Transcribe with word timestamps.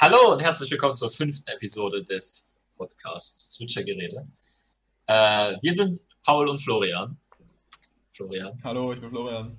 Hallo 0.00 0.32
und 0.32 0.40
herzlich 0.40 0.70
willkommen 0.70 0.94
zur 0.94 1.10
fünften 1.10 1.48
Episode 1.48 2.04
des 2.04 2.54
Podcasts 2.76 3.54
Switcher-Geräte. 3.54 4.28
Äh, 5.08 5.56
wir 5.60 5.72
sind 5.72 5.98
Paul 6.24 6.48
und 6.48 6.58
Florian. 6.58 7.18
Florian. 8.12 8.56
Hallo, 8.62 8.92
ich 8.92 9.00
bin 9.00 9.10
Florian. 9.10 9.58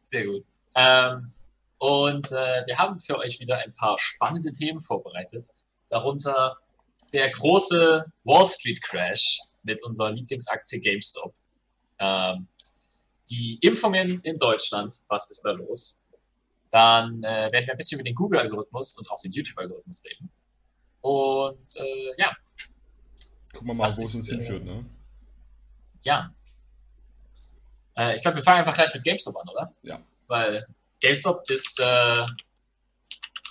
Sehr 0.00 0.26
gut. 0.26 0.44
Ähm, 0.76 1.32
und 1.78 2.30
äh, 2.30 2.62
wir 2.66 2.78
haben 2.78 3.00
für 3.00 3.18
euch 3.18 3.40
wieder 3.40 3.58
ein 3.58 3.74
paar 3.74 3.98
spannende 3.98 4.52
Themen 4.52 4.80
vorbereitet. 4.80 5.46
Darunter 5.88 6.56
der 7.12 7.28
große 7.30 8.04
Wall 8.22 8.46
Street 8.46 8.80
Crash 8.80 9.40
mit 9.64 9.82
unserer 9.82 10.12
Lieblingsaktie 10.12 10.80
GameStop. 10.80 11.34
Ähm, 11.98 12.46
die 13.28 13.58
Impfungen 13.62 14.20
in 14.20 14.38
Deutschland, 14.38 15.00
was 15.08 15.28
ist 15.32 15.42
da 15.42 15.50
los? 15.50 15.97
Dann 16.70 17.22
äh, 17.22 17.50
werden 17.50 17.66
wir 17.66 17.72
ein 17.72 17.76
bisschen 17.76 17.98
über 17.98 18.04
den 18.04 18.14
Google-Algorithmus 18.14 18.96
und 18.98 19.10
auch 19.10 19.20
den 19.20 19.32
YouTube-Algorithmus 19.32 20.04
reden. 20.04 20.30
Und 21.00 21.76
äh, 21.76 22.12
ja. 22.16 22.36
Gucken 23.52 23.68
wir 23.68 23.74
mal, 23.74 23.96
wo 23.96 24.02
es 24.02 24.14
uns 24.14 24.28
hinführt, 24.28 24.64
ne? 24.64 24.84
Ja. 26.04 26.32
Äh, 27.96 28.14
ich 28.14 28.22
glaube, 28.22 28.36
wir 28.36 28.42
fangen 28.42 28.60
einfach 28.60 28.74
gleich 28.74 28.92
mit 28.92 29.02
GameStop 29.02 29.36
an, 29.36 29.48
oder? 29.48 29.72
Ja. 29.82 30.00
Weil 30.26 30.66
GameStop 31.00 31.48
ist 31.50 31.80
äh, 31.80 32.26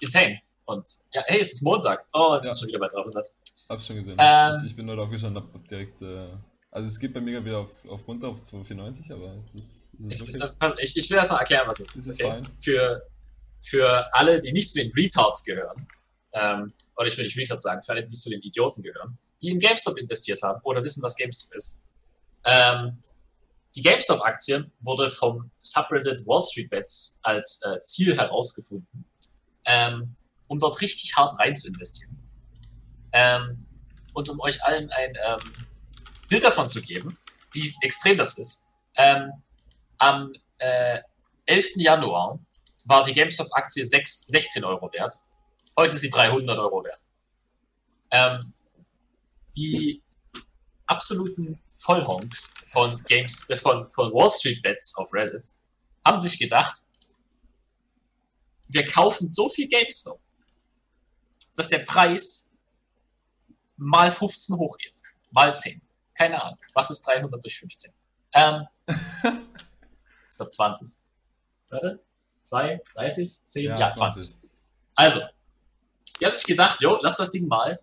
insane. 0.01 0.39
Und 0.65 0.87
ja, 1.13 1.23
hey, 1.25 1.41
es 1.41 1.53
ist 1.53 1.63
Montag. 1.63 2.05
Oh, 2.13 2.35
es 2.35 2.45
ja. 2.45 2.51
ist 2.51 2.59
schon 2.59 2.67
wieder 2.67 2.79
bei 2.79 2.87
300. 2.89 3.33
Hab's 3.69 3.87
schon 3.87 3.95
gesehen. 3.97 4.17
Ähm, 4.19 4.63
ich 4.65 4.75
bin 4.75 4.89
heute 4.89 5.01
aufgestanden, 5.01 5.43
hab, 5.43 5.53
hab 5.53 5.67
direkt. 5.67 6.01
Also, 6.71 6.87
es 6.87 6.99
geht 6.99 7.13
bei 7.13 7.21
mir 7.21 7.43
wieder 7.43 7.59
auf, 7.59 7.85
auf 7.85 8.07
runter 8.07 8.27
auf 8.27 8.43
294, 8.43 9.11
aber 9.11 9.33
es 9.35 9.51
ist. 9.51 9.89
Es 10.09 10.21
ist, 10.21 10.41
okay. 10.41 10.73
ich, 10.79 10.97
ich 10.97 11.09
will 11.09 11.17
erst 11.17 11.31
mal 11.31 11.39
erklären, 11.39 11.67
was 11.67 11.79
es 11.79 11.95
ist. 11.95 12.07
ist 12.07 12.23
okay? 12.23 12.41
Für, 12.61 13.01
für 13.63 14.13
alle, 14.13 14.39
die 14.39 14.51
nicht 14.51 14.69
zu 14.71 14.79
den 14.79 14.91
Retards 14.91 15.43
gehören, 15.43 15.87
ähm, 16.33 16.71
oder 16.97 17.07
ich 17.07 17.17
will 17.17 17.25
nicht 17.25 17.37
Retards 17.37 17.63
sagen, 17.63 17.81
für 17.83 17.91
alle, 17.93 18.03
die 18.03 18.09
nicht 18.09 18.21
zu 18.21 18.29
den 18.29 18.41
Idioten 18.41 18.81
gehören, 18.81 19.17
die 19.41 19.49
in 19.49 19.59
GameStop 19.59 19.97
investiert 19.97 20.41
haben 20.41 20.59
oder 20.63 20.83
wissen, 20.83 21.01
was 21.01 21.15
GameStop 21.15 21.53
ist. 21.53 21.81
Ähm, 22.43 22.97
die 23.75 23.81
GameStop-Aktie 23.81 24.65
wurde 24.79 25.09
vom 25.09 25.51
Subreddit 25.59 26.25
Wall 26.25 26.41
Street 26.41 26.69
Bets 26.69 27.19
als 27.21 27.61
äh, 27.63 27.79
Ziel 27.81 28.17
herausgefunden, 28.17 29.05
ähm, 29.65 30.15
um 30.47 30.57
dort 30.57 30.81
richtig 30.81 31.15
hart 31.15 31.39
rein 31.39 31.53
zu 31.53 31.67
investieren. 31.67 32.17
Ähm, 33.11 33.65
und 34.13 34.29
um 34.29 34.39
euch 34.39 34.63
allen 34.63 34.89
ein 34.91 35.13
ähm, 35.29 35.39
Bild 36.27 36.43
davon 36.43 36.67
zu 36.67 36.81
geben, 36.81 37.17
wie 37.51 37.73
extrem 37.81 38.17
das 38.17 38.37
ist. 38.37 38.67
Ähm, 38.95 39.31
am 39.97 40.33
äh, 40.57 40.99
11. 41.45 41.71
Januar 41.75 42.39
war 42.85 43.03
die 43.03 43.13
GameStop-Aktie 43.13 43.85
16 43.85 44.63
Euro 44.63 44.91
wert. 44.93 45.13
Heute 45.77 45.95
ist 45.95 46.01
sie 46.01 46.09
300 46.09 46.57
Euro 46.57 46.83
wert. 46.83 46.99
Ähm, 48.11 48.53
die 49.55 50.01
absoluten 50.85 51.59
Vollhonks 51.69 52.53
von 52.65 53.01
Games, 53.03 53.49
äh, 53.49 53.57
von, 53.57 53.89
von 53.89 54.11
Wall 54.13 54.29
Street 54.29 54.61
Bets 54.61 54.95
auf 54.97 55.13
Reddit 55.13 55.47
haben 56.05 56.17
sich 56.17 56.39
gedacht, 56.39 56.75
wir 58.69 58.85
kaufen 58.85 59.29
so 59.29 59.49
viel 59.49 59.67
GameStop, 59.67 60.19
dass 61.55 61.69
der 61.69 61.79
Preis 61.79 62.51
mal 63.77 64.11
15 64.11 64.57
hochgeht. 64.57 64.95
Mal 65.31 65.53
10. 65.53 65.81
Keine 66.17 66.41
Ahnung. 66.41 66.57
Was 66.73 66.89
ist 66.89 67.05
300 67.05 67.43
durch 67.43 67.59
15? 67.59 67.93
Ähm, 68.33 68.67
ich 68.87 70.35
glaube 70.35 70.51
20. 70.51 70.97
Warte. 71.69 72.03
2, 72.41 72.81
30, 72.93 73.45
10, 73.45 73.63
ja, 73.63 73.77
ja 73.77 73.91
20. 73.91 74.23
20. 74.23 74.49
Also, 74.95 75.21
die 76.19 76.25
haben 76.25 76.33
sich 76.33 76.45
gedacht, 76.45 76.81
jo, 76.81 76.97
lass 77.01 77.17
das 77.17 77.31
Ding 77.31 77.47
mal 77.47 77.79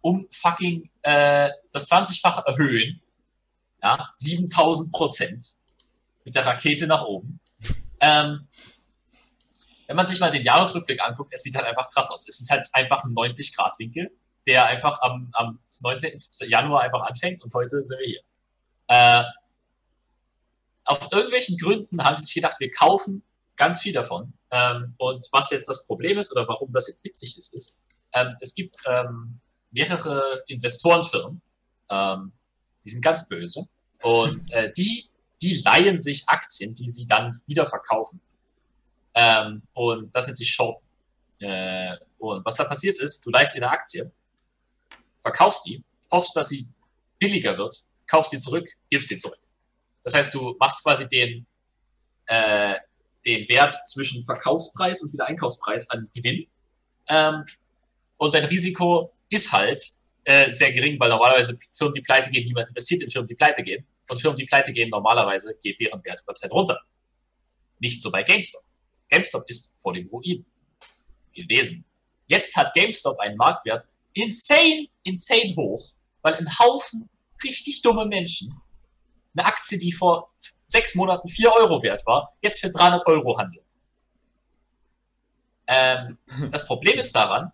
um 0.00 0.26
fucking 0.32 0.90
äh, 1.02 1.50
das 1.72 1.90
20-fache 1.90 2.46
erhöhen. 2.46 3.00
Ja, 3.82 4.12
7000 4.16 4.92
Prozent. 4.92 5.58
Mit 6.24 6.34
der 6.34 6.46
Rakete 6.46 6.86
nach 6.86 7.04
oben. 7.04 7.40
Ähm, 8.00 8.46
wenn 9.86 9.96
man 9.96 10.06
sich 10.06 10.20
mal 10.20 10.30
den 10.30 10.42
Jahresrückblick 10.42 11.02
anguckt, 11.02 11.32
es 11.34 11.42
sieht 11.42 11.56
halt 11.56 11.66
einfach 11.66 11.90
krass 11.90 12.10
aus. 12.10 12.28
Es 12.28 12.40
ist 12.40 12.50
halt 12.50 12.68
einfach 12.72 13.04
ein 13.04 13.12
90-Grad-Winkel, 13.12 14.10
der 14.46 14.66
einfach 14.66 15.00
am, 15.02 15.30
am 15.32 15.58
19. 15.80 16.20
Januar 16.48 16.82
einfach 16.82 17.02
anfängt 17.02 17.42
und 17.42 17.52
heute 17.54 17.82
sind 17.82 17.98
wir 17.98 18.06
hier. 18.06 18.20
Äh, 18.88 19.24
auf 20.84 21.08
irgendwelchen 21.12 21.56
Gründen 21.58 22.02
haben 22.02 22.16
die 22.16 22.22
sich 22.22 22.34
gedacht, 22.34 22.58
wir 22.58 22.70
kaufen 22.70 23.22
ganz 23.56 23.82
viel 23.82 23.92
davon. 23.92 24.32
Ähm, 24.50 24.94
und 24.98 25.26
was 25.32 25.50
jetzt 25.50 25.68
das 25.68 25.86
Problem 25.86 26.18
ist 26.18 26.32
oder 26.32 26.48
warum 26.48 26.72
das 26.72 26.88
jetzt 26.88 27.04
witzig 27.04 27.36
ist, 27.36 27.54
ist, 27.54 27.78
ähm, 28.12 28.36
es 28.40 28.54
gibt 28.54 28.76
ähm, 28.86 29.38
mehrere 29.70 30.42
Investorenfirmen, 30.48 31.40
ähm, 31.90 32.32
die 32.84 32.90
sind 32.90 33.02
ganz 33.04 33.28
böse 33.28 33.68
und 34.02 34.50
äh, 34.52 34.72
die, 34.72 35.08
die 35.42 35.62
leihen 35.64 35.98
sich 35.98 36.28
Aktien, 36.28 36.74
die 36.74 36.88
sie 36.88 37.06
dann 37.06 37.40
wieder 37.46 37.66
verkaufen. 37.66 38.20
Ähm, 39.14 39.62
und 39.74 40.14
das 40.14 40.26
nennt 40.26 40.38
sich 40.38 40.50
Short. 40.50 40.82
Äh, 41.38 41.96
und 42.18 42.44
was 42.44 42.56
da 42.56 42.64
passiert 42.64 42.98
ist, 42.98 43.24
du 43.24 43.30
leihst 43.30 43.54
dir 43.54 43.62
eine 43.62 43.70
Aktie, 43.70 44.10
verkaufst 45.20 45.66
die, 45.66 45.84
hoffst, 46.10 46.34
dass 46.36 46.48
sie 46.48 46.68
billiger 47.18 47.56
wird, 47.56 47.76
kaufst 48.06 48.32
sie 48.32 48.38
zurück, 48.38 48.68
gibst 48.90 49.08
sie 49.08 49.16
zurück. 49.16 49.38
Das 50.02 50.14
heißt, 50.14 50.34
du 50.34 50.56
machst 50.58 50.82
quasi 50.82 51.06
den, 51.08 51.46
äh, 52.26 52.76
den 53.24 53.48
Wert 53.48 53.74
zwischen 53.86 54.24
Verkaufspreis 54.24 55.02
und 55.02 55.12
Wiedereinkaufspreis 55.12 55.88
an 55.90 56.08
Gewinn. 56.14 56.46
Ähm, 57.08 57.44
und 58.16 58.34
dein 58.34 58.44
Risiko 58.44 59.12
ist 59.28 59.52
halt 59.52 59.80
äh, 60.24 60.50
sehr 60.50 60.72
gering, 60.72 60.98
weil 60.98 61.10
normalerweise 61.10 61.58
Firmen, 61.72 61.94
die 61.94 62.02
pleite 62.02 62.30
gehen, 62.30 62.44
niemand 62.44 62.68
investiert 62.68 63.02
in 63.02 63.10
Firmen, 63.10 63.26
die 63.26 63.34
pleite 63.34 63.62
gehen. 63.62 63.86
Und 64.08 64.20
Firmen, 64.20 64.36
die 64.36 64.44
pleite 64.44 64.72
gehen, 64.72 64.90
normalerweise 64.90 65.54
geht 65.62 65.78
deren 65.80 66.02
Wert 66.04 66.20
über 66.22 66.34
Zeit 66.34 66.50
runter. 66.50 66.80
Nicht 67.78 68.02
so 68.02 68.10
bei 68.10 68.22
GameStop. 68.22 68.62
GameStop 69.08 69.44
ist 69.48 69.80
vor 69.80 69.92
dem 69.92 70.08
Ruin 70.08 70.44
gewesen. 71.32 71.84
Jetzt 72.26 72.56
hat 72.56 72.74
GameStop 72.74 73.18
einen 73.18 73.36
Marktwert 73.36 73.86
insane, 74.14 74.88
insane 75.02 75.54
hoch, 75.56 75.92
weil 76.22 76.34
ein 76.34 76.58
Haufen 76.58 77.08
richtig 77.42 77.82
dumme 77.82 78.06
Menschen 78.06 78.54
eine 79.34 79.46
Aktie, 79.46 79.78
die 79.78 79.92
vor 79.92 80.30
sechs 80.66 80.94
Monaten 80.94 81.28
4 81.28 81.52
Euro 81.52 81.82
wert 81.82 82.04
war, 82.06 82.34
jetzt 82.42 82.60
für 82.60 82.70
300 82.70 83.06
Euro 83.06 83.38
handeln. 83.38 83.64
Ähm, 85.66 86.18
das 86.50 86.66
Problem 86.66 86.98
ist 86.98 87.14
daran, 87.14 87.52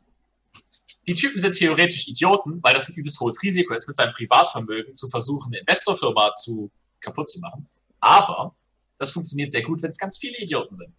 die 1.06 1.14
Typen 1.14 1.38
sind 1.38 1.52
theoretisch 1.52 2.08
Idioten, 2.08 2.60
weil 2.62 2.74
das 2.74 2.88
ein 2.88 2.94
übelst 2.94 3.20
hohes 3.20 3.42
Risiko 3.42 3.74
ist, 3.74 3.86
mit 3.86 3.94
seinem 3.94 4.12
Privatvermögen 4.14 4.94
zu 4.94 5.08
versuchen, 5.08 5.52
eine 5.52 5.60
Investorfirma 5.60 6.32
zu 6.32 6.70
kaputt 7.00 7.28
zu 7.28 7.38
machen. 7.40 7.68
Aber 8.00 8.54
das 8.98 9.12
funktioniert 9.12 9.52
sehr 9.52 9.62
gut, 9.62 9.82
wenn 9.82 9.90
es 9.90 9.98
ganz 9.98 10.18
viele 10.18 10.36
Idioten 10.38 10.74
sind. 10.74 10.92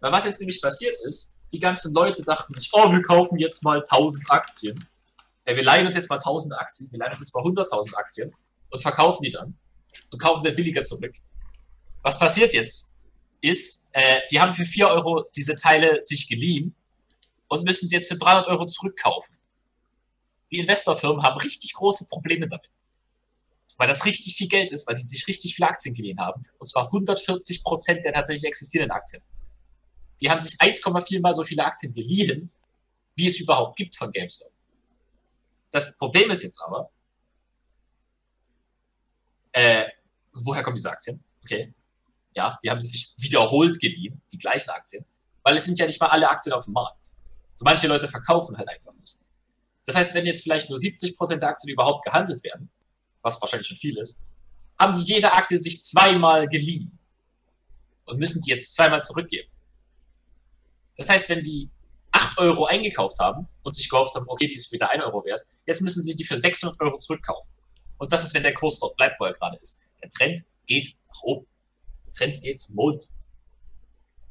Weil 0.00 0.12
was 0.12 0.26
jetzt 0.26 0.38
nämlich 0.38 0.62
passiert 0.62 0.96
ist, 1.06 1.38
die 1.52 1.58
ganzen 1.58 1.92
Leute 1.92 2.22
dachten 2.22 2.54
sich, 2.54 2.70
oh, 2.72 2.92
wir 2.92 3.02
kaufen 3.02 3.38
jetzt 3.38 3.64
mal 3.64 3.78
1000 3.78 4.30
Aktien. 4.30 4.84
Ja, 5.48 5.56
wir 5.56 5.64
leihen 5.64 5.86
uns 5.86 5.96
jetzt 5.96 6.10
mal 6.10 6.16
1000 6.16 6.54
Aktien, 6.54 6.92
wir 6.92 6.98
leihen 6.98 7.10
uns 7.10 7.20
jetzt 7.20 7.34
mal 7.34 7.42
100.000 7.42 7.94
Aktien 7.94 8.34
und 8.70 8.80
verkaufen 8.80 9.22
die 9.22 9.30
dann 9.30 9.56
und 10.10 10.18
kaufen 10.20 10.42
sie 10.42 10.50
billiger 10.52 10.82
zurück. 10.82 11.14
Was 12.02 12.18
passiert 12.18 12.52
jetzt? 12.52 12.94
Ist, 13.40 13.88
äh, 13.92 14.20
die 14.30 14.40
haben 14.40 14.52
für 14.52 14.64
4 14.64 14.88
Euro 14.88 15.24
diese 15.34 15.56
Teile 15.56 16.02
sich 16.02 16.28
geliehen 16.28 16.74
und 17.48 17.64
müssen 17.64 17.88
sie 17.88 17.96
jetzt 17.96 18.08
für 18.08 18.18
300 18.18 18.46
Euro 18.48 18.66
zurückkaufen 18.66 19.38
die 20.50 20.58
Investorfirmen 20.58 21.22
haben 21.22 21.38
richtig 21.38 21.74
große 21.74 22.08
Probleme 22.08 22.48
damit. 22.48 22.70
Weil 23.76 23.86
das 23.86 24.04
richtig 24.04 24.36
viel 24.36 24.48
Geld 24.48 24.72
ist, 24.72 24.88
weil 24.88 24.96
die 24.96 25.02
sich 25.02 25.26
richtig 25.28 25.54
viele 25.54 25.68
Aktien 25.68 25.94
geliehen 25.94 26.18
haben. 26.18 26.44
Und 26.58 26.66
zwar 26.66 26.86
140 26.86 27.62
Prozent 27.62 28.04
der 28.04 28.12
tatsächlich 28.12 28.48
existierenden 28.48 28.96
Aktien. 28.96 29.22
Die 30.20 30.30
haben 30.30 30.40
sich 30.40 30.58
1,4 30.58 31.20
mal 31.20 31.32
so 31.32 31.44
viele 31.44 31.64
Aktien 31.64 31.94
geliehen, 31.94 32.50
wie 33.14 33.26
es 33.26 33.38
überhaupt 33.38 33.76
gibt 33.76 33.94
von 33.94 34.10
GameStop. 34.10 34.52
Das 35.70 35.96
Problem 35.98 36.30
ist 36.30 36.42
jetzt 36.42 36.60
aber, 36.62 36.90
äh, 39.52 39.86
woher 40.32 40.62
kommen 40.62 40.76
diese 40.76 40.90
Aktien? 40.90 41.22
Okay. 41.42 41.74
Ja, 42.34 42.58
die 42.62 42.70
haben 42.70 42.80
sich 42.80 43.14
wiederholt 43.18 43.80
geliehen, 43.80 44.20
die 44.30 44.38
gleichen 44.38 44.70
Aktien, 44.70 45.04
weil 45.42 45.56
es 45.56 45.64
sind 45.64 45.78
ja 45.78 45.86
nicht 45.86 46.00
mal 46.00 46.08
alle 46.08 46.28
Aktien 46.28 46.52
auf 46.52 46.64
dem 46.64 46.74
Markt. 46.74 47.12
So 47.54 47.64
manche 47.64 47.88
Leute 47.88 48.06
verkaufen 48.06 48.56
halt 48.56 48.68
einfach 48.68 48.92
nicht. 48.94 49.18
Das 49.84 49.96
heißt, 49.96 50.14
wenn 50.14 50.26
jetzt 50.26 50.42
vielleicht 50.42 50.68
nur 50.68 50.78
70 50.78 51.16
Prozent 51.16 51.42
der 51.42 51.48
Aktien 51.50 51.72
überhaupt 51.72 52.04
gehandelt 52.04 52.44
werden, 52.44 52.70
was 53.22 53.40
wahrscheinlich 53.40 53.66
schon 53.66 53.76
viel 53.76 53.96
ist, 53.98 54.22
haben 54.78 54.92
die 54.92 55.02
jede 55.02 55.32
Aktie 55.32 55.58
sich 55.58 55.82
zweimal 55.82 56.46
geliehen 56.48 56.96
und 58.04 58.18
müssen 58.18 58.40
die 58.42 58.50
jetzt 58.50 58.74
zweimal 58.74 59.02
zurückgeben. 59.02 59.50
Das 60.96 61.08
heißt, 61.08 61.28
wenn 61.28 61.42
die 61.42 61.70
8 62.12 62.38
Euro 62.38 62.64
eingekauft 62.64 63.18
haben 63.18 63.48
und 63.62 63.74
sich 63.74 63.88
gehofft 63.88 64.14
haben, 64.14 64.26
okay, 64.28 64.46
die 64.46 64.54
ist 64.54 64.72
wieder 64.72 64.90
1 64.90 65.04
Euro 65.04 65.24
wert, 65.24 65.42
jetzt 65.66 65.82
müssen 65.82 66.02
sie 66.02 66.14
die 66.14 66.24
für 66.24 66.36
600 66.36 66.80
Euro 66.80 66.98
zurückkaufen. 66.98 67.52
Und 67.98 68.12
das 68.12 68.24
ist, 68.24 68.34
wenn 68.34 68.42
der 68.42 68.54
Kurs 68.54 68.78
dort 68.78 68.96
bleibt, 68.96 69.18
wo 69.20 69.24
er 69.24 69.34
gerade 69.34 69.58
ist. 69.60 69.82
Der 70.02 70.10
Trend 70.10 70.40
geht 70.66 70.96
nach 71.08 71.22
oben. 71.22 71.46
Der 72.06 72.12
Trend 72.12 72.40
geht 72.40 72.60
zum 72.60 72.76
Mond. 72.76 73.08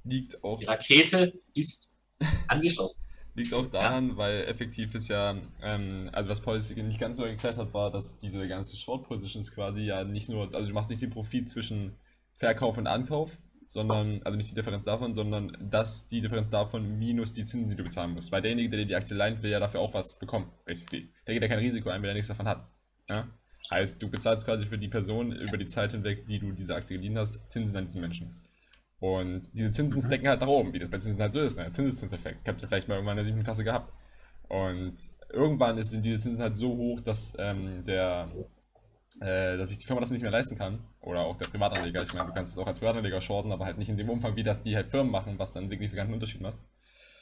Liegt 0.04 0.44
auch. 0.44 0.58
Die 0.58 0.66
Rakete 0.66 1.34
ist 1.54 2.00
angeschlossen. 2.48 3.08
Liegt 3.36 3.54
auch 3.54 3.68
daran, 3.68 4.10
ja. 4.10 4.18
weil 4.18 4.46
effektiv 4.46 4.96
ist 4.96 5.10
ja, 5.10 5.38
ähm, 5.62 6.10
also 6.12 6.32
was 6.32 6.42
Paul 6.42 6.58
nicht 6.58 7.00
ganz 7.00 7.18
so 7.18 7.24
erklärt 7.24 7.58
hat, 7.58 7.72
war, 7.72 7.92
dass 7.92 8.18
diese 8.18 8.48
ganzen 8.48 8.78
Short 8.78 9.08
Positions 9.08 9.54
quasi 9.54 9.84
ja 9.84 10.04
nicht 10.04 10.28
nur, 10.28 10.52
also 10.56 10.68
du 10.68 10.74
machst 10.74 10.90
nicht 10.90 11.04
den 11.04 11.12
Profit 11.12 11.48
zwischen 11.48 11.96
Verkauf 12.34 12.80
und 12.80 12.88
Ankauf, 12.88 13.38
sondern, 13.68 14.22
also 14.24 14.38
nicht 14.38 14.50
die 14.50 14.56
Differenz 14.56 14.86
davon, 14.86 15.14
sondern 15.14 15.56
dass 15.60 16.08
die 16.08 16.22
Differenz 16.22 16.50
davon 16.50 16.98
minus 16.98 17.34
die 17.34 17.44
Zinsen, 17.44 17.70
die 17.70 17.76
du 17.76 17.84
bezahlen 17.84 18.14
musst. 18.14 18.32
Weil 18.32 18.42
derjenige, 18.42 18.70
der 18.70 18.86
die 18.86 18.96
Aktie 18.96 19.16
leiht, 19.16 19.44
will 19.44 19.52
ja 19.52 19.60
dafür 19.60 19.82
auch 19.82 19.94
was 19.94 20.18
bekommen, 20.18 20.52
basically. 20.66 21.10
Der 21.28 21.34
geht 21.34 21.44
ja 21.44 21.50
kein 21.50 21.60
Risiko 21.60 21.90
ein, 21.90 22.02
wenn 22.02 22.10
er 22.10 22.14
nichts 22.14 22.30
davon 22.30 22.48
hat. 22.48 22.66
Ja? 23.10 23.28
Heißt, 23.70 24.02
du 24.02 24.10
bezahlst 24.10 24.46
quasi 24.46 24.66
für 24.66 24.78
die 24.78 24.88
Person 24.88 25.34
über 25.34 25.58
die 25.58 25.66
Zeit 25.66 25.92
hinweg, 25.92 26.26
die 26.26 26.40
du 26.40 26.54
diese 26.54 26.76
Aktie 26.76 26.98
geliehen 26.98 27.18
hast, 27.18 27.42
Zinsen 27.52 27.78
an 27.78 27.86
diesen 27.86 28.02
Menschen. 28.02 28.40
Und 29.00 29.54
diese 29.54 29.72
Zinsen 29.72 30.00
mhm. 30.00 30.06
stecken 30.06 30.28
halt 30.28 30.42
nach 30.42 30.48
oben, 30.48 30.74
wie 30.74 30.80
das 30.80 30.90
bei 30.90 30.98
Zinsen 30.98 31.22
halt 31.22 31.34
so 31.34 31.42
ist, 31.42 31.58
ne? 31.58 31.70
Zinseszinseffekt. 31.70 32.48
Habt 32.48 32.62
ihr 32.62 32.68
vielleicht 32.68 32.88
mal 32.88 32.96
irgendwann 32.96 33.14
in 33.14 33.18
der 33.18 33.26
siebten 33.26 33.44
Klasse 33.44 33.64
gehabt. 33.64 33.94
Und 34.48 34.96
irgendwann 35.30 35.82
sind 35.84 36.06
diese 36.06 36.20
Zinsen 36.20 36.42
halt 36.42 36.56
so 36.56 36.70
hoch, 36.70 37.02
dass 37.02 37.36
ähm, 37.38 37.84
der 37.86 38.32
äh, 39.20 39.58
dass 39.58 39.70
sich 39.70 39.78
die 39.78 39.86
Firma 39.86 40.02
das 40.02 40.12
nicht 40.12 40.22
mehr 40.22 40.32
leisten 40.32 40.58
kann. 40.58 40.80
Oder 41.02 41.26
auch 41.26 41.38
der 41.38 41.48
Privatanleger. 41.48 42.04
Ich 42.04 42.14
meine, 42.14 42.28
du 42.28 42.34
kannst 42.34 42.54
es 42.54 42.60
auch 42.60 42.68
als 42.68 42.80
Privatanleger 42.80 43.22
shorten, 43.22 43.52
aber 43.52 43.66
halt 43.66 43.78
nicht 43.78 43.90
in 43.90 43.98
dem 43.98 44.10
Umfang, 44.10 44.36
wie 44.36 44.44
das 44.44 44.64
die 44.64 44.76
halt 44.76 44.88
Firmen 44.88 45.12
machen, 45.12 45.38
was 45.38 45.54
dann 45.54 45.64
einen 45.64 45.70
signifikanten 45.70 46.14
Unterschied 46.14 46.42
macht. 46.42 46.60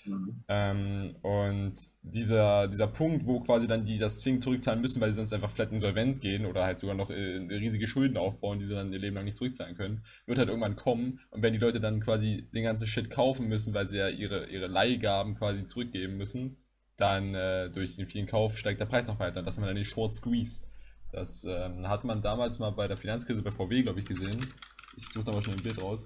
Mhm. 0.06 0.44
Ähm, 0.48 1.16
und 1.22 1.74
dieser, 2.04 2.68
dieser 2.68 2.88
Punkt, 2.88 3.26
wo 3.26 3.40
quasi 3.40 3.68
dann 3.68 3.86
die 3.86 3.98
das 3.98 4.20
zwingend 4.20 4.44
zurückzahlen 4.44 4.82
müssen, 4.82 5.02
weil 5.02 5.12
sie 5.12 5.16
sonst 5.16 5.34
einfach 5.34 5.50
flat 5.50 5.72
insolvent 5.72 6.22
gehen 6.22 6.46
oder 6.46 6.64
halt 6.64 6.80
sogar 6.80 6.96
noch 6.96 7.10
äh, 7.10 7.38
riesige 7.50 7.88
Schulden 7.88 8.18
aufbauen, 8.18 8.60
die 8.60 8.66
sie 8.66 8.76
dann 8.76 8.94
ihr 8.94 9.00
Leben 9.00 9.16
lang 9.16 9.26
nicht 9.26 9.38
zurückzahlen 9.38 9.76
können, 9.76 10.04
wird 10.26 10.38
halt 10.38 10.50
irgendwann 10.50 10.76
kommen. 10.76 11.20
Und 11.32 11.42
wenn 11.42 11.54
die 11.54 11.60
Leute 11.60 11.80
dann 11.80 12.02
quasi 12.02 12.48
den 12.54 12.64
ganzen 12.64 12.88
Shit 12.88 13.10
kaufen 13.10 13.48
müssen, 13.48 13.74
weil 13.74 13.90
sie 13.90 13.98
ja 13.98 14.10
ihre, 14.10 14.48
ihre 14.48 14.68
Leihgaben 14.68 15.36
quasi 15.36 15.66
zurückgeben 15.66 16.18
müssen, 16.18 16.58
dann 16.98 17.34
äh, 17.34 17.70
durch 17.70 17.96
den 17.96 18.06
vielen 18.06 18.28
Kauf 18.28 18.58
steigt 18.58 18.80
der 18.80 18.86
Preis 18.86 19.08
noch 19.08 19.20
weiter. 19.20 19.40
Und 19.40 19.46
das 19.46 19.58
ist 19.58 19.64
dann 19.64 19.76
die 19.76 19.86
Short 19.86 20.14
Squeeze. 20.14 20.62
Das 21.12 21.46
ähm, 21.46 21.88
hat 21.88 22.04
man 22.04 22.22
damals 22.22 22.60
mal 22.60 22.72
bei 22.72 22.88
der 22.88 22.98
Finanzkrise 22.98 23.42
bei 23.42 23.52
VW, 23.52 23.84
glaube 23.84 24.00
ich, 24.00 24.06
gesehen. 24.06 24.46
Ich 24.98 25.08
suche 25.10 25.26
da 25.26 25.32
mal 25.32 25.42
schnell 25.42 25.56
ein 25.58 25.64
Bild 25.64 25.82
raus. 25.82 26.06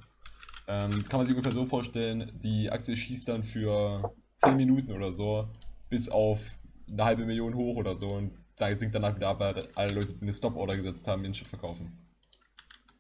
Ähm, 0.68 0.92
kann 1.10 1.20
man 1.20 1.26
sich 1.26 1.36
ungefähr 1.36 1.54
so 1.54 1.66
vorstellen, 1.66 2.32
die 2.44 2.70
Aktie 2.70 2.96
schießt 2.96 3.28
dann 3.28 3.44
für 3.44 4.14
10 4.38 4.56
Minuten 4.56 4.92
oder 4.92 5.12
so 5.12 5.50
bis 5.90 6.10
auf 6.10 6.60
eine 6.92 7.04
halbe 7.04 7.26
Million 7.26 7.56
hoch 7.56 7.76
oder 7.76 7.96
so 7.96 8.08
und 8.10 8.38
sinkt 8.56 8.94
danach 8.94 9.16
wieder 9.16 9.30
ab, 9.30 9.40
weil 9.40 9.68
alle 9.76 9.94
Leute, 9.94 10.16
eine 10.22 10.34
Stop-Order 10.34 10.76
gesetzt 10.76 11.08
haben, 11.08 11.24
ihren 11.24 11.34
Shit 11.34 11.48
verkaufen. 11.48 11.98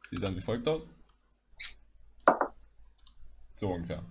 Sieht 0.09 0.23
dann 0.23 0.35
wie 0.35 0.41
folgt 0.41 0.67
aus. 0.67 0.91
So 3.53 3.73
ungefähr. 3.73 4.03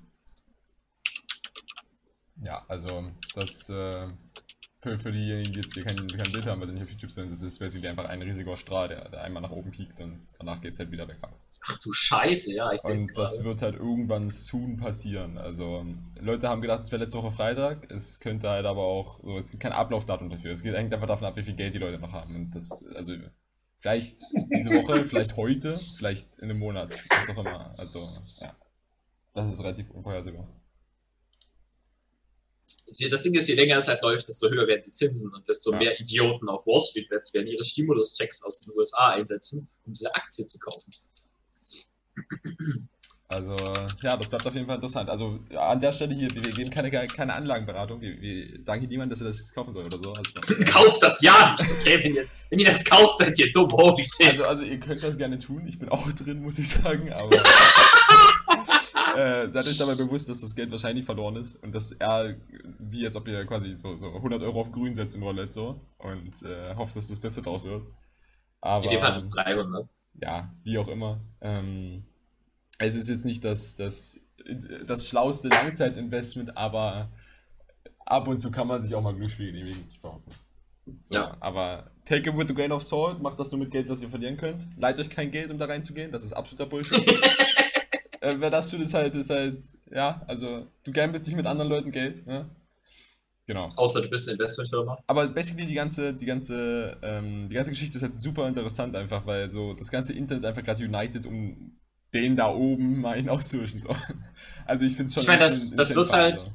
Ja, 2.43 2.64
also 2.69 3.11
das 3.35 3.69
äh, 3.70 4.08
für, 4.80 4.96
für 4.96 5.10
diejenigen, 5.10 5.52
die 5.52 5.60
jetzt 5.60 5.75
hier 5.75 5.82
kein, 5.82 5.96
kein 5.96 6.32
Bild 6.32 6.46
haben, 6.46 6.60
weil 6.60 6.70
hier 6.72 6.84
auf 6.84 6.90
YouTube 6.90 7.10
sind, 7.10 7.32
das 7.32 7.42
ist 7.42 7.58
basically 7.58 7.88
einfach 7.88 8.04
ein 8.04 8.22
riesiger 8.22 8.56
Strahl, 8.56 8.88
der, 8.88 9.08
der 9.08 9.25
einmal 9.25 9.42
nach 9.42 9.50
oben 9.50 9.72
piekt 9.72 10.00
und 10.00 10.20
danach 10.38 10.60
geht 10.60 10.75
es 10.75 10.78
halt 10.78 10.92
wieder 10.92 11.08
weg 11.08 11.19
ab. 11.22 11.36
Ach 11.66 11.78
du 11.80 11.92
Scheiße, 11.92 12.52
ja, 12.52 12.72
ich 12.72 12.82
Und 12.84 13.16
das 13.19 13.42
wird 13.42 13.62
halt 13.62 13.75
irgendwann 13.75 14.30
soon 14.30 14.76
passieren. 14.76 15.36
Also, 15.36 15.84
Leute 16.20 16.48
haben 16.48 16.62
gedacht, 16.62 16.82
es 16.82 16.92
wäre 16.92 17.02
letzte 17.02 17.19
Woche 17.19 17.32
Freitag, 17.32 17.90
es 17.90 18.20
könnte 18.20 18.48
halt 18.50 18.66
aber 18.66 18.82
auch, 18.82 19.19
so, 19.22 19.36
es 19.36 19.50
gibt 19.50 19.62
kein 19.62 19.72
Ablaufdatum 19.72 20.30
dafür. 20.30 20.52
Es 20.52 20.62
hängt 20.62 20.94
einfach 20.94 21.08
davon 21.08 21.26
ab, 21.26 21.36
wie 21.36 21.42
viel 21.42 21.54
Geld 21.54 21.75
die 21.75 21.78
Leute 21.78 21.98
noch 21.98 22.12
haben. 22.12 22.36
Und 22.36 22.54
das, 22.54 22.84
also, 22.94 23.14
vielleicht 23.76 24.22
diese 24.52 24.70
Woche, 24.70 25.04
vielleicht 25.04 25.36
heute, 25.36 25.76
vielleicht 25.76 26.38
in 26.38 26.50
einem 26.50 26.60
Monat, 26.60 27.02
was 27.10 27.28
auch 27.30 27.38
immer. 27.38 27.75
Also, 27.76 28.08
ja. 28.40 28.54
Das 29.34 29.52
ist 29.52 29.60
relativ 29.60 29.90
unvorhersehbar 29.90 30.48
das 33.11 33.23
Ding 33.23 33.35
ist, 33.35 33.49
je 33.49 33.55
länger 33.55 33.76
es 33.76 33.88
halt 33.88 34.02
läuft, 34.02 34.29
desto 34.29 34.49
höher 34.49 34.67
werden 34.67 34.82
die 34.87 34.93
Zinsen 34.93 35.32
und 35.35 35.46
desto 35.46 35.73
ja. 35.73 35.79
mehr 35.79 36.00
Idioten 36.00 36.49
auf 36.49 36.67
Wall 36.67 36.81
Street 36.81 37.08
Bets 37.08 37.35
werden 37.35 37.49
ihre 37.49 37.64
Stimulus-Checks 37.64 38.43
aus 38.43 38.61
den 38.61 38.76
USA 38.76 39.11
einsetzen, 39.11 39.69
um 39.85 39.93
diese 39.93 40.14
Aktie 40.14 40.44
zu 40.46 40.58
kaufen. 40.58 40.90
Also, 43.31 43.55
ja, 44.02 44.17
das 44.17 44.31
bleibt 44.31 44.46
auf 44.46 44.55
jeden 44.55 44.67
Fall 44.67 44.76
interessant. 44.76 45.11
Also, 45.11 45.38
an 45.55 45.79
der 45.79 45.93
Stelle 45.93 46.14
hier, 46.14 46.35
wir 46.35 46.50
geben 46.50 46.70
keine, 46.70 46.90
keine 46.90 47.35
Anlagenberatung. 47.35 48.00
Wir, 48.00 48.19
wir 48.23 48.64
sagen 48.64 48.81
hier 48.81 48.88
niemand, 48.88 49.12
dass 49.12 49.20
er 49.20 49.26
das 49.26 49.52
kaufen 49.52 49.75
soll 49.75 49.85
oder 49.85 49.99
so. 49.99 50.14
Also, 50.14 50.32
kauft 50.64 51.02
das 51.02 51.20
ja 51.20 51.55
nicht, 51.58 51.70
okay? 51.70 52.00
Wenn 52.02 52.14
ihr, 52.14 52.26
wenn 52.49 52.58
ihr 52.58 52.64
das 52.64 52.82
kauft, 52.87 53.19
seid 53.19 53.38
ihr 53.38 53.52
dumm. 53.52 53.70
Holy 53.70 54.02
shit. 54.02 54.31
Also, 54.31 54.44
also, 54.44 54.64
ihr 54.64 54.81
könnt 54.81 55.02
das 55.02 55.19
gerne 55.19 55.38
tun. 55.38 55.67
Ich 55.69 55.79
bin 55.79 55.90
auch 55.90 56.11
drin, 56.12 56.43
muss 56.43 56.58
ich 56.58 56.70
sagen, 56.70 57.12
aber. 57.12 57.43
äh, 59.18 59.50
seid 59.50 59.66
euch 59.66 59.76
dabei 59.76 59.96
bewusst, 59.96 60.28
dass 60.28 60.40
das 60.40 60.54
Geld 60.54 60.70
wahrscheinlich 60.70 61.04
verloren 61.04 61.36
ist 61.36 61.56
und 61.56 61.74
dass 61.74 61.92
er, 61.92 62.36
wie 62.78 63.04
als 63.04 63.16
ob 63.16 63.26
ihr 63.26 63.44
quasi 63.46 63.72
so, 63.72 63.98
so 63.98 64.14
100 64.14 64.42
Euro 64.42 64.60
auf 64.60 64.70
grün 64.70 64.94
setzt 64.94 65.16
im 65.16 65.22
Roulette 65.22 65.52
so 65.52 65.80
und 65.98 66.42
äh, 66.42 66.74
hofft, 66.76 66.96
dass 66.96 67.08
das 67.08 67.18
Beste 67.18 67.42
draus 67.42 67.64
wird. 67.64 67.82
Aber, 68.60 68.84
In 68.84 68.90
dem 68.90 69.00
Fall 69.00 69.12
sind 69.12 69.22
es 69.22 69.30
300. 69.30 69.88
Ja, 70.20 70.52
wie 70.62 70.78
auch 70.78 70.88
immer. 70.88 71.20
Ähm, 71.40 72.04
es 72.78 72.94
ist 72.94 73.08
jetzt 73.08 73.24
nicht 73.24 73.44
das, 73.44 73.76
das, 73.76 74.20
das 74.86 75.08
schlauste 75.08 75.48
Langzeitinvestment, 75.48 76.56
aber 76.56 77.10
ab 78.06 78.28
und 78.28 78.40
zu 78.40 78.50
kann 78.50 78.68
man 78.68 78.82
sich 78.82 78.94
auch 78.94 79.02
mal 79.02 79.14
Glücksspiel 79.14 79.52
genehmigen. 79.52 79.84
So, 81.02 81.14
ja. 81.14 81.36
Aber 81.40 81.90
take 82.04 82.30
it 82.30 82.36
with 82.36 82.48
a 82.50 82.52
grain 82.52 82.72
of 82.72 82.82
salt, 82.82 83.20
macht 83.20 83.38
das 83.38 83.50
nur 83.50 83.60
mit 83.60 83.70
Geld, 83.70 83.88
was 83.88 84.00
ihr 84.00 84.08
verlieren 84.08 84.36
könnt. 84.36 84.66
Leiht 84.76 84.98
euch 84.98 85.10
kein 85.10 85.30
Geld, 85.30 85.50
um 85.50 85.58
da 85.58 85.66
reinzugehen, 85.66 86.12
das 86.12 86.22
ist 86.22 86.32
absoluter 86.32 86.66
Bullshit. 86.66 87.04
äh, 88.20 88.34
wer 88.38 88.50
das 88.50 88.70
tut, 88.70 88.80
ist 88.80 88.94
halt, 88.94 89.14
ist 89.14 89.30
halt, 89.30 89.58
ja, 89.90 90.22
also 90.26 90.66
du 90.84 90.92
gamblest 90.92 91.26
nicht 91.26 91.36
mit 91.36 91.46
anderen 91.46 91.70
Leuten 91.70 91.92
Geld, 91.92 92.26
ne? 92.26 92.48
Genau. 93.46 93.70
Außer 93.76 94.02
du 94.02 94.10
bist 94.10 94.28
eine 94.28 94.34
Investmentfirma. 94.34 95.02
Aber 95.06 95.26
basically 95.28 95.66
die 95.66 95.74
ganze, 95.74 96.12
die 96.12 96.26
ganze, 96.26 96.98
ähm, 97.02 97.48
die 97.48 97.54
ganze 97.54 97.70
Geschichte 97.70 97.96
ist 97.96 98.02
halt 98.02 98.14
super 98.14 98.46
interessant 98.46 98.94
einfach, 98.94 99.24
weil 99.24 99.50
so 99.50 99.72
das 99.72 99.90
ganze 99.90 100.12
Internet 100.12 100.44
einfach 100.44 100.62
gerade 100.62 100.84
united, 100.84 101.24
um 101.24 101.78
den 102.12 102.36
da 102.36 102.52
oben 102.52 103.00
mal 103.00 103.16
hinauszwischen. 103.16 103.80
So. 103.80 103.88
Also 104.66 104.84
ich 104.84 104.94
finde 104.94 105.08
es 105.08 105.14
schon. 105.14 105.22
Ich 105.22 105.28
meine, 105.28 105.40
das, 105.40 105.70
das 105.70 105.94
wird 105.94 106.12
halt, 106.12 106.50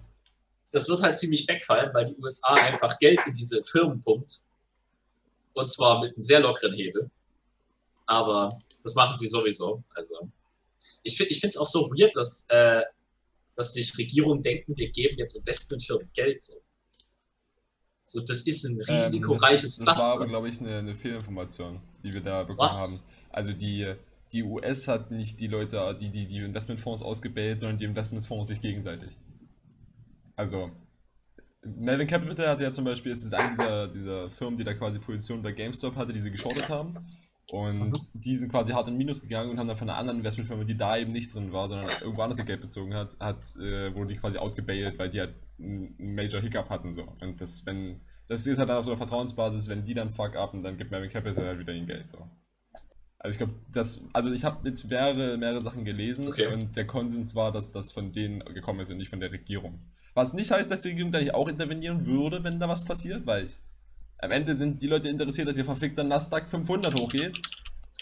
das 0.69 0.87
wird 0.87 1.01
halt 1.01 1.17
ziemlich 1.17 1.47
wegfallen, 1.47 1.91
weil 1.95 2.05
die 2.05 2.15
USA 2.21 2.53
einfach 2.53 2.99
Geld 2.99 3.19
in 3.25 3.33
diese 3.33 3.63
Firmen 3.63 3.99
pumpt. 4.03 4.41
Und 5.53 5.67
zwar 5.67 5.99
mit 5.99 6.13
einem 6.13 6.21
sehr 6.21 6.41
lockeren 6.41 6.75
Hebel. 6.75 7.09
Aber 8.05 8.55
das 8.83 8.93
machen 8.93 9.17
sie 9.17 9.27
sowieso. 9.27 9.81
Also 9.95 10.29
ich 11.03 11.17
finde 11.17 11.47
es 11.47 11.57
auch 11.57 11.67
so 11.67 11.89
weird, 11.89 12.15
dass, 12.15 12.45
äh, 12.49 12.81
dass 13.55 13.73
sich 13.73 13.97
Regierungen 13.97 14.41
denken, 14.41 14.75
wir 14.77 14.89
geben 14.89 15.17
jetzt 15.17 15.35
Investmentfirmen 15.35 16.09
Geld. 16.13 16.41
So. 16.41 16.53
so 18.05 18.21
das 18.21 18.47
ist 18.47 18.63
ein 18.63 18.81
risikoreiches 18.81 19.79
ähm, 19.79 19.85
das, 19.85 19.95
das, 19.95 20.03
war 20.03 20.25
glaube 20.25 20.49
ich, 20.49 20.59
eine, 20.59 20.77
eine 20.77 20.95
Fehlinformation, 20.95 21.81
die 22.03 22.13
wir 22.13 22.21
da 22.21 22.43
bekommen 22.43 22.59
What? 22.59 22.71
haben. 22.71 22.99
Also 23.29 23.53
die, 23.53 23.93
die 24.31 24.43
US 24.43 24.87
hat 24.87 25.11
nicht 25.11 25.39
die 25.39 25.47
Leute, 25.47 25.95
die, 25.99 26.09
die 26.09 26.25
die 26.25 26.37
Investmentfonds 26.37 27.03
ausgebellt, 27.03 27.59
sondern 27.59 27.77
die 27.77 27.85
Investmentfonds 27.85 28.49
sich 28.49 28.61
gegenseitig. 28.61 29.17
Also, 30.35 30.71
Melvin 31.63 32.07
Capital 32.07 32.47
hatte 32.47 32.63
ja 32.63 32.71
zum 32.71 32.85
Beispiel, 32.85 33.11
es 33.11 33.23
ist 33.23 33.33
eine 33.33 33.49
dieser, 33.51 33.87
dieser 33.87 34.29
Firmen, 34.29 34.57
die 34.57 34.63
da 34.63 34.73
quasi 34.73 34.99
Positionen 34.99 35.43
bei 35.43 35.51
GameStop 35.51 35.95
hatte, 35.95 36.11
die 36.11 36.19
sie 36.19 36.31
geschortet 36.31 36.67
haben. 36.69 36.95
Und 37.49 37.89
mhm. 37.89 37.93
die 38.13 38.37
sind 38.37 38.51
quasi 38.51 38.71
hart 38.71 38.87
in 38.87 38.97
Minus 38.97 39.21
gegangen 39.21 39.51
und 39.51 39.59
haben 39.59 39.67
dann 39.67 39.75
von 39.75 39.89
einer 39.89 39.97
anderen 39.97 40.19
Investmentfirma, 40.19 40.63
die 40.63 40.77
da 40.77 40.97
eben 40.97 41.11
nicht 41.11 41.33
drin 41.33 41.51
war, 41.51 41.67
sondern 41.67 41.89
irgendwo 42.01 42.21
anders 42.21 42.39
ihr 42.39 42.45
Geld 42.45 42.61
bezogen 42.61 42.93
hat, 42.93 43.17
hat 43.19 43.55
äh, 43.57 43.93
wurde 43.95 44.13
die 44.13 44.19
quasi 44.19 44.37
ausgebailt, 44.37 44.97
weil 44.97 45.09
die 45.09 45.19
halt 45.19 45.35
einen 45.59 45.95
Major 45.97 46.41
Hiccup 46.41 46.69
hatten. 46.69 46.93
So. 46.93 47.03
Und 47.21 47.41
das, 47.41 47.65
wenn, 47.65 48.01
das 48.27 48.47
ist 48.47 48.59
halt 48.59 48.69
dann 48.69 48.77
auf 48.77 48.85
so 48.85 48.91
einer 48.91 48.97
Vertrauensbasis, 48.97 49.67
wenn 49.67 49.83
die 49.83 49.93
dann 49.93 50.09
fuck 50.09 50.35
up 50.35 50.53
und 50.53 50.63
dann 50.63 50.77
gibt 50.77 50.91
Melvin 50.91 51.09
Capital 51.09 51.45
halt 51.45 51.59
wieder 51.59 51.73
ihr 51.73 51.85
Geld. 51.85 52.07
So. 52.07 52.17
Also 53.19 53.35
ich 53.35 53.37
glaube, 53.37 53.53
das, 53.71 54.05
also 54.13 54.31
ich 54.31 54.43
habe 54.43 54.67
jetzt 54.67 54.89
mehrere, 54.89 55.37
mehrere 55.37 55.61
Sachen 55.61 55.85
gelesen 55.85 56.27
okay. 56.27 56.47
und 56.47 56.75
der 56.75 56.87
Konsens 56.87 57.35
war, 57.35 57.51
dass 57.51 57.71
das 57.71 57.91
von 57.91 58.11
denen 58.11 58.39
gekommen 58.53 58.79
ist 58.79 58.89
und 58.89 58.97
nicht 58.97 59.09
von 59.09 59.19
der 59.19 59.31
Regierung. 59.31 59.79
Was 60.13 60.33
nicht 60.33 60.51
heißt, 60.51 60.69
dass 60.71 60.81
die 60.81 60.89
Regierung 60.89 61.11
da 61.11 61.19
nicht 61.19 61.33
auch 61.33 61.47
intervenieren 61.47 62.05
würde, 62.05 62.43
wenn 62.43 62.59
da 62.59 62.69
was 62.69 62.85
passiert, 62.85 63.25
weil 63.25 63.45
ich 63.45 63.61
am 64.23 64.31
Ende 64.31 64.55
sind 64.55 64.81
die 64.81 64.87
Leute 64.87 65.09
interessiert, 65.09 65.49
dass 65.49 65.57
ihr 65.57 65.65
verfickter 65.65 66.03
Nasdaq 66.03 66.47
500 66.47 66.97
hochgeht. 66.97 67.41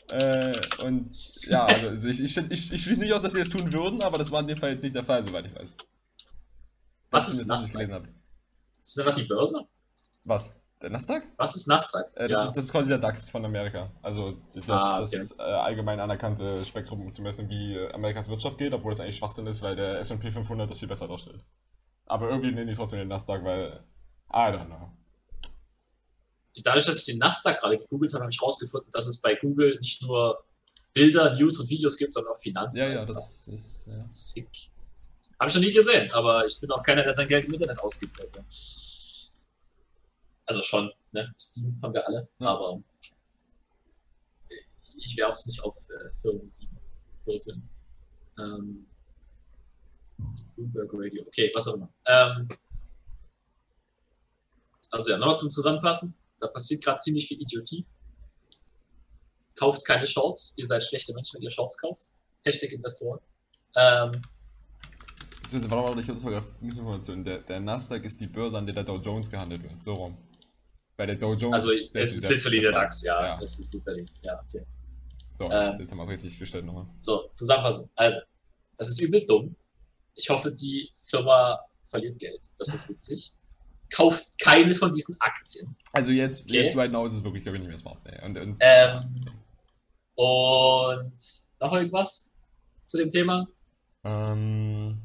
Äh, 0.10 0.60
und 0.84 1.10
ja, 1.46 1.66
also 1.66 2.08
ich, 2.08 2.22
ich, 2.22 2.38
ich, 2.38 2.74
ich 2.74 2.84
schließe 2.84 3.00
nicht 3.00 3.14
aus, 3.14 3.24
dass 3.24 3.34
sie 3.34 3.40
das 3.40 3.50
tun 3.50 3.72
würden, 3.74 4.02
aber 4.02 4.18
das 4.18 4.32
war 4.32 4.42
in 4.42 4.48
dem 4.48 4.60
Fall 4.60 4.70
jetzt 4.72 4.84
nicht 4.84 4.94
der 4.94 5.04
Fall, 5.04 5.26
soweit 5.26 5.48
ich 5.48 5.56
weiß. 5.56 5.76
Was 7.10 7.30
ist 7.30 7.48
Nasdaq? 7.48 8.08
Ist 8.84 8.98
das 8.98 9.08
einfach 9.08 9.20
die 9.20 9.28
Börse? 9.28 9.66
Was? 10.26 10.62
Der 10.82 10.92
Nasdaq? 10.92 11.24
Was 11.38 11.56
ist 11.56 11.68
Nasdaq? 11.68 12.12
Äh, 12.16 12.28
das, 12.28 12.38
ja. 12.38 12.44
ist, 12.46 12.54
das 12.54 12.66
ist 12.66 12.72
quasi 12.72 12.90
der 12.90 13.00
DAX 13.00 13.30
von 13.30 13.44
Amerika. 13.44 13.90
Also 14.04 14.38
das, 14.54 14.70
ah, 14.70 15.02
okay. 15.02 15.18
das 15.18 15.40
äh, 15.40 15.42
allgemein 15.42 16.00
anerkannte 16.00 16.64
Spektrum, 16.66 17.02
um 17.02 17.12
zu 17.12 17.24
messen, 17.24 17.50
wie 17.50 17.80
Amerikas 17.94 18.30
Wirtschaft 18.30 18.60
geht, 18.60 18.74
obwohl 18.74 18.92
das 18.92 19.00
eigentlich 19.00 19.18
Schwachsinn 19.18 19.48
ist, 19.48 19.62
weil 19.62 19.76
der 19.76 20.00
S&P 20.00 20.30
500 20.30 20.70
das 20.70 20.78
viel 20.78 20.88
besser 20.88 21.08
darstellt. 21.08 21.44
Aber 22.06 22.30
irgendwie 22.30 22.52
nehmen 22.52 22.68
die 22.68 22.76
trotzdem 22.76 23.00
den 23.00 23.08
Nasdaq, 23.08 23.44
weil 23.44 23.72
I 24.34 24.52
don't 24.52 24.66
know 24.66 24.92
dadurch, 26.58 26.86
dass 26.86 26.98
ich 26.98 27.06
den 27.06 27.18
Nasdaq 27.18 27.60
gerade 27.60 27.78
gegoogelt 27.78 28.14
habe, 28.14 28.24
habe 28.24 28.32
ich 28.32 28.40
herausgefunden, 28.40 28.90
dass 28.92 29.08
es 29.08 29.22
bei 29.22 29.36
Google 29.36 29.78
nicht 29.80 30.02
nur 30.02 30.44
Bilder, 30.94 31.36
News 31.36 31.60
und 31.60 31.70
Videos 31.70 31.98
gibt, 31.98 32.14
sondern 32.14 32.34
auch 32.34 32.40
Finanzen. 32.40 32.80
Ja, 32.80 32.88
ja, 32.90 32.94
das 32.94 33.48
ist 33.48 33.86
ja. 33.88 34.06
sick. 34.10 34.50
Habe 35.40 35.50
ich 35.50 35.56
noch 35.56 35.62
nie 35.62 35.72
gesehen, 35.72 36.12
aber 36.12 36.46
ich 36.46 36.60
bin 36.60 36.70
auch 36.72 36.84
keiner, 36.84 37.04
der 37.04 37.14
sein 37.14 37.28
Geld 37.28 37.46
im 37.46 37.54
Internet 37.54 37.80
ausgibt. 37.80 38.22
Also, 38.22 38.42
also 40.46 40.62
schon, 40.62 40.92
ne? 41.14 41.34
Steam 41.38 41.80
haben 41.82 41.94
wir 41.94 42.06
alle, 42.06 42.28
ja. 42.40 42.48
aber 42.48 42.82
ich 44.96 45.18
werfe 45.18 45.38
es 45.38 45.46
nicht 45.48 45.64
auf 45.64 45.76
äh, 45.90 46.14
Firmen, 46.22 46.52
die 46.60 46.70
würfeln. 47.26 47.68
Ähm, 48.38 48.86
Bloomberg 50.56 50.90
Radio, 50.94 51.24
okay, 51.26 51.52
was 51.56 51.68
auch 51.68 51.76
immer. 51.76 51.90
Ähm, 52.06 52.48
also 54.92 55.10
ja, 55.10 55.18
nochmal 55.18 55.38
zum 55.38 55.50
Zusammenfassen. 55.50 56.16
Da 56.42 56.48
passiert 56.48 56.84
gerade 56.84 57.00
ziemlich 57.00 57.28
viel 57.28 57.40
Idiotie. 57.40 57.86
Kauft 59.56 59.86
keine 59.86 60.06
Shorts. 60.06 60.54
Ihr 60.58 60.66
seid 60.66 60.84
schlechte 60.84 61.14
Menschen, 61.14 61.36
wenn 61.36 61.44
ihr 61.44 61.52
Shorts 61.52 61.78
kauft. 61.78 62.12
Hashtag 62.44 62.72
Investoren. 62.72 63.20
Ähm, 63.76 64.12
warte 65.54 65.68
mal, 65.68 66.00
ich 66.00 66.08
habe 66.08 66.20
das 66.20 66.46
Information. 66.62 67.24
Der, 67.24 67.40
der 67.40 67.60
Nasdaq 67.60 68.04
ist 68.04 68.20
die 68.20 68.28
Börse, 68.28 68.58
an 68.58 68.66
der 68.66 68.74
der 68.74 68.84
Dow 68.84 68.98
Jones 68.98 69.30
gehandelt 69.30 69.62
wird. 69.64 69.82
So 69.82 69.94
rum. 69.94 70.18
Bei 70.98 71.06
der 71.06 71.16
Dow 71.16 71.36
Jones. 71.36 71.54
Also, 71.54 71.72
es 71.94 72.16
ist 72.16 72.28
literally 72.28 72.62
der 72.62 72.72
DAX, 72.72 73.02
ja. 73.04 73.24
ja. 73.24 73.42
Es 73.42 73.60
ist 73.60 73.74
literally, 73.74 74.06
ja, 74.24 74.42
okay. 74.42 74.66
So, 75.32 75.50
ähm, 75.50 75.76
jetzt 75.78 75.92
haben 75.92 75.98
wir 75.98 76.04
es 76.04 76.10
richtig 76.10 76.40
gestellt 76.40 76.66
nochmal. 76.66 76.88
So, 76.98 77.30
Zusammenfassung. 77.32 77.90
Also, 77.96 78.18
das 78.78 78.90
ist 78.90 79.02
übel 79.02 79.26
dumm. 79.26 79.56
Ich 80.16 80.30
hoffe, 80.30 80.52
die 80.52 80.92
Firma 81.02 81.60
verliert 81.88 82.20
Geld. 82.20 82.42
Das 82.58 82.74
ist 82.74 82.90
witzig. 82.90 83.34
Kauft 83.92 84.38
keine 84.40 84.74
von 84.74 84.92
diesen 84.92 85.16
Aktien. 85.20 85.76
Also 85.94 86.12
jetzt, 86.12 86.46
okay. 86.46 86.64
jetzt 86.64 86.76
right 86.76 86.92
now 86.92 87.06
ist 87.06 87.14
es 87.14 87.24
wirklich, 87.24 87.44
glaube 87.44 87.58
ich, 87.58 87.64
nicht 87.64 87.70
mehr 87.70 87.80
smart. 87.80 88.00
Nee. 88.06 88.26
Und, 88.26 88.38
und, 88.38 88.58
ähm, 88.60 89.00
und 90.16 91.14
noch 91.60 91.74
irgendwas 91.74 92.36
zu 92.86 92.98
dem 92.98 93.10
Thema? 93.10 93.48
Ähm, 94.04 94.98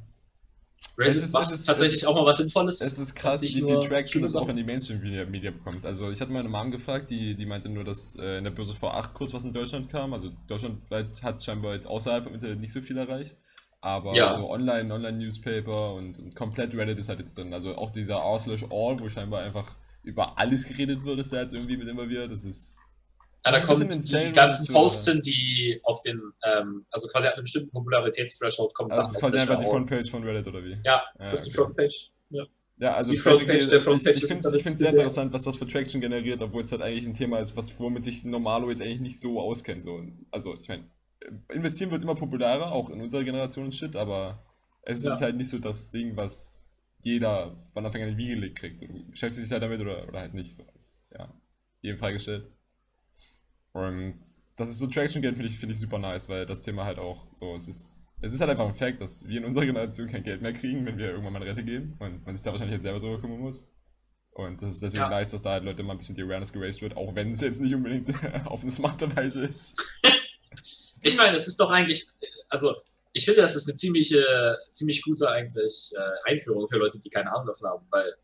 Reddit 0.98 1.16
es 1.16 1.22
ist, 1.24 1.38
es 1.38 1.50
ist, 1.50 1.66
tatsächlich 1.66 2.02
es, 2.02 2.06
auch 2.06 2.14
mal 2.14 2.24
was 2.24 2.38
Sinnvolles. 2.38 2.80
Es 2.80 2.98
ist 2.98 3.14
krass, 3.14 3.42
wie 3.42 3.48
viel 3.48 3.80
Traction 3.80 4.22
das 4.22 4.34
auch 4.34 4.48
in 4.48 4.56
die 4.56 4.64
Mainstream-Media 4.64 5.50
bekommt. 5.50 5.84
Also 5.84 6.10
ich 6.10 6.20
hatte 6.20 6.32
meine 6.32 6.48
Mom 6.48 6.70
gefragt, 6.70 7.10
die, 7.10 7.34
die 7.34 7.44
meinte 7.44 7.68
nur, 7.68 7.84
dass 7.84 8.16
äh, 8.16 8.38
in 8.38 8.44
der 8.44 8.50
Börse 8.50 8.74
vor 8.74 8.94
8 8.94 9.12
kurz 9.12 9.34
was 9.34 9.44
in 9.44 9.52
Deutschland 9.52 9.90
kam. 9.90 10.14
Also 10.14 10.30
Deutschland 10.46 10.80
hat 10.90 11.36
es 11.36 11.44
scheinbar 11.44 11.74
jetzt 11.74 11.86
außerhalb 11.86 12.24
vom 12.24 12.34
Internet 12.34 12.60
nicht 12.60 12.72
so 12.72 12.80
viel 12.80 12.96
erreicht. 12.96 13.36
Aber 13.80 14.14
ja. 14.14 14.36
so 14.38 14.50
online, 14.50 14.92
Online-Newspaper 14.92 15.94
und, 15.94 16.18
und, 16.18 16.34
komplett 16.34 16.74
Reddit 16.74 16.98
ist 16.98 17.08
halt 17.08 17.20
jetzt 17.20 17.38
drin. 17.38 17.52
Also 17.52 17.76
auch 17.76 17.90
dieser 17.90 18.16
R 18.16 18.24
All, 18.24 18.98
wo 18.98 19.08
scheinbar 19.08 19.42
einfach 19.42 19.76
über 20.02 20.38
alles 20.38 20.66
geredet 20.66 21.04
wird, 21.04 21.20
ist 21.20 21.32
da 21.32 21.42
jetzt 21.42 21.54
irgendwie 21.54 21.76
mit 21.76 21.88
immer 21.88 22.08
wieder. 22.08 22.26
Das 22.26 22.44
ist 22.44 22.80
ja, 23.44 23.52
da 23.52 23.60
kommen 23.60 23.88
die 23.88 24.32
ganzen 24.32 24.74
Posts 24.74 25.08
hin, 25.08 25.22
die 25.22 25.80
auf 25.84 26.00
den, 26.00 26.20
ähm, 26.42 26.84
also 26.90 27.06
quasi 27.08 27.28
an 27.28 27.34
einem 27.34 27.44
bestimmten 27.44 27.70
Popularitätsthreshold 27.70 28.74
kommen. 28.74 28.90
Also 28.90 29.02
das 29.02 29.12
ist 29.12 29.20
quasi 29.20 29.38
einfach 29.38 29.58
die 29.58 29.66
Frontpage 29.66 30.10
von 30.10 30.24
Reddit 30.24 30.48
oder 30.48 30.64
wie? 30.64 30.76
Ja, 30.84 31.04
ja 31.18 31.30
das 31.30 31.40
ist 31.40 31.50
die 31.50 31.52
Frontpage. 31.52 32.10
Ja. 32.30 32.44
Ja, 32.78 32.94
also 32.94 33.12
die 33.12 33.18
Frontpage, 33.18 33.68
der 33.70 33.80
Frontpage 33.80 34.16
ich, 34.16 34.22
ich 34.24 34.28
finde 34.28 34.48
es 34.48 34.78
sehr 34.78 34.90
interessant, 34.90 35.32
was 35.32 35.42
das 35.42 35.56
für 35.56 35.66
Traction 35.66 36.00
generiert, 36.00 36.42
obwohl 36.42 36.62
es 36.62 36.72
halt 36.72 36.82
eigentlich 36.82 37.06
ein 37.06 37.14
Thema 37.14 37.38
ist, 37.38 37.56
was, 37.56 37.78
womit 37.78 38.04
sich 38.04 38.24
Normalo 38.24 38.68
jetzt 38.68 38.82
eigentlich 38.82 39.00
nicht 39.00 39.20
so 39.20 39.40
auskennt. 39.40 39.82
So. 39.82 40.02
Also, 40.30 40.58
ich 40.60 40.68
meine, 40.68 40.84
investieren 41.48 41.90
wird 41.90 42.02
immer 42.02 42.14
popularer, 42.14 42.72
auch 42.72 42.90
in 42.90 43.00
unserer 43.00 43.24
Generation 43.24 43.72
Shit, 43.72 43.96
aber 43.96 44.44
es 44.82 45.04
ja. 45.04 45.14
ist 45.14 45.20
halt 45.20 45.36
nicht 45.36 45.48
so 45.48 45.58
das 45.58 45.90
Ding, 45.90 46.16
was 46.16 46.62
jeder 47.02 47.56
von 47.72 47.84
Anfang 47.84 48.02
an 48.02 48.08
in 48.08 48.16
die 48.16 48.24
Wiege 48.24 48.34
gelegt 48.34 48.58
kriegt. 48.58 48.78
So, 48.78 48.86
du 48.86 49.10
beschäftigst 49.10 49.44
dich 49.44 49.52
halt 49.52 49.62
damit 49.62 49.80
oder, 49.80 50.08
oder 50.08 50.20
halt 50.20 50.34
nicht. 50.34 50.54
So. 50.54 50.64
Das 50.74 51.02
ist 51.02 51.14
ja 51.16 51.32
jedem 51.80 51.98
freigestellt. 51.98 52.46
Und 53.72 54.18
das 54.56 54.70
ist 54.70 54.78
so 54.78 54.86
Traction 54.86 55.22
Game, 55.22 55.34
finde 55.34 55.50
ich, 55.50 55.58
find 55.58 55.70
ich 55.70 55.78
super 55.78 55.98
nice, 55.98 56.28
weil 56.28 56.46
das 56.46 56.62
Thema 56.62 56.84
halt 56.84 56.98
auch 56.98 57.26
so, 57.34 57.54
es 57.54 57.68
ist, 57.68 58.04
es 58.20 58.32
ist 58.32 58.40
halt 58.40 58.50
einfach 58.50 58.66
ein 58.66 58.74
Fakt, 58.74 59.00
dass 59.00 59.26
wir 59.28 59.38
in 59.38 59.44
unserer 59.44 59.66
Generation 59.66 60.08
kein 60.08 60.22
Geld 60.22 60.40
mehr 60.40 60.52
kriegen, 60.52 60.86
wenn 60.86 60.98
wir 60.98 61.10
irgendwann 61.10 61.34
mal 61.34 61.42
in 61.42 61.48
Rente 61.48 61.64
gehen 61.64 61.94
und 61.98 62.24
man 62.24 62.34
sich 62.34 62.42
da 62.42 62.50
wahrscheinlich 62.52 62.74
jetzt 62.74 62.82
selber 62.82 62.98
drüber 62.98 63.20
kümmern 63.20 63.40
muss. 63.40 63.68
Und 64.30 64.60
das 64.60 64.70
ist 64.70 64.82
deswegen 64.82 65.04
ja. 65.04 65.10
nice, 65.10 65.30
dass 65.30 65.42
da 65.42 65.52
halt 65.52 65.64
Leute 65.64 65.82
mal 65.82 65.92
ein 65.92 65.98
bisschen 65.98 66.14
die 66.14 66.22
Awareness 66.22 66.52
geraced 66.52 66.82
wird, 66.82 66.96
auch 66.96 67.14
wenn 67.14 67.32
es 67.32 67.40
jetzt 67.40 67.60
nicht 67.60 67.74
unbedingt 67.74 68.12
auf 68.46 68.62
eine 68.62 68.72
smarte 68.72 69.14
Weise 69.14 69.46
ist. 69.46 69.82
ich 71.02 71.16
meine, 71.16 71.36
es 71.36 71.46
ist 71.46 71.58
doch 71.60 71.70
eigentlich, 71.70 72.06
also 72.48 72.76
ich 73.12 73.24
finde, 73.24 73.42
das 73.42 73.56
ist 73.56 73.68
eine 73.68 73.76
ziemliche, 73.76 74.58
ziemlich 74.70 75.02
gute 75.02 75.30
eigentlich 75.30 75.92
äh, 75.96 76.30
Einführung 76.30 76.68
für 76.68 76.76
Leute, 76.76 76.98
die 76.98 77.08
keine 77.08 77.32
Ahnung 77.32 77.46
davon 77.46 77.68
haben, 77.68 77.86
weil 77.90 78.14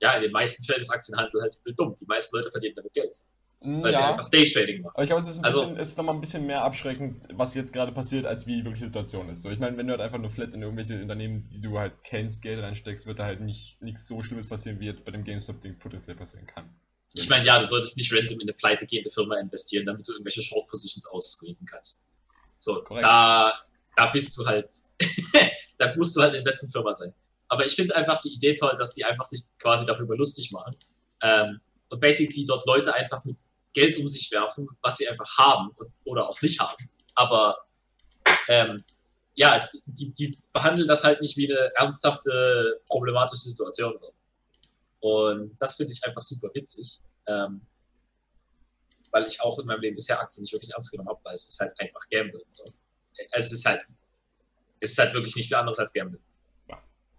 ja, 0.00 0.14
in 0.14 0.22
den 0.22 0.32
meisten 0.32 0.64
Fällen 0.64 0.80
ist 0.80 0.90
Aktienhandel 0.90 1.42
halt 1.42 1.56
dumm. 1.76 1.94
Die 2.00 2.06
meisten 2.06 2.36
Leute 2.36 2.50
verdienen 2.50 2.76
damit 2.76 2.92
Geld. 2.92 3.16
Weil 3.60 3.92
ja. 3.92 3.98
sie 3.98 4.04
einfach 4.04 4.30
Daytrading 4.30 4.82
machen. 4.82 4.92
Aber 4.94 5.02
ich 5.02 5.08
glaube, 5.08 5.22
es 5.22 5.28
ist, 5.28 5.38
ein 5.38 5.44
also, 5.44 5.60
bisschen, 5.62 5.76
es 5.78 5.88
ist 5.88 5.98
nochmal 5.98 6.14
ein 6.14 6.20
bisschen 6.20 6.46
mehr 6.46 6.62
abschreckend, 6.62 7.26
was 7.32 7.54
jetzt 7.56 7.72
gerade 7.72 7.90
passiert, 7.90 8.24
als 8.24 8.46
wie 8.46 8.56
die 8.56 8.64
wirkliche 8.64 8.86
Situation 8.86 9.28
ist. 9.30 9.42
So, 9.42 9.50
ich 9.50 9.58
meine, 9.58 9.76
wenn 9.76 9.88
du 9.88 9.92
halt 9.92 10.00
einfach 10.00 10.18
nur 10.18 10.30
flat 10.30 10.54
in 10.54 10.62
irgendwelche 10.62 11.02
Unternehmen, 11.02 11.48
die 11.48 11.60
du 11.60 11.76
halt 11.76 12.04
kennst, 12.04 12.42
Geld 12.42 12.62
reinsteckst, 12.62 13.06
wird 13.06 13.18
da 13.18 13.24
halt 13.24 13.40
nicht 13.40 13.82
nichts 13.82 14.06
so 14.06 14.22
Schlimmes 14.22 14.46
passieren, 14.46 14.78
wie 14.78 14.86
jetzt 14.86 15.04
bei 15.04 15.10
dem 15.10 15.24
GameStop-Ding 15.24 15.78
potenziell 15.80 16.16
passieren 16.16 16.46
kann. 16.46 16.70
Ich 17.14 17.28
meine, 17.28 17.44
ja, 17.44 17.58
du 17.58 17.64
solltest 17.64 17.96
nicht 17.96 18.12
random 18.12 18.40
in 18.40 18.42
eine 18.42 18.52
pleitegehende 18.52 19.10
Firma 19.10 19.38
investieren, 19.38 19.86
damit 19.86 20.06
du 20.06 20.12
irgendwelche 20.12 20.42
Short-Positions 20.42 21.06
aussqueezen 21.06 21.66
kannst. 21.66 22.06
So, 22.58 22.80
da, 22.82 23.58
da 23.96 24.06
bist 24.06 24.36
du 24.36 24.46
halt, 24.46 24.70
da 25.78 25.94
musst 25.96 26.14
du 26.16 26.20
halt 26.20 26.30
eine 26.30 26.38
Investmentfirma 26.38 26.92
sein. 26.92 27.14
Aber 27.48 27.64
ich 27.64 27.74
finde 27.74 27.96
einfach 27.96 28.20
die 28.20 28.34
Idee 28.34 28.54
toll, 28.54 28.74
dass 28.78 28.92
die 28.92 29.04
einfach 29.04 29.24
sich 29.24 29.42
quasi 29.58 29.86
darüber 29.86 30.16
lustig 30.16 30.52
machen. 30.52 30.76
Ähm, 31.22 31.60
und 31.88 32.00
basically 32.00 32.44
dort 32.44 32.66
Leute 32.66 32.94
einfach 32.94 33.24
mit 33.24 33.40
Geld 33.72 33.96
um 33.96 34.06
sich 34.06 34.30
werfen, 34.30 34.68
was 34.82 34.98
sie 34.98 35.08
einfach 35.08 35.38
haben 35.38 35.70
und, 35.76 35.90
oder 36.04 36.28
auch 36.28 36.40
nicht 36.42 36.60
haben. 36.60 36.90
Aber 37.14 37.56
ähm, 38.48 38.82
ja, 39.34 39.54
es, 39.56 39.82
die, 39.86 40.12
die 40.12 40.36
behandeln 40.52 40.88
das 40.88 41.04
halt 41.04 41.20
nicht 41.20 41.36
wie 41.36 41.50
eine 41.50 41.70
ernsthafte, 41.76 42.80
problematische 42.86 43.48
Situation. 43.48 43.96
So. 43.96 44.12
Und 45.00 45.56
das 45.58 45.76
finde 45.76 45.92
ich 45.92 46.04
einfach 46.04 46.22
super 46.22 46.50
witzig. 46.54 47.00
Ähm, 47.26 47.66
weil 49.10 49.26
ich 49.26 49.40
auch 49.40 49.58
in 49.58 49.66
meinem 49.66 49.80
Leben 49.80 49.96
bisher 49.96 50.20
Aktien 50.20 50.42
nicht 50.42 50.52
wirklich 50.52 50.70
ernst 50.72 50.90
genommen 50.90 51.08
habe, 51.08 51.20
weil 51.24 51.34
es 51.34 51.48
ist 51.48 51.58
halt 51.60 51.78
einfach 51.80 52.00
Gambling. 52.10 52.44
So. 52.48 52.64
Es 53.32 53.52
ist 53.52 53.64
halt, 53.64 53.80
es 54.80 54.92
ist 54.92 54.98
halt 54.98 55.14
wirklich 55.14 55.34
nicht 55.36 55.48
viel 55.48 55.56
anderes 55.56 55.78
als 55.78 55.92
Gambling. 55.92 56.22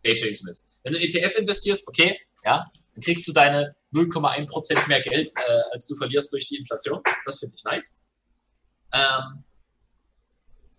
Daytrading 0.04 0.36
zumindest. 0.36 0.80
Wenn 0.84 0.94
du 0.94 1.00
ETF 1.00 1.36
investierst, 1.36 1.88
okay, 1.88 2.18
ja, 2.46 2.64
dann 2.94 3.02
kriegst 3.04 3.28
du 3.28 3.34
deine 3.34 3.76
0,1% 3.94 4.88
mehr 4.88 5.02
Geld, 5.02 5.30
äh, 5.36 5.62
als 5.72 5.88
du 5.88 5.96
verlierst 5.96 6.32
durch 6.32 6.46
die 6.48 6.58
Inflation. 6.58 7.02
Das 7.26 7.40
finde 7.40 7.56
ich 7.58 7.64
nice. 7.64 8.00
Ähm, 8.94 9.44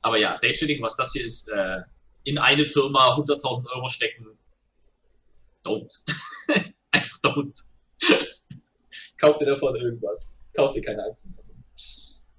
aber 0.02 0.16
ja, 0.16 0.38
Daytrading, 0.38 0.80
was 0.83 0.97
das 0.97 1.12
hier 1.12 1.25
ist, 1.25 1.49
äh, 1.49 1.83
in 2.25 2.38
eine 2.38 2.64
Firma 2.64 3.14
100.000 3.14 3.71
Euro 3.73 3.88
stecken, 3.88 4.38
don't. 5.64 5.92
Einfach 6.92 7.18
don't. 7.20 7.59
Kauf 9.18 9.37
dir 9.37 9.47
davon 9.47 9.76
irgendwas. 9.76 10.40
Kauf 10.54 10.73
dir 10.73 10.80
keine 10.80 11.04
Aktien 11.04 11.37
davon. 11.37 11.50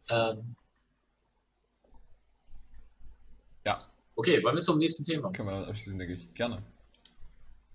Ähm, 0.09 0.55
ja. 3.65 3.77
Okay, 4.15 4.43
wollen 4.43 4.55
wir 4.55 4.61
zum 4.61 4.77
nächsten 4.77 5.03
Thema? 5.03 5.31
Können 5.31 5.49
wir 5.49 5.67
abschließen, 5.67 5.97
denke 5.97 6.15
ich. 6.15 6.33
Gerne. 6.33 6.63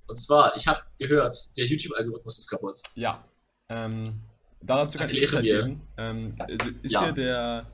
Und 0.08 0.16
zwar, 0.16 0.54
ich 0.56 0.66
habe 0.66 0.82
gehört, 0.98 1.34
der 1.56 1.66
YouTube-Algorithmus 1.66 2.38
ist 2.38 2.48
kaputt. 2.48 2.78
Ja. 2.94 3.24
Ähm, 3.68 4.20
dazu 4.60 4.98
kann 4.98 5.08
Erkläre 5.08 5.24
ich 5.24 5.32
es 5.32 5.42
geben. 5.42 5.80
Ähm, 5.96 6.36
ist 6.82 6.92
ja. 6.92 7.04
hier 7.04 7.12
der, 7.12 7.66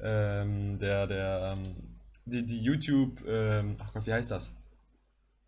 ähm, 0.00 0.78
der, 0.78 1.06
der, 1.06 1.54
ähm, 1.56 1.98
die, 2.24 2.44
die 2.44 2.62
YouTube, 2.62 3.20
ähm, 3.26 3.76
ach 3.80 3.92
Gott, 3.92 4.06
wie 4.06 4.12
heißt 4.12 4.30
das? 4.30 4.54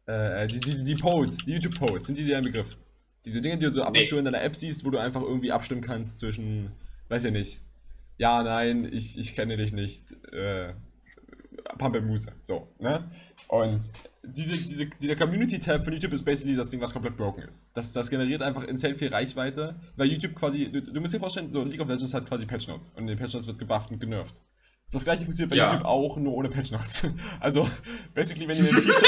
Äh, 0.06 0.46
die, 0.46 0.60
die, 0.60 0.84
die 0.84 0.94
Posts, 0.94 1.44
die 1.44 1.52
YouTube-Posts, 1.54 2.06
sind 2.08 2.18
die 2.18 2.24
dir 2.24 2.38
ein 2.38 2.44
Begriff? 2.44 2.76
Diese 3.26 3.40
Dinge, 3.40 3.58
die 3.58 3.66
du 3.66 3.72
so 3.72 3.82
ab 3.82 3.96
und 3.96 4.06
zu 4.06 4.16
in 4.16 4.24
deiner 4.24 4.42
App 4.42 4.56
siehst, 4.56 4.84
wo 4.84 4.90
du 4.90 4.98
einfach 4.98 5.20
irgendwie 5.20 5.52
abstimmen 5.52 5.82
kannst 5.82 6.20
zwischen, 6.20 6.70
weiß 7.08 7.24
ich 7.24 7.32
nicht, 7.32 7.62
ja, 8.18 8.42
nein, 8.42 8.88
ich, 8.90 9.18
ich 9.18 9.34
kenne 9.34 9.56
dich 9.56 9.72
nicht, 9.72 10.12
äh, 10.32 10.72
Pampelmuse, 11.78 12.32
so, 12.40 12.68
ne? 12.78 13.10
Und 13.48 13.92
diese, 14.22 14.56
diese, 14.56 14.86
dieser 14.86 15.16
Community-Tab 15.16 15.84
von 15.84 15.92
YouTube 15.92 16.12
ist 16.12 16.24
basically 16.24 16.56
das 16.56 16.70
Ding, 16.70 16.80
was 16.80 16.92
komplett 16.92 17.16
broken 17.16 17.42
ist. 17.42 17.68
Das, 17.74 17.92
das 17.92 18.10
generiert 18.10 18.42
einfach 18.42 18.64
insane 18.64 18.94
viel 18.94 19.08
Reichweite, 19.08 19.76
weil 19.96 20.08
YouTube 20.08 20.34
quasi, 20.34 20.70
du, 20.70 20.82
du 20.82 21.00
musst 21.00 21.14
dir 21.14 21.20
vorstellen, 21.20 21.50
so 21.50 21.62
League 21.62 21.80
of 21.80 21.88
Legends 21.88 22.14
hat 22.14 22.26
quasi 22.26 22.46
Patch 22.46 22.68
Notes 22.68 22.90
und 22.90 23.02
in 23.02 23.08
den 23.08 23.18
Patch 23.18 23.34
Notes 23.34 23.46
wird 23.46 23.58
gebufft 23.58 23.90
und 23.90 24.00
genervt. 24.00 24.40
Das 24.92 25.04
gleiche 25.04 25.24
funktioniert 25.24 25.50
bei 25.50 25.56
ja. 25.56 25.72
YouTube 25.72 25.84
auch, 25.84 26.16
nur 26.16 26.34
ohne 26.34 26.48
Patch 26.48 26.70
Notes. 26.70 27.08
Also, 27.40 27.68
basically, 28.14 28.46
wenn 28.46 28.56
die 28.56 28.68
einen 28.68 28.82
Feature, 28.82 29.02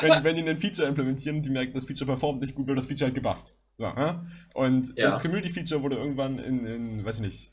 wenn, 0.00 0.24
wenn 0.24 0.36
die 0.36 0.42
einen 0.42 0.56
Feature 0.56 0.86
implementieren, 0.86 1.42
die 1.42 1.50
merken, 1.50 1.72
das 1.74 1.84
Feature 1.84 2.06
performt 2.06 2.40
nicht 2.40 2.54
gut, 2.54 2.68
wird 2.68 2.78
das 2.78 2.86
Feature 2.86 3.06
halt 3.06 3.14
gebufft. 3.14 3.56
So, 3.78 3.86
äh? 3.86 4.14
Und 4.54 4.96
ja. 4.96 5.06
das 5.06 5.22
Community-Feature 5.22 5.82
wurde 5.82 5.96
irgendwann 5.96 6.38
in, 6.38 6.64
in, 6.66 7.04
weiß 7.04 7.16
ich 7.16 7.22
nicht, 7.22 7.52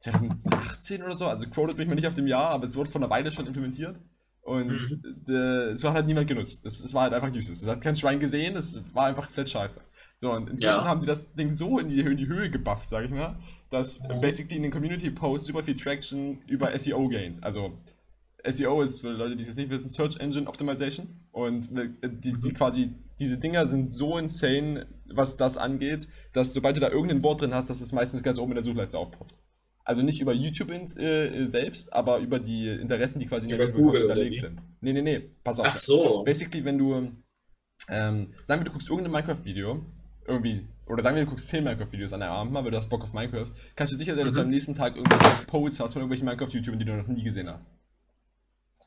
2018 0.00 1.02
oder 1.02 1.16
so, 1.16 1.26
also 1.26 1.48
quotet 1.48 1.78
mich 1.78 1.88
mal 1.88 1.94
nicht 1.94 2.06
auf 2.06 2.14
dem 2.14 2.26
Jahr, 2.26 2.50
aber 2.50 2.66
es 2.66 2.76
wurde 2.76 2.90
vor 2.90 3.00
einer 3.00 3.10
Weile 3.10 3.32
schon 3.32 3.46
implementiert. 3.46 3.98
Und 4.42 4.68
mhm. 4.68 5.34
es 5.72 5.82
hat 5.84 5.94
halt 5.94 6.06
niemand 6.06 6.28
genutzt. 6.28 6.60
Es, 6.64 6.84
es, 6.84 6.92
war 6.92 7.04
halt 7.04 7.14
einfach 7.14 7.30
useless. 7.30 7.62
Es 7.62 7.66
hat 7.68 7.80
kein 7.80 7.96
Schwein 7.96 8.20
gesehen, 8.20 8.56
es 8.56 8.78
war 8.92 9.06
einfach 9.06 9.30
flat 9.30 9.48
scheiße. 9.48 9.80
So, 10.16 10.32
und 10.32 10.48
inzwischen 10.48 10.76
ja. 10.76 10.84
haben 10.84 11.00
die 11.00 11.06
das 11.06 11.34
Ding 11.34 11.50
so 11.50 11.78
in 11.78 11.88
die, 11.88 12.00
in 12.00 12.16
die 12.16 12.26
Höhe 12.26 12.50
gebufft, 12.50 12.88
sag 12.88 13.04
ich 13.04 13.10
mal, 13.10 13.38
dass 13.70 14.00
mhm. 14.00 14.20
basically 14.20 14.56
in 14.56 14.62
den 14.62 14.70
Community-Posts 14.70 15.48
super 15.48 15.62
viel 15.62 15.76
Traction 15.76 16.40
über 16.46 16.76
SEO 16.78 17.08
gained. 17.08 17.42
Also, 17.42 17.78
SEO 18.46 18.82
ist 18.82 19.00
für 19.00 19.10
Leute, 19.10 19.36
die 19.36 19.42
es 19.42 19.48
jetzt 19.48 19.56
nicht 19.56 19.70
wissen, 19.70 19.90
Search 19.90 20.18
Engine 20.20 20.46
Optimization. 20.46 21.08
Und 21.32 21.68
äh, 21.76 21.88
die, 22.02 22.38
die 22.38 22.52
quasi, 22.52 22.90
diese 23.18 23.38
Dinger 23.38 23.66
sind 23.66 23.92
so 23.92 24.18
insane, 24.18 24.86
was 25.06 25.36
das 25.36 25.56
angeht, 25.56 26.08
dass 26.32 26.52
sobald 26.54 26.76
du 26.76 26.80
da 26.80 26.90
irgendein 26.90 27.22
Wort 27.22 27.40
drin 27.40 27.54
hast, 27.54 27.70
dass 27.70 27.80
es 27.80 27.92
meistens 27.92 28.22
ganz 28.22 28.38
oben 28.38 28.52
in 28.52 28.56
der 28.56 28.64
Suchleiste 28.64 28.98
aufpoppt. 28.98 29.34
Also 29.84 30.02
nicht 30.02 30.20
über 30.20 30.32
YouTube 30.32 30.70
in, 30.70 30.86
äh, 30.98 31.46
selbst, 31.46 31.92
aber 31.92 32.18
über 32.18 32.38
die 32.38 32.68
Interessen, 32.68 33.18
die 33.18 33.26
quasi 33.26 33.50
in 33.50 33.58
der 33.58 33.70
Google 33.70 34.00
hinterlegt 34.00 34.40
sind. 34.40 34.64
Nee, 34.80 34.92
nee, 34.94 35.02
nee, 35.02 35.30
pass 35.42 35.60
auf. 35.60 35.66
Ach 35.68 35.74
so. 35.74 36.24
Basically, 36.24 36.64
wenn 36.64 36.78
du, 36.78 36.94
ähm, 37.90 38.32
sagen 38.42 38.60
wir, 38.60 38.64
du 38.64 38.72
guckst 38.72 38.88
irgendein 38.88 39.12
Minecraft-Video, 39.12 39.84
irgendwie, 40.26 40.66
oder 40.86 41.02
sagen 41.02 41.16
wir, 41.16 41.24
du 41.24 41.30
guckst 41.30 41.48
10 41.48 41.64
Minecraft-Videos 41.64 42.12
an 42.12 42.22
einem 42.22 42.32
Abend 42.32 42.52
mal, 42.52 42.64
weil 42.64 42.70
du 42.70 42.76
hast 42.76 42.88
Bock 42.90 43.02
auf 43.02 43.12
Minecraft, 43.12 43.50
kannst 43.76 43.92
du 43.92 43.96
sicher 43.96 44.14
sein, 44.14 44.24
dass 44.24 44.34
du 44.34 44.40
Mhm. 44.40 44.46
am 44.46 44.50
nächsten 44.50 44.74
Tag 44.74 44.96
irgendwie 44.96 45.24
sechs 45.24 45.42
Posts 45.42 45.80
hast 45.80 45.92
von 45.94 46.02
irgendwelchen 46.02 46.26
Minecraft-YouTubern, 46.26 46.78
die 46.78 46.84
du 46.84 46.96
noch 46.96 47.06
nie 47.06 47.22
gesehen 47.22 47.48
hast. 47.48 47.70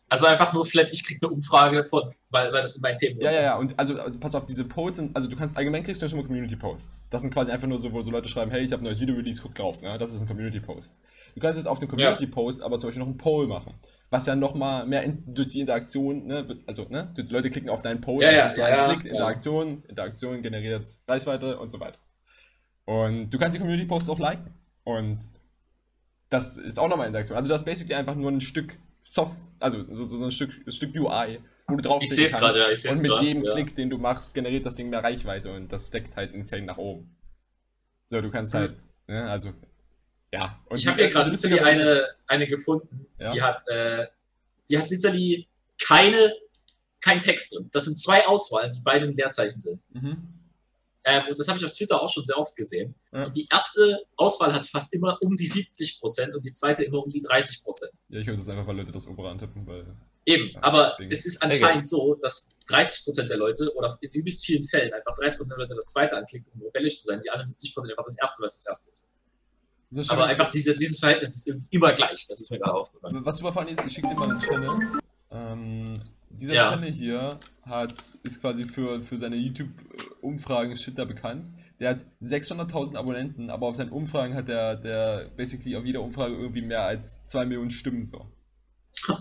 Also 0.09 0.25
einfach 0.25 0.53
nur 0.53 0.65
vielleicht, 0.65 0.93
ich 0.93 1.05
krieg 1.05 1.19
eine 1.21 1.33
Umfrage 1.33 1.83
von, 1.83 2.13
weil, 2.29 2.53
weil 2.53 2.61
das 2.61 2.75
in 2.77 2.81
meinen 2.81 2.95
Themen 2.95 3.19
Ja, 3.19 3.29
ja, 3.31 3.41
ja, 3.41 3.57
und 3.57 3.77
also 3.77 3.95
pass 4.21 4.35
auf, 4.35 4.45
diese 4.45 4.63
Posts 4.63 4.97
sind, 4.97 5.15
also 5.15 5.27
du 5.27 5.35
kannst 5.35 5.57
allgemein 5.57 5.83
kriegst 5.83 6.01
du 6.01 6.05
ja 6.05 6.09
schon 6.09 6.19
mal 6.19 6.25
Community-Posts. 6.25 7.07
Das 7.09 7.23
sind 7.23 7.33
quasi 7.33 7.51
einfach 7.51 7.67
nur 7.67 7.77
so, 7.77 7.91
wo 7.91 8.01
so 8.01 8.11
Leute 8.11 8.29
schreiben, 8.29 8.49
hey, 8.51 8.61
ich 8.63 8.71
habe 8.71 8.81
ein 8.83 8.85
neues 8.85 9.01
Video-Release, 9.01 9.41
guck 9.41 9.53
drauf, 9.55 9.81
ne? 9.81 9.97
Das 9.97 10.13
ist 10.13 10.21
ein 10.21 10.27
Community-Post. 10.27 10.95
Du 11.35 11.41
kannst 11.41 11.57
jetzt 11.59 11.67
auf 11.67 11.79
dem 11.79 11.89
Community-Post 11.89 12.61
aber 12.63 12.79
zum 12.79 12.87
Beispiel 12.87 13.01
noch 13.01 13.07
einen 13.09 13.17
Poll 13.17 13.47
machen. 13.47 13.73
Was 14.09 14.25
ja 14.25 14.35
nochmal 14.35 14.85
mehr 14.85 15.03
in, 15.03 15.23
durch 15.33 15.49
die 15.49 15.59
Interaktion, 15.59 16.27
ne, 16.27 16.45
also, 16.65 16.85
ne, 16.89 17.13
die 17.17 17.23
Leute 17.23 17.49
klicken 17.49 17.69
auf 17.69 17.81
deinen 17.81 17.99
Post, 17.99 18.23
Ja, 18.23 18.31
ja, 18.31 18.43
das 18.43 18.53
ist 18.53 18.57
ja, 18.59 18.65
ein 18.65 18.71
ja, 18.73 18.93
Klick, 18.93 19.05
ja. 19.05 19.11
Interaktion, 19.11 19.83
Interaktion 19.87 20.41
generiert 20.41 20.87
Reichweite 21.07 21.59
und 21.59 21.69
so 21.71 21.79
weiter. 21.81 21.99
Und 22.85 23.29
du 23.31 23.37
kannst 23.37 23.55
die 23.55 23.59
Community-Posts 23.59 24.09
auch 24.09 24.19
liken. 24.19 24.53
Und 24.85 25.29
das 26.29 26.55
ist 26.57 26.79
auch 26.79 26.87
nochmal 26.87 27.07
Interaktion. 27.07 27.37
Also 27.37 27.49
du 27.49 27.53
hast 27.53 27.65
basically 27.65 27.95
einfach 27.95 28.15
nur 28.15 28.31
ein 28.31 28.39
Stück 28.41 28.77
Soft, 29.03 29.37
also 29.59 29.85
so, 29.93 30.05
so 30.05 30.23
ein 30.23 30.31
Stück, 30.31 30.51
ein 30.67 30.71
Stück 30.71 30.93
UI, 30.95 31.39
wo 31.67 31.75
du 31.77 31.81
drauf 31.81 32.01
Ich 32.03 32.09
seh's 32.09 32.33
gerade, 32.33 32.59
ja, 32.59 32.69
ich 32.69 32.89
Und 32.89 33.01
mit 33.01 33.11
grad, 33.11 33.23
jedem 33.23 33.43
ja. 33.43 33.53
Klick, 33.53 33.73
den 33.75 33.89
du 33.89 33.97
machst, 33.97 34.33
generiert 34.33 34.65
das 34.65 34.75
Ding 34.75 34.89
mehr 34.89 35.01
Reichweite 35.03 35.53
und 35.53 35.71
das 35.71 35.87
steckt 35.87 36.17
halt 36.17 36.33
insane 36.33 36.63
nach 36.63 36.77
oben. 36.77 37.15
So, 38.05 38.21
du 38.21 38.29
kannst 38.29 38.53
Hm. 38.53 38.59
halt, 38.59 38.75
ne, 39.07 39.29
also, 39.29 39.51
ja. 40.33 40.59
Und 40.69 40.77
Ich 40.79 40.87
habe 40.87 40.97
hier 41.01 41.09
gerade 41.09 41.29
literally 41.29 41.59
eine, 41.59 42.07
eine 42.27 42.47
gefunden, 42.47 43.07
Ja. 43.19 43.33
die 43.33 43.41
hat, 43.41 43.61
äh, 43.67 44.07
die 44.69 44.77
hat 44.77 44.89
literally 44.89 45.47
keine, 45.81 46.33
kein 47.01 47.19
Text 47.19 47.53
drin. 47.55 47.69
Das 47.71 47.85
sind 47.85 47.97
zwei 47.97 48.25
Auswahlen, 48.27 48.71
die 48.71 48.81
beide 48.81 49.05
in 49.05 49.15
Leerzeichen 49.15 49.61
sind. 49.61 49.81
Mhm. 49.93 50.33
Ähm, 51.05 51.23
und 51.29 51.39
das 51.39 51.47
habe 51.47 51.57
ich 51.57 51.63
auf 51.63 51.71
Twitter 51.71 52.01
auch 52.01 52.11
schon 52.11 52.23
sehr 52.25 52.37
oft 52.37 52.53
gesehen. 52.55 52.93
Ja. 53.13 53.25
Und 53.25 53.35
die 53.35 53.47
erste 53.49 54.01
Auswahl 54.17 54.51
hat 54.53 54.65
fast 54.65 54.93
immer 54.93 55.17
um 55.21 55.37
die 55.37 55.47
70% 55.49 56.33
und 56.35 56.45
die 56.45 56.51
zweite 56.51 56.83
immer 56.83 57.01
um 57.01 57.09
die 57.09 57.21
30%. 57.21 57.61
Ja, 58.09 58.19
ich 58.19 58.27
höre 58.27 58.35
das 58.35 58.49
einfach, 58.49 58.67
weil 58.67 58.75
Leute 58.75 58.91
das 58.91 59.07
obere 59.07 59.29
antippen, 59.29 59.65
weil. 59.65 59.85
Eben, 60.25 60.49
Ja, 60.55 60.63
aber 60.63 60.97
Ding. 60.99 61.09
es 61.09 61.25
ist 61.25 61.41
anscheinend 61.41 61.87
so, 61.87 62.15
dass 62.15 62.57
30% 62.67 63.29
der 63.29 63.37
Leute 63.37 63.73
oder 63.75 63.97
in 64.01 64.11
übelst 64.11 64.45
vielen 64.45 64.63
Fällen 64.63 64.91
einfach 64.93 65.15
30% 65.17 65.47
der 65.47 65.57
Leute 65.59 65.75
das 65.75 65.85
zweite 65.93 66.17
anklicken, 66.17 66.51
um 66.55 66.63
rebellisch 66.63 66.97
zu 66.99 67.05
sein, 67.05 67.21
die 67.21 67.29
anderen 67.29 67.49
70% 67.49 67.89
einfach 67.89 68.03
das 68.03 68.17
erste, 68.19 68.43
was 68.43 68.57
das 68.63 68.67
erste 68.67 68.91
ist. 68.91 69.09
Aber 70.09 70.25
einfach 70.25 70.49
diese, 70.49 70.75
dieses 70.75 70.99
Verhältnis 70.99 71.47
ist 71.47 71.61
immer 71.69 71.93
gleich, 71.93 72.25
das 72.27 72.41
ist 72.41 72.51
mir 72.51 72.59
gerade 72.59 72.73
aufgefallen. 72.73 73.25
Was 73.25 73.37
super 73.37 73.53
funny 73.53 73.71
ist, 73.71 73.83
ich 73.85 73.93
schicke 73.93 74.09
dir 74.09 74.15
mal 74.15 74.29
einen 74.29 74.39
Channel. 74.39 74.69
Ähm, 75.31 75.99
dieser 76.29 76.53
Ja. 76.53 76.69
Channel 76.69 76.91
hier 76.91 77.39
hat, 77.63 77.93
ist 78.23 78.41
quasi 78.41 78.65
für, 78.65 79.01
für 79.01 79.17
seine 79.17 79.37
YouTube-Umfragen-Shit 79.37 80.97
da 80.97 81.05
bekannt. 81.05 81.49
Der 81.79 81.91
hat 81.91 82.05
600.000 82.21 82.97
Abonnenten, 82.97 83.49
aber 83.49 83.67
auf 83.67 83.75
seinen 83.75 83.91
Umfragen 83.91 84.33
hat 84.33 84.47
der, 84.47 84.75
der 84.75 85.29
basically 85.37 85.75
auf 85.75 85.85
jeder 85.85 86.01
Umfrage 86.01 86.35
irgendwie 86.35 86.61
mehr 86.63 86.83
als 86.83 87.23
2 87.25 87.45
Millionen 87.45 87.71
Stimmen 87.71 88.03
so. 88.03 88.25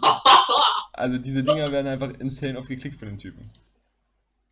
Also 0.93 1.19
diese 1.19 1.45
Dinger 1.45 1.71
werden 1.73 1.89
einfach 1.89 2.09
insane 2.21 2.59
oft 2.59 2.69
geklickt 2.71 2.99
von 2.99 3.09
den 3.09 3.19
Typen. 3.19 3.43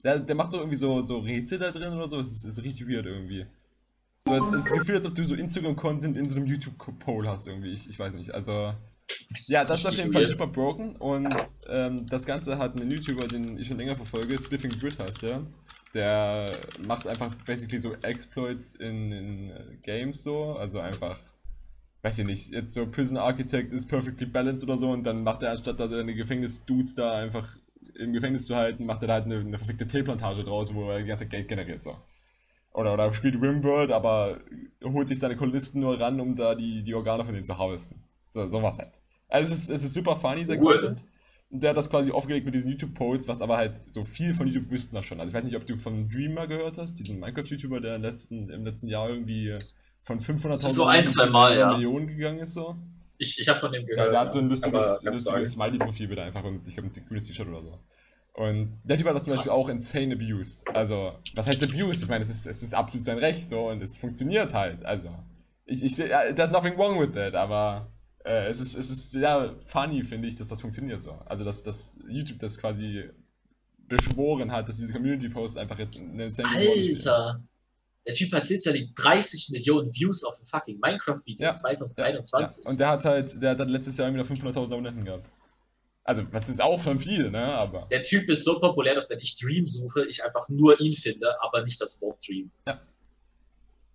Der, 0.05 0.19
der 0.19 0.35
macht 0.35 0.53
so 0.53 0.59
irgendwie 0.59 0.77
so, 0.77 1.01
so 1.01 1.21
Rätsel 1.21 1.59
da 1.59 1.71
drin 1.71 1.95
oder 1.95 2.11
so, 2.11 2.21
es 2.21 2.31
ist, 2.33 2.45
ist 2.45 2.63
richtig 2.63 2.87
weird 2.87 3.07
irgendwie. 3.07 3.47
So, 4.27 4.33
als, 4.33 4.55
als 4.55 4.65
das 4.65 4.73
Gefühl, 4.73 4.97
als 4.97 5.07
ob 5.07 5.15
du 5.15 5.25
so 5.25 5.35
Instagram-Content 5.35 6.17
in 6.17 6.29
so 6.29 6.37
einem 6.37 6.47
YouTube-Poll 6.47 7.29
hast 7.29 7.47
irgendwie, 7.47 7.73
ich, 7.73 7.89
ich 7.89 7.99
weiß 7.99 8.15
nicht, 8.15 8.33
also... 8.33 8.73
Ja, 9.49 9.65
das 9.65 9.81
ist 9.81 9.87
auf 9.87 9.95
jeden 9.95 10.15
Fall 10.15 10.25
super 10.25 10.47
broken 10.47 10.97
und 10.97 11.29
ähm, 11.69 12.07
das 12.07 12.25
Ganze 12.25 12.57
hat 12.57 12.81
einen 12.81 12.91
YouTuber, 12.91 13.29
den 13.29 13.59
ich 13.59 13.69
schon 13.69 13.77
länger 13.77 13.97
verfolge, 13.97 14.39
Spiffing 14.39 14.71
Grid 14.79 14.99
heißt 14.99 15.23
der. 15.23 15.43
Der 15.93 16.51
macht 16.87 17.07
einfach 17.07 17.35
basically 17.47 17.79
so 17.79 17.93
Exploits 18.03 18.75
in, 18.77 19.13
in 19.13 19.51
äh, 19.51 19.77
Games 19.83 20.23
so, 20.23 20.57
also 20.57 20.81
einfach, 20.81 21.21
weiß 22.01 22.21
ich 22.21 22.25
nicht, 22.25 22.51
jetzt 22.51 22.73
so 22.73 22.87
Prison 22.87 23.19
Architect 23.19 23.75
ist 23.75 23.89
perfectly 23.89 24.27
balanced 24.27 24.65
oder 24.65 24.79
so 24.79 24.89
und 24.89 25.05
dann 25.05 25.23
macht 25.23 25.43
er 25.43 25.51
anstatt 25.51 25.79
da 25.79 25.87
seine 25.87 26.15
Gefängnis-Dudes 26.15 26.95
da 26.95 27.19
einfach 27.19 27.59
im 27.97 28.15
Gefängnis 28.15 28.47
zu 28.47 28.57
halten, 28.57 28.87
macht 28.87 29.03
er 29.03 29.09
da 29.09 29.15
halt 29.15 29.27
eine, 29.27 29.41
eine 29.41 29.59
verfickte 29.59 29.87
Teeplantage 29.87 30.45
draus, 30.45 30.73
wo 30.73 30.91
er 30.91 31.01
die 31.01 31.05
ganze 31.05 31.25
Zeit 31.25 31.31
Geld 31.31 31.49
generiert 31.49 31.83
so. 31.83 31.95
Oder, 32.75 32.93
oder 32.93 33.13
spielt 33.15 33.37
Rimworld, 33.41 33.93
aber 33.93 34.41
holt 34.85 35.09
sich 35.09 35.19
seine 35.21 35.37
Kolonisten 35.37 35.81
nur 35.81 35.99
ran, 35.99 36.21
um 36.21 36.35
da 36.35 36.55
die, 36.55 36.83
die 36.83 36.95
Organe 36.95 37.25
von 37.25 37.33
denen 37.33 37.47
zu 37.47 37.57
harvesten. 37.57 38.03
So, 38.31 38.47
sowas 38.47 38.77
halt. 38.79 38.91
Also 39.29 39.53
es 39.53 39.61
ist, 39.61 39.71
es 39.71 39.85
ist 39.85 39.95
super 39.95 40.17
funny, 40.17 40.45
der 40.45 40.61
Cool. 40.61 40.79
Content. 40.79 41.05
Und 41.51 41.63
der 41.63 41.71
hat 41.71 41.77
das 41.77 41.89
quasi 41.89 42.11
aufgelegt 42.11 42.45
mit 42.45 42.55
diesen 42.55 42.73
YouTube-Polls, 42.73 43.29
was 43.29 43.41
aber 43.41 43.57
halt 43.57 43.81
so 43.91 44.03
viel 44.05 44.35
von 44.35 44.49
YouTube 44.49 44.71
wüssten 44.71 44.97
das 44.97 45.05
schon. 45.07 45.21
Also 45.21 45.31
ich 45.31 45.37
weiß 45.37 45.45
nicht, 45.45 45.57
ob 45.57 45.65
du 45.67 45.77
von 45.77 46.09
Dreamer 46.09 46.49
gehört 46.49 46.79
hast, 46.79 46.99
diesen 46.99 47.21
Minecraft-YouTuber, 47.21 47.81
der 47.81 47.97
im 47.97 48.03
letzten, 48.03 48.51
im 48.51 48.65
letzten 48.65 48.89
Jahr 48.89 49.09
irgendwie 49.09 49.57
von 50.03 50.19
500.000 50.19 50.69
So 50.69 50.85
ein, 50.85 51.07
zwei 51.07 51.27
Mal, 51.27 51.57
ja. 51.57 51.73
Millionen 51.75 52.09
gegangen 52.09 52.41
ist 52.41 52.55
so. 52.55 52.77
Ich, 53.19 53.39
ich 53.39 53.49
habe 53.49 53.61
von 53.61 53.71
dem 53.71 53.83
Ja, 53.83 53.95
gehört. 53.95 54.13
der 54.13 54.21
hat 54.21 54.33
so 54.33 54.41
ein 54.41 54.49
lustiges, 54.49 55.05
lustiges. 55.05 55.53
Smiley-Profil 55.53 56.11
wieder 56.11 56.25
einfach 56.25 56.43
und 56.43 56.67
ich 56.67 56.75
glaube 56.75 56.91
ein 56.95 57.07
grünes 57.07 57.25
T-Shirt 57.25 57.47
oder 57.47 57.63
so. 57.63 57.79
Und 58.35 58.81
der 58.83 58.99
Typ 58.99 59.07
hat 59.07 59.15
das 59.15 59.25
zum 59.25 59.33
Krass. 59.33 59.47
Beispiel 59.47 59.53
auch 59.53 59.69
insane 59.69 60.15
abused. 60.15 60.67
Also, 60.69 61.13
was 61.35 61.47
heißt 61.47 61.63
abused? 61.63 62.03
Ich 62.03 62.09
meine, 62.09 62.23
es 62.23 62.31
ist, 62.31 62.47
es 62.47 62.63
ist 62.65 62.75
absolut 62.75 63.05
sein 63.05 63.19
Recht 63.19 63.49
so 63.49 63.69
und 63.69 63.81
es 63.81 63.97
funktioniert 63.97 64.53
halt. 64.53 64.85
Also, 64.85 65.09
ich, 65.67 65.85
ich 65.85 65.95
sehe, 65.95 66.09
ja, 66.11 66.33
there's 66.33 66.51
nothing 66.51 66.77
wrong 66.77 67.01
with 67.01 67.13
that, 67.13 67.35
aber 67.37 67.93
äh, 68.25 68.49
es, 68.49 68.61
ist, 68.61 68.77
es 68.77 68.91
ist 68.91 69.13
sehr 69.13 69.55
funny, 69.67 70.03
finde 70.03 70.27
ich, 70.27 70.35
dass 70.35 70.49
das 70.49 70.61
funktioniert 70.61 71.01
so. 71.01 71.13
Also, 71.27 71.45
dass, 71.45 71.63
dass 71.63 72.01
YouTube 72.09 72.41
das 72.41 72.59
quasi 72.59 73.09
beschworen 73.87 74.51
hat, 74.51 74.69
dass 74.69 74.79
diese 74.79 74.93
Community-Posts 74.93 75.57
einfach 75.57 75.79
jetzt 75.79 76.01
eine 76.01 76.25
insane. 76.25 76.49
Alter! 76.49 77.41
Der 78.07 78.15
Typ 78.15 78.33
hat 78.33 78.49
literally 78.49 78.91
30 78.97 79.51
Millionen 79.53 79.95
Views 79.95 80.25
auf 80.25 80.39
ein 80.41 80.47
fucking 80.47 80.79
Minecraft-Video 80.81 81.47
Ja, 81.47 81.55
2021. 81.55 82.65
Ja, 82.65 82.71
und 82.71 82.81
der 82.81 82.89
hat 82.89 83.05
halt, 83.05 83.43
der 83.43 83.57
hat 83.57 83.71
letztes 83.71 83.97
Jahr 83.97 84.13
wieder 84.13 84.25
500.000 84.25 84.65
Abonnenten 84.65 85.05
gehabt. 85.05 85.31
Also, 86.05 86.23
das 86.23 86.51
ist 86.51 86.63
auch 86.63 86.83
schon 86.83 87.01
viel, 87.01 87.31
ne, 87.31 87.43
aber. 87.43 87.87
der 87.91 88.03
Typ 88.03 88.29
ist 88.29 88.45
so 88.45 88.61
populär, 88.61 88.95
dass 88.95 89.09
wenn 89.09 89.21
ich 89.21 89.37
Dream 89.37 89.67
suche, 89.67 90.05
ich 90.05 90.23
einfach 90.23 90.49
nur 90.51 90.79
ihn 90.79 90.93
finde, 90.93 91.35
aber 91.43 91.65
nicht 91.65 91.81
das 91.81 92.01
Wort 92.03 92.19
Dream. 92.27 92.51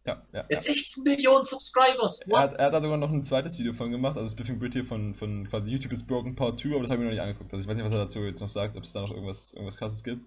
Ja, 0.05 0.23
ja. 0.33 0.45
Er 0.47 0.57
hat 0.57 0.63
16 0.63 1.03
Millionen 1.03 1.43
Subscribers. 1.43 2.21
Er 2.27 2.39
hat, 2.39 2.53
er 2.53 2.65
hat 2.65 2.73
da 2.73 2.81
sogar 2.81 2.97
noch 2.97 3.11
ein 3.11 3.21
zweites 3.21 3.59
Video 3.59 3.73
von 3.73 3.91
gemacht, 3.91 4.17
also 4.17 4.27
Spiffing 4.33 4.57
Brit 4.57 4.73
hier 4.73 4.85
von, 4.85 5.13
von 5.13 5.47
quasi 5.47 5.71
YouTube 5.71 5.91
is 5.91 6.01
Broken 6.01 6.35
Part 6.35 6.59
2, 6.59 6.69
aber 6.69 6.81
das 6.81 6.89
habe 6.89 6.95
ich 6.95 6.99
mir 6.99 7.05
noch 7.05 7.11
nicht 7.11 7.21
angeguckt. 7.21 7.53
Also 7.53 7.61
ich 7.61 7.69
weiß 7.69 7.77
nicht, 7.77 7.85
was 7.85 7.93
er 7.93 7.99
dazu 7.99 8.19
jetzt 8.23 8.41
noch 8.41 8.47
sagt, 8.47 8.75
ob 8.75 8.83
es 8.83 8.93
da 8.93 9.01
noch 9.01 9.11
irgendwas, 9.11 9.53
irgendwas 9.53 9.77
krasses 9.77 10.03
gibt. 10.03 10.25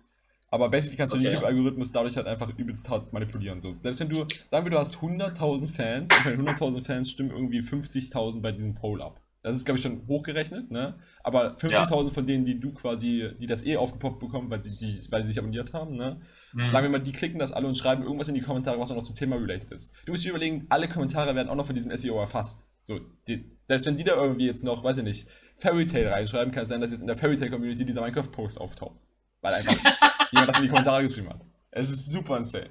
Aber 0.51 0.69
basically 0.69 0.99
kannst 0.99 1.15
du 1.15 1.17
den 1.17 1.27
Okay. 1.27 1.35
YouTube-Algorithmus 1.37 1.93
dadurch 1.93 2.15
halt 2.17 2.27
einfach 2.27 2.51
übelst 2.59 2.89
hart 2.91 3.11
manipulieren. 3.13 3.59
So. 3.59 3.75
Selbst 3.81 4.01
wenn 4.01 4.11
du, 4.11 4.27
sagen 4.51 4.67
wir, 4.67 4.71
du 4.71 4.79
hast 4.79 4.97
100.000 4.97 5.67
Fans 5.67 6.11
und 6.15 6.23
von 6.23 6.33
den 6.33 6.47
100.000 6.47 6.85
Fans 6.85 7.11
stimmen 7.11 7.31
irgendwie 7.31 7.61
50.000 7.61 8.43
bei 8.43 8.53
diesem 8.53 8.75
Poll 8.75 9.01
ab. 9.01 9.22
Das 9.43 9.57
ist, 9.57 9.65
glaube 9.65 9.77
ich, 9.77 9.83
schon 9.83 10.07
hochgerechnet, 10.07 10.71
ne? 10.71 10.95
Aber 11.25 11.57
50.000 11.57 12.11
von 12.11 12.27
denen, 12.27 12.45
die 12.45 12.61
du 12.61 12.73
quasi, 12.73 13.31
die 13.41 13.49
das 13.49 13.65
eh 13.65 13.77
aufgepoppt 13.77 14.21
bekommen, 14.21 14.51
weil 14.51 14.63
sie, 14.63 14.77
die, 14.77 15.11
weil 15.11 15.23
sie 15.23 15.29
sich 15.29 15.39
abonniert 15.39 15.73
haben, 15.73 15.97
ne? 15.97 16.21
Hm. 16.53 16.71
Sagen 16.71 16.85
wir 16.85 16.91
mal, 16.91 17.03
die 17.03 17.13
klicken 17.13 17.41
das 17.41 17.53
alle 17.53 17.67
und 17.67 17.77
schreiben 17.77 18.05
irgendwas 18.05 18.29
in 18.29 18.35
die 18.35 18.41
Kommentare, 18.41 18.79
was 18.79 18.91
auch 18.93 18.97
noch 18.97 19.03
zum 19.03 19.17
Thema 19.17 19.37
related 19.37 19.73
ist. 19.73 19.93
Du 20.07 20.13
musst 20.13 20.25
dir 20.25 20.31
überlegen, 20.31 20.67
alle 20.69 20.89
Kommentare 20.89 21.35
werden 21.35 21.49
auch 21.49 21.57
noch 21.57 21.67
von 21.67 21.75
diesem 21.75 21.97
SEO 21.97 22.21
erfasst. 22.21 22.65
So, 22.83 23.01
die, 23.27 23.45
selbst 23.67 23.87
wenn 23.87 23.97
die 23.97 24.05
da 24.05 24.15
irgendwie 24.15 24.47
jetzt 24.47 24.65
noch, 24.65 24.85
weiß 24.85 24.99
ich 24.99 25.05
nicht, 25.05 25.29
Fairy 25.57 25.87
Tale 25.87 26.11
reinschreiben, 26.11 26.53
kann 26.53 26.65
es 26.65 26.69
sein, 26.69 26.81
dass 26.81 26.91
jetzt 26.91 27.01
in 27.01 27.07
der 27.07 27.17
Fairy 27.17 27.37
Tale 27.37 27.51
Community 27.51 27.85
dieser 27.85 28.01
Minecraft-Post 28.01 28.61
auftaucht. 28.61 29.09
Weil 29.41 29.55
einfach 29.55 29.75
jemand 30.31 30.51
das 30.51 30.57
in 30.59 30.63
die 30.63 30.69
Kommentare 30.69 31.03
geschrieben 31.03 31.31
hat. 31.31 31.45
Es 31.71 31.91
ist 31.91 32.11
super 32.11 32.37
insane. 32.37 32.71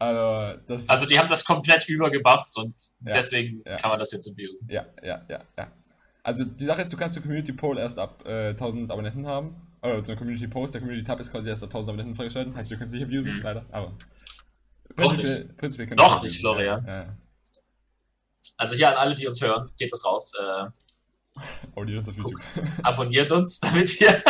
Also, 0.00 0.60
das 0.68 0.88
Also 0.88 1.06
die 1.06 1.18
haben 1.18 1.28
das 1.28 1.44
komplett 1.44 1.88
übergebufft 1.88 2.56
und 2.56 2.74
Ja, 3.04 3.12
deswegen 3.14 3.62
ja. 3.66 3.76
kann 3.76 3.90
man 3.90 3.98
das 3.98 4.12
jetzt 4.12 4.28
abusen. 4.28 4.68
Ja, 4.70 4.86
ja, 5.02 5.24
ja, 5.28 5.40
ja. 5.56 5.68
Also 6.22 6.44
die 6.44 6.64
Sache 6.64 6.82
ist, 6.82 6.92
du 6.92 6.96
kannst 6.96 7.16
den 7.16 7.22
Community 7.22 7.52
Poll 7.52 7.78
erst 7.78 7.98
ab 7.98 8.22
äh, 8.26 8.50
1000 8.50 8.90
Abonnenten 8.90 9.26
haben. 9.26 9.56
Oder 9.82 10.04
so 10.04 10.12
ein 10.12 10.18
Community 10.18 10.46
Post, 10.48 10.74
der 10.74 10.80
Community 10.80 11.06
Tab 11.06 11.20
ist 11.20 11.30
quasi 11.30 11.48
erst 11.48 11.62
ab 11.62 11.68
1000 11.68 11.90
Abonnenten 11.90 12.14
freigeschaltet. 12.14 12.54
Heißt, 12.54 12.68
wir 12.70 12.76
können 12.76 12.88
es 12.90 12.94
nicht 12.94 13.04
abusen, 13.04 13.36
Mhm. 13.36 13.42
leider. 13.42 13.64
Aber 13.70 13.92
prinzipiell, 14.94 15.48
prinzipiell 15.56 15.88
können 15.88 15.98
Noch 15.98 16.22
nicht, 16.22 16.40
Florian. 16.40 16.84
Ja, 16.86 17.02
ja. 17.04 17.16
Also 18.56 18.74
hier 18.74 18.88
an 18.90 18.96
alle, 18.96 19.14
die 19.14 19.26
uns 19.26 19.40
hören, 19.40 19.70
geht 19.78 19.92
das 19.92 20.04
raus. 20.04 20.32
Äh, 20.40 20.64
Abonniert 21.72 21.98
uns 22.00 22.08
auf 22.08 22.16
YouTube. 22.16 22.40
abonniert 22.82 23.30
uns, 23.30 23.60
damit 23.60 24.00
wir, 24.00 24.20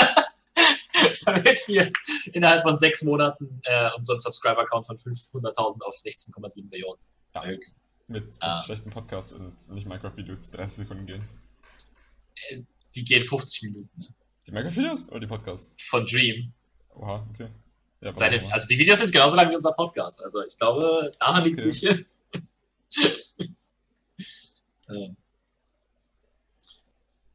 damit 1.24 1.66
wir 1.68 1.90
innerhalb 2.32 2.62
von 2.62 2.76
sechs 2.76 3.02
Monaten 3.02 3.60
äh, 3.64 3.90
unseren 3.96 4.20
Subscriber-Count 4.20 4.86
von 4.86 4.96
500.000 4.96 5.82
auf 5.82 5.94
16,7 5.96 6.68
Millionen 6.70 6.98
erhöhen. 7.32 7.60
Mit, 8.06 8.24
mit 8.24 8.36
Ah. 8.40 8.62
schlechten 8.62 8.90
Podcasts 8.90 9.32
und 9.34 9.70
nicht 9.70 9.86
Minecraft-Videos, 9.86 10.50
die 10.50 10.56
30 10.56 10.76
Sekunden 10.78 11.06
gehen. 11.06 11.22
Die 12.94 13.04
gehen 13.04 13.24
50 13.24 13.62
Minuten. 13.64 13.90
Ne? 14.00 14.06
Die 14.46 14.52
Minecraft-Videos 14.52 15.08
oder 15.10 15.20
die 15.20 15.26
Podcasts? 15.26 15.74
Von 15.88 16.06
Dream. 16.06 16.52
Oha, 16.94 17.26
okay. 17.34 17.48
Ja, 18.00 18.12
Seine, 18.12 18.50
also 18.52 18.66
die 18.68 18.78
Videos 18.78 19.00
sind 19.00 19.12
genauso 19.12 19.36
lang 19.36 19.50
wie 19.50 19.56
unser 19.56 19.72
Podcast. 19.72 20.22
Also 20.22 20.42
ich 20.44 20.56
glaube, 20.56 21.10
daran 21.18 21.44
liegt 21.44 21.60
Okay. 21.60 21.72
sich. 21.72 21.82
äh, 24.88 25.08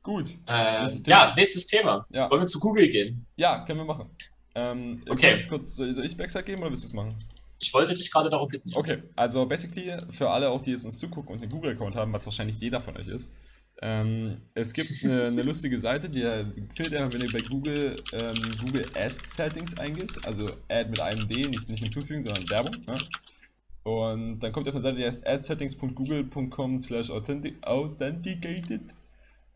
Gut. 0.04 0.36
äh, 0.48 0.82
Nächstes 0.82 1.04
ja, 1.08 1.34
nächstes 1.36 1.66
Thema. 1.68 2.06
Ja. 2.12 2.30
Wollen 2.30 2.42
wir 2.42 2.46
zu 2.48 2.60
Google 2.60 2.88
gehen? 2.90 3.26
Ja, 3.38 3.64
können 3.66 3.80
wir 3.80 3.86
machen. 3.86 4.10
Ähm, 4.56 5.02
Okay. 5.10 5.30
kurz, 5.32 5.48
kurz, 5.50 5.76
soll 5.78 6.06
ich 6.06 6.16
Backside 6.18 6.44
geben 6.44 6.62
oder 6.62 6.70
willst 6.72 6.84
du 6.84 6.88
es 6.88 6.94
machen? 6.94 7.16
Ich 7.60 7.74
wollte 7.74 7.94
dich 7.94 8.12
gerade 8.12 8.30
darum 8.30 8.50
bitten. 8.50 8.70
ja. 8.70 8.78
Okay, 8.78 9.00
also 9.16 9.46
basically 9.46 9.92
für 10.10 10.30
alle 10.30 10.50
auch, 10.50 10.62
die 10.62 10.72
jetzt 10.72 10.84
uns 10.86 10.98
zugucken 11.00 11.34
und 11.34 11.42
einen 11.42 11.50
Google-Account 11.50 11.96
haben, 11.96 12.12
was 12.12 12.26
wahrscheinlich 12.26 12.60
jeder 12.60 12.82
von 12.82 12.98
euch 12.98 13.08
ist, 13.08 13.32
ähm, 13.82 14.38
es 14.54 14.74
gibt 14.74 14.92
eine, 15.04 15.24
eine 15.28 15.42
lustige 15.44 15.80
Seite, 15.80 16.10
die 16.10 16.22
findet 16.76 16.92
ihr, 16.94 17.14
wenn 17.14 17.22
ihr 17.22 17.32
bei 17.32 17.42
Google 17.42 18.04
ähm, 18.12 18.52
Google 18.64 18.86
Ads 18.96 19.36
Settings 19.36 19.78
eingibt, 19.80 20.26
also 20.28 20.46
Ad 20.70 20.90
mit 20.90 21.00
einem 21.00 21.28
D, 21.28 21.48
nicht, 21.48 21.70
nicht 21.70 21.80
hinzufügen, 21.82 22.22
sondern 22.24 22.50
Werbung. 22.50 22.76
Ne? 22.86 22.98
Und 23.84 24.40
dann 24.42 24.52
kommt 24.52 24.68
ihr 24.68 24.72
auf 24.72 24.76
eine 24.76 24.84
Seite, 24.84 24.98
die 24.98 25.06
heißt 25.06 25.26
adsettings.google.com 25.26 26.80
slash 26.80 27.10
authentic- 27.10 27.62
authenticated. 27.64 28.82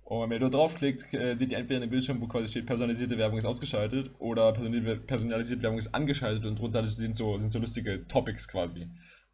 Und 0.10 0.30
wenn 0.30 0.38
ihr 0.38 0.50
da 0.50 0.50
draufklickt, 0.50 1.14
äh, 1.14 1.36
seht 1.36 1.52
ihr 1.52 1.58
entweder 1.58 1.82
einen 1.82 1.90
Bildschirm, 1.90 2.22
wo 2.22 2.28
quasi 2.28 2.48
steht, 2.48 2.66
personalisierte 2.66 3.18
Werbung 3.18 3.40
ist 3.40 3.44
ausgeschaltet 3.44 4.10
oder 4.20 4.54
personalisierte 4.54 5.62
Werbung 5.62 5.80
ist 5.80 5.94
angeschaltet 5.94 6.46
und 6.46 6.58
drunter 6.58 6.86
sind 6.88 7.14
so, 7.14 7.38
sind 7.38 7.52
so 7.52 7.60
lustige 7.60 8.08
Topics 8.08 8.48
quasi. 8.48 8.88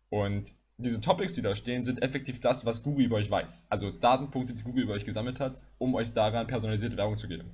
Und 0.09 0.51
diese 0.77 0.99
Topics, 0.99 1.35
die 1.35 1.43
da 1.43 1.53
stehen, 1.53 1.83
sind 1.83 2.01
effektiv 2.01 2.39
das, 2.39 2.65
was 2.65 2.81
Google 2.81 3.05
über 3.05 3.17
euch 3.17 3.29
weiß. 3.29 3.67
Also 3.69 3.91
Datenpunkte, 3.91 4.55
die 4.55 4.63
Google 4.63 4.85
über 4.85 4.93
euch 4.93 5.05
gesammelt 5.05 5.39
hat, 5.39 5.61
um 5.77 5.93
euch 5.93 6.11
daran 6.11 6.47
personalisierte 6.47 6.97
Werbung 6.97 7.19
zu 7.19 7.27
geben. 7.27 7.51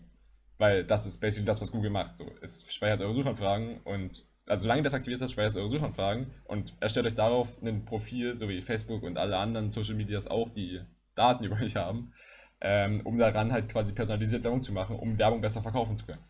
Weil 0.58 0.86
das 0.86 1.06
ist 1.06 1.20
basically 1.20 1.46
das, 1.46 1.60
was 1.60 1.74
Google 1.74 1.90
macht. 1.90 2.16
So, 2.16 2.32
es 2.42 2.74
speichert 2.74 3.02
eure 3.02 3.16
Suchanfragen 3.16 3.82
und 3.84 4.24
also 4.46 4.64
solange 4.64 4.80
ihr 4.80 4.86
das 4.86 4.94
aktiviert 4.94 5.20
hat, 5.20 5.30
speichert 5.30 5.52
es 5.52 5.58
eure 5.58 5.68
Suchanfragen 5.68 6.28
und 6.46 6.74
erstellt 6.80 7.06
euch 7.06 7.16
darauf 7.16 7.62
ein 7.62 7.84
Profil, 7.84 8.38
so 8.38 8.48
wie 8.48 8.62
Facebook 8.62 9.04
und 9.04 9.18
alle 9.18 9.36
anderen 9.36 9.72
Social 9.72 9.96
Medias 9.96 10.28
auch, 10.28 10.50
die 10.50 10.80
Daten 11.16 11.44
über 11.44 11.58
euch 11.58 11.76
haben, 11.76 12.14
ähm, 12.62 13.02
um 13.04 13.18
daran 13.18 13.52
halt 13.52 13.70
quasi 13.70 13.94
personalisiert 13.94 14.44
Werbung 14.44 14.64
zu 14.64 14.74
machen, 14.74 14.98
um 14.98 15.18
Werbung 15.18 15.42
besser 15.42 15.62
verkaufen 15.62 15.96
zu 15.96 16.06
können. 16.06 16.24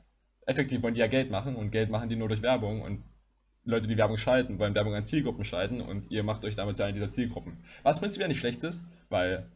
Effektiv 0.45 0.81
wollen 0.81 0.93
die 0.93 0.99
ja 0.99 1.07
Geld 1.07 1.31
machen 1.31 1.55
und 1.55 1.71
Geld 1.71 1.89
machen 1.89 2.09
die 2.09 2.15
nur 2.15 2.27
durch 2.27 2.41
Werbung 2.41 2.81
und 2.81 3.03
Leute, 3.65 3.87
die 3.87 3.97
Werbung 3.97 4.17
schalten, 4.17 4.59
wollen 4.59 4.73
Werbung 4.73 4.95
an 4.95 5.03
Zielgruppen 5.03 5.43
schalten 5.43 5.81
und 5.81 6.09
ihr 6.11 6.23
macht 6.23 6.43
euch 6.45 6.55
damit 6.55 6.77
zu 6.77 6.83
einer 6.83 6.93
dieser 6.93 7.09
Zielgruppen. 7.09 7.63
Was 7.83 7.99
prinzipiell 7.99 8.29
nicht 8.29 8.39
schlecht 8.39 8.63
ist, 8.63 8.87
weil 9.09 9.47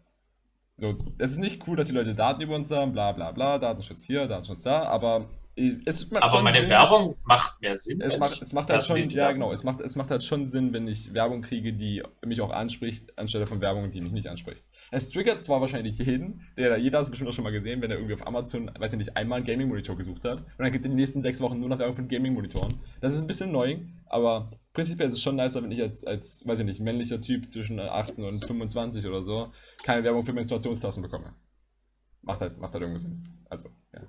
so, 0.75 0.95
es 1.19 1.31
ist 1.31 1.39
nicht 1.39 1.67
cool, 1.67 1.77
dass 1.77 1.87
die 1.87 1.93
Leute 1.93 2.15
Daten 2.15 2.41
über 2.41 2.55
uns 2.55 2.71
haben, 2.71 2.93
bla 2.93 3.11
bla 3.11 3.31
bla, 3.31 3.59
Datenschutz 3.59 4.03
hier, 4.03 4.27
Datenschutz 4.27 4.63
da, 4.63 4.83
aber 4.83 5.29
Aber 6.19 6.41
meine 6.41 6.57
Sinn. 6.57 6.69
Werbung 6.69 7.15
macht 7.25 7.61
mehr 7.61 7.75
Sinn. 7.75 8.01
Es 8.01 8.17
macht, 8.17 8.41
es 8.41 8.53
macht 8.53 8.69
halt 8.69 8.83
schon, 8.83 9.09
ja 9.09 9.31
genau, 9.31 9.51
es 9.51 9.63
macht, 9.63 9.81
es 9.81 9.95
macht 9.95 10.09
halt 10.09 10.23
schon 10.23 10.47
Sinn, 10.47 10.73
wenn 10.73 10.87
ich 10.87 11.13
Werbung 11.13 11.41
kriege, 11.41 11.73
die 11.73 12.01
mich 12.25 12.41
auch 12.41 12.49
anspricht, 12.49 13.17
anstelle 13.19 13.45
von 13.45 13.61
Werbung, 13.61 13.91
die 13.91 14.01
mich 14.01 14.11
nicht 14.11 14.27
anspricht. 14.27 14.65
Es 14.89 15.09
triggert 15.09 15.43
zwar 15.43 15.61
wahrscheinlich 15.61 15.99
jeden, 15.99 16.41
der, 16.57 16.77
jeder 16.77 16.97
hat 16.97 17.05
es 17.05 17.11
bestimmt 17.11 17.29
auch 17.29 17.33
schon 17.33 17.43
mal 17.43 17.51
gesehen, 17.51 17.81
wenn 17.81 17.91
er 17.91 17.97
irgendwie 17.97 18.15
auf 18.15 18.25
Amazon, 18.25 18.71
weiß 18.77 18.93
ich 18.93 18.97
nicht, 18.97 19.15
einmal 19.15 19.37
einen 19.37 19.45
Gaming-Monitor 19.45 19.95
gesucht 19.95 20.25
hat 20.25 20.41
und 20.41 20.47
dann 20.57 20.71
kriegt 20.71 20.85
er 20.85 20.87
in 20.87 20.93
den 20.93 20.99
nächsten 20.99 21.21
sechs 21.21 21.39
Wochen 21.39 21.59
nur 21.59 21.69
noch 21.69 21.77
Werbung 21.77 21.95
von 21.95 22.07
Gaming-Monitoren. 22.07 22.79
Das 23.01 23.13
ist 23.13 23.21
ein 23.21 23.27
bisschen 23.27 23.51
neu, 23.51 23.77
aber 24.07 24.49
prinzipiell 24.73 25.07
ist 25.07 25.13
es 25.13 25.21
schon 25.21 25.35
nicer, 25.35 25.61
wenn 25.61 25.71
ich 25.71 25.81
als, 25.83 26.03
als, 26.03 26.41
weiß 26.47 26.59
ich 26.59 26.65
nicht, 26.65 26.79
männlicher 26.79 27.21
Typ 27.21 27.51
zwischen 27.51 27.79
18 27.79 28.23
und 28.25 28.43
25 28.43 29.05
oder 29.05 29.21
so 29.21 29.51
keine 29.83 30.03
Werbung 30.03 30.23
für 30.23 30.33
Menstruationstassen 30.33 31.03
bekomme. 31.03 31.35
Macht 32.23 32.41
halt, 32.41 32.57
macht 32.57 32.73
halt 32.73 32.81
irgendwie 32.81 33.01
Sinn. 33.01 33.21
Also, 33.49 33.69
ja. 33.93 34.01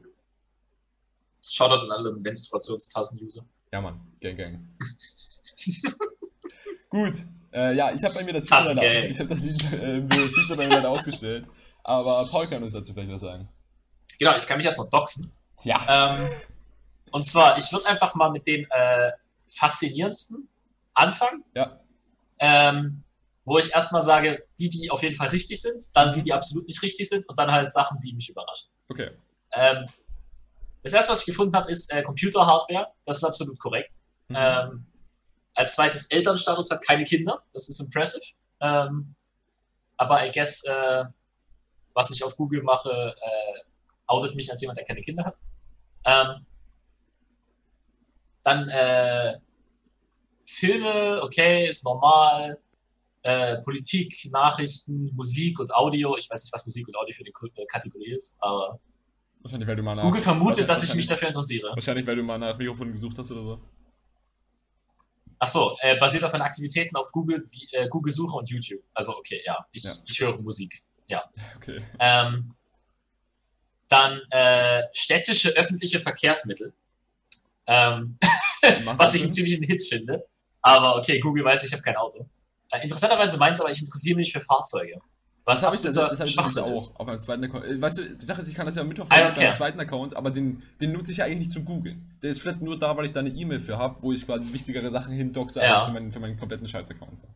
Shoutout 1.52 1.84
an 1.84 1.90
alle 1.90 2.12
Menstruationstassen-User. 2.12 3.44
Ja, 3.72 3.80
Mann, 3.80 4.00
Gang, 4.20 4.36
Gang. 4.36 4.68
Gut, 6.90 7.24
äh, 7.52 7.74
ja, 7.74 7.92
ich 7.92 8.02
habe 8.04 8.14
bei 8.14 8.24
mir 8.24 8.32
das 8.32 8.48
Feature, 8.48 8.74
leider, 8.74 9.08
ich 9.08 9.18
hab 9.18 9.28
das 9.28 9.42
äh, 9.42 10.02
Feature 10.02 10.56
bei 10.56 10.68
mir 10.68 10.76
leider 10.76 10.90
ausgestellt, 10.90 11.46
aber 11.82 12.26
Paul 12.30 12.46
kann 12.46 12.62
uns 12.62 12.72
dazu 12.72 12.92
vielleicht 12.92 13.10
was 13.10 13.20
sagen. 13.20 13.48
Genau, 14.18 14.36
ich 14.36 14.46
kann 14.46 14.58
mich 14.58 14.66
erstmal 14.66 14.88
doxen. 14.90 15.32
Ja. 15.64 16.16
Ähm, 16.16 16.28
und 17.10 17.24
zwar, 17.24 17.58
ich 17.58 17.72
würde 17.72 17.86
einfach 17.86 18.14
mal 18.14 18.30
mit 18.30 18.46
den 18.46 18.66
äh, 18.70 19.12
faszinierendsten 19.48 20.48
anfangen. 20.94 21.44
Ja. 21.54 21.80
Ähm, 22.38 23.04
wo 23.44 23.58
ich 23.58 23.72
erstmal 23.72 24.02
sage, 24.02 24.46
die, 24.58 24.68
die 24.68 24.90
auf 24.90 25.02
jeden 25.02 25.16
Fall 25.16 25.28
richtig 25.28 25.60
sind, 25.60 25.94
dann 25.94 26.12
die, 26.12 26.22
die 26.22 26.32
absolut 26.32 26.66
nicht 26.66 26.82
richtig 26.82 27.08
sind 27.08 27.28
und 27.28 27.38
dann 27.38 27.52
halt 27.52 27.72
Sachen, 27.72 27.98
die 28.00 28.14
mich 28.14 28.30
überraschen. 28.30 28.70
Okay. 28.88 29.10
Ähm, 29.52 29.84
das 30.84 30.92
erste, 30.92 31.12
was 31.12 31.20
ich 31.20 31.26
gefunden 31.26 31.56
habe, 31.56 31.70
ist 31.70 31.92
äh, 31.92 32.02
Computer-Hardware. 32.02 32.92
Das 33.04 33.16
ist 33.16 33.24
absolut 33.24 33.58
korrekt. 33.58 34.00
Mhm. 34.28 34.36
Ähm, 34.38 34.86
als 35.54 35.74
zweites 35.74 36.06
Elternstatus 36.06 36.70
hat 36.70 36.82
keine 36.86 37.04
Kinder. 37.04 37.42
Das 37.52 37.68
ist 37.68 37.80
impressive. 37.80 38.22
Ähm, 38.60 39.14
aber 39.96 40.26
I 40.26 40.30
guess, 40.30 40.62
äh, 40.64 41.04
was 41.94 42.10
ich 42.10 42.22
auf 42.22 42.36
Google 42.36 42.62
mache, 42.62 43.14
äh, 43.16 43.60
outet 44.06 44.34
mich 44.34 44.50
als 44.50 44.60
jemand, 44.60 44.78
der 44.78 44.84
keine 44.84 45.00
Kinder 45.00 45.24
hat. 45.24 45.38
Ähm, 46.04 46.46
dann 48.42 48.68
äh, 48.68 49.38
Filme, 50.44 51.22
okay, 51.22 51.66
ist 51.68 51.84
normal. 51.84 52.60
Äh, 53.22 53.56
Politik, 53.62 54.28
Nachrichten, 54.30 55.10
Musik 55.14 55.58
und 55.58 55.72
Audio. 55.74 56.14
Ich 56.18 56.28
weiß 56.28 56.44
nicht, 56.44 56.52
was 56.52 56.66
Musik 56.66 56.86
und 56.88 56.96
Audio 56.96 57.14
für 57.16 57.24
die 57.24 57.32
K- 57.32 57.46
äh, 57.54 57.64
Kategorie 57.64 58.12
ist, 58.12 58.36
aber 58.42 58.78
Wahrscheinlich, 59.44 59.68
weil 59.68 59.76
du 59.76 59.82
mal 59.82 59.94
nach. 59.94 60.02
Google 60.02 60.22
vermutet, 60.22 60.66
dass 60.66 60.82
ich 60.84 60.94
mich 60.94 61.06
dafür 61.06 61.28
interessiere. 61.28 61.70
Wahrscheinlich, 61.74 62.06
weil 62.06 62.16
du 62.16 62.22
mal 62.22 62.38
nach 62.38 62.56
Mikrofonen 62.56 62.94
gesucht 62.94 63.18
hast 63.18 63.30
oder 63.30 63.42
so. 63.42 63.60
Achso, 65.38 65.76
äh, 65.82 65.96
basiert 65.98 66.24
auf 66.24 66.32
meinen 66.32 66.40
Aktivitäten 66.42 66.96
auf 66.96 67.12
Google, 67.12 67.46
äh, 67.72 67.86
Google 67.88 68.10
Suche 68.10 68.38
und 68.38 68.48
YouTube. 68.48 68.82
Also 68.94 69.14
okay, 69.18 69.42
ja, 69.44 69.66
ich, 69.70 69.82
Ja. 69.82 69.94
ich 70.06 70.18
höre 70.18 70.40
Musik. 70.40 70.82
Okay. 71.56 71.82
Ähm, 71.98 72.54
dann 73.88 74.20
äh, 74.30 74.82
städtische 74.92 75.50
öffentliche 75.50 76.00
Verkehrsmittel. 76.00 76.72
Ähm, 77.66 78.18
was 78.96 79.14
ich 79.14 79.22
einen 79.22 79.32
ziemlichen 79.32 79.64
Hit 79.64 79.82
finde. 79.86 80.26
Aber 80.62 80.96
okay, 80.96 81.20
Google 81.20 81.44
weiß, 81.44 81.64
ich 81.64 81.72
habe 81.72 81.82
kein 81.82 81.96
Auto. 81.96 82.26
Äh, 82.70 82.82
interessanterweise 82.82 83.36
meins, 83.36 83.60
aber 83.60 83.70
ich 83.70 83.80
interessiere 83.80 84.16
mich 84.16 84.32
für 84.32 84.40
Fahrzeuge. 84.40 85.00
Was 85.46 85.62
habe 85.62 85.76
ich, 85.76 85.82
das, 85.82 85.96
absoluter 85.96 86.10
das 86.10 86.20
hab 86.20 86.26
ich 86.26 86.58
auch 86.58 87.00
auf 87.00 87.06
meinem 87.06 87.20
zweiten 87.20 87.44
Account. 87.44 87.66
Äh, 87.66 87.80
Weißt 87.80 87.98
du, 87.98 88.02
die 88.16 88.24
Sache 88.24 88.40
ist, 88.40 88.48
ich 88.48 88.54
kann 88.54 88.64
das 88.64 88.76
ja 88.76 88.82
I 88.82 88.86
mitverfolgen 88.86 89.26
don't 89.26 89.28
mit 89.30 89.38
meinem 89.38 89.52
zweiten 89.52 89.80
Account, 89.80 90.16
aber 90.16 90.30
den, 90.30 90.62
den 90.80 90.92
nutze 90.92 91.12
ich 91.12 91.18
ja 91.18 91.26
eigentlich 91.26 91.38
nicht 91.38 91.50
zum 91.50 91.66
Googeln. 91.66 92.10
Der 92.22 92.30
ist 92.30 92.40
vielleicht 92.40 92.62
nur 92.62 92.78
da, 92.78 92.96
weil 92.96 93.04
ich 93.04 93.12
da 93.12 93.20
eine 93.20 93.28
E-Mail 93.28 93.60
für 93.60 93.76
habe, 93.76 94.02
wo 94.02 94.12
ich 94.12 94.24
quasi 94.24 94.52
wichtigere 94.54 94.90
Sachen 94.90 95.12
hindoxe 95.12 95.60
Ja. 95.60 95.76
als 95.76 95.86
für 95.86 95.92
meinen, 95.92 96.12
für 96.12 96.20
meinen 96.20 96.38
kompletten 96.38 96.66
Scheiß-Account. 96.66 97.18
So. 97.18 97.28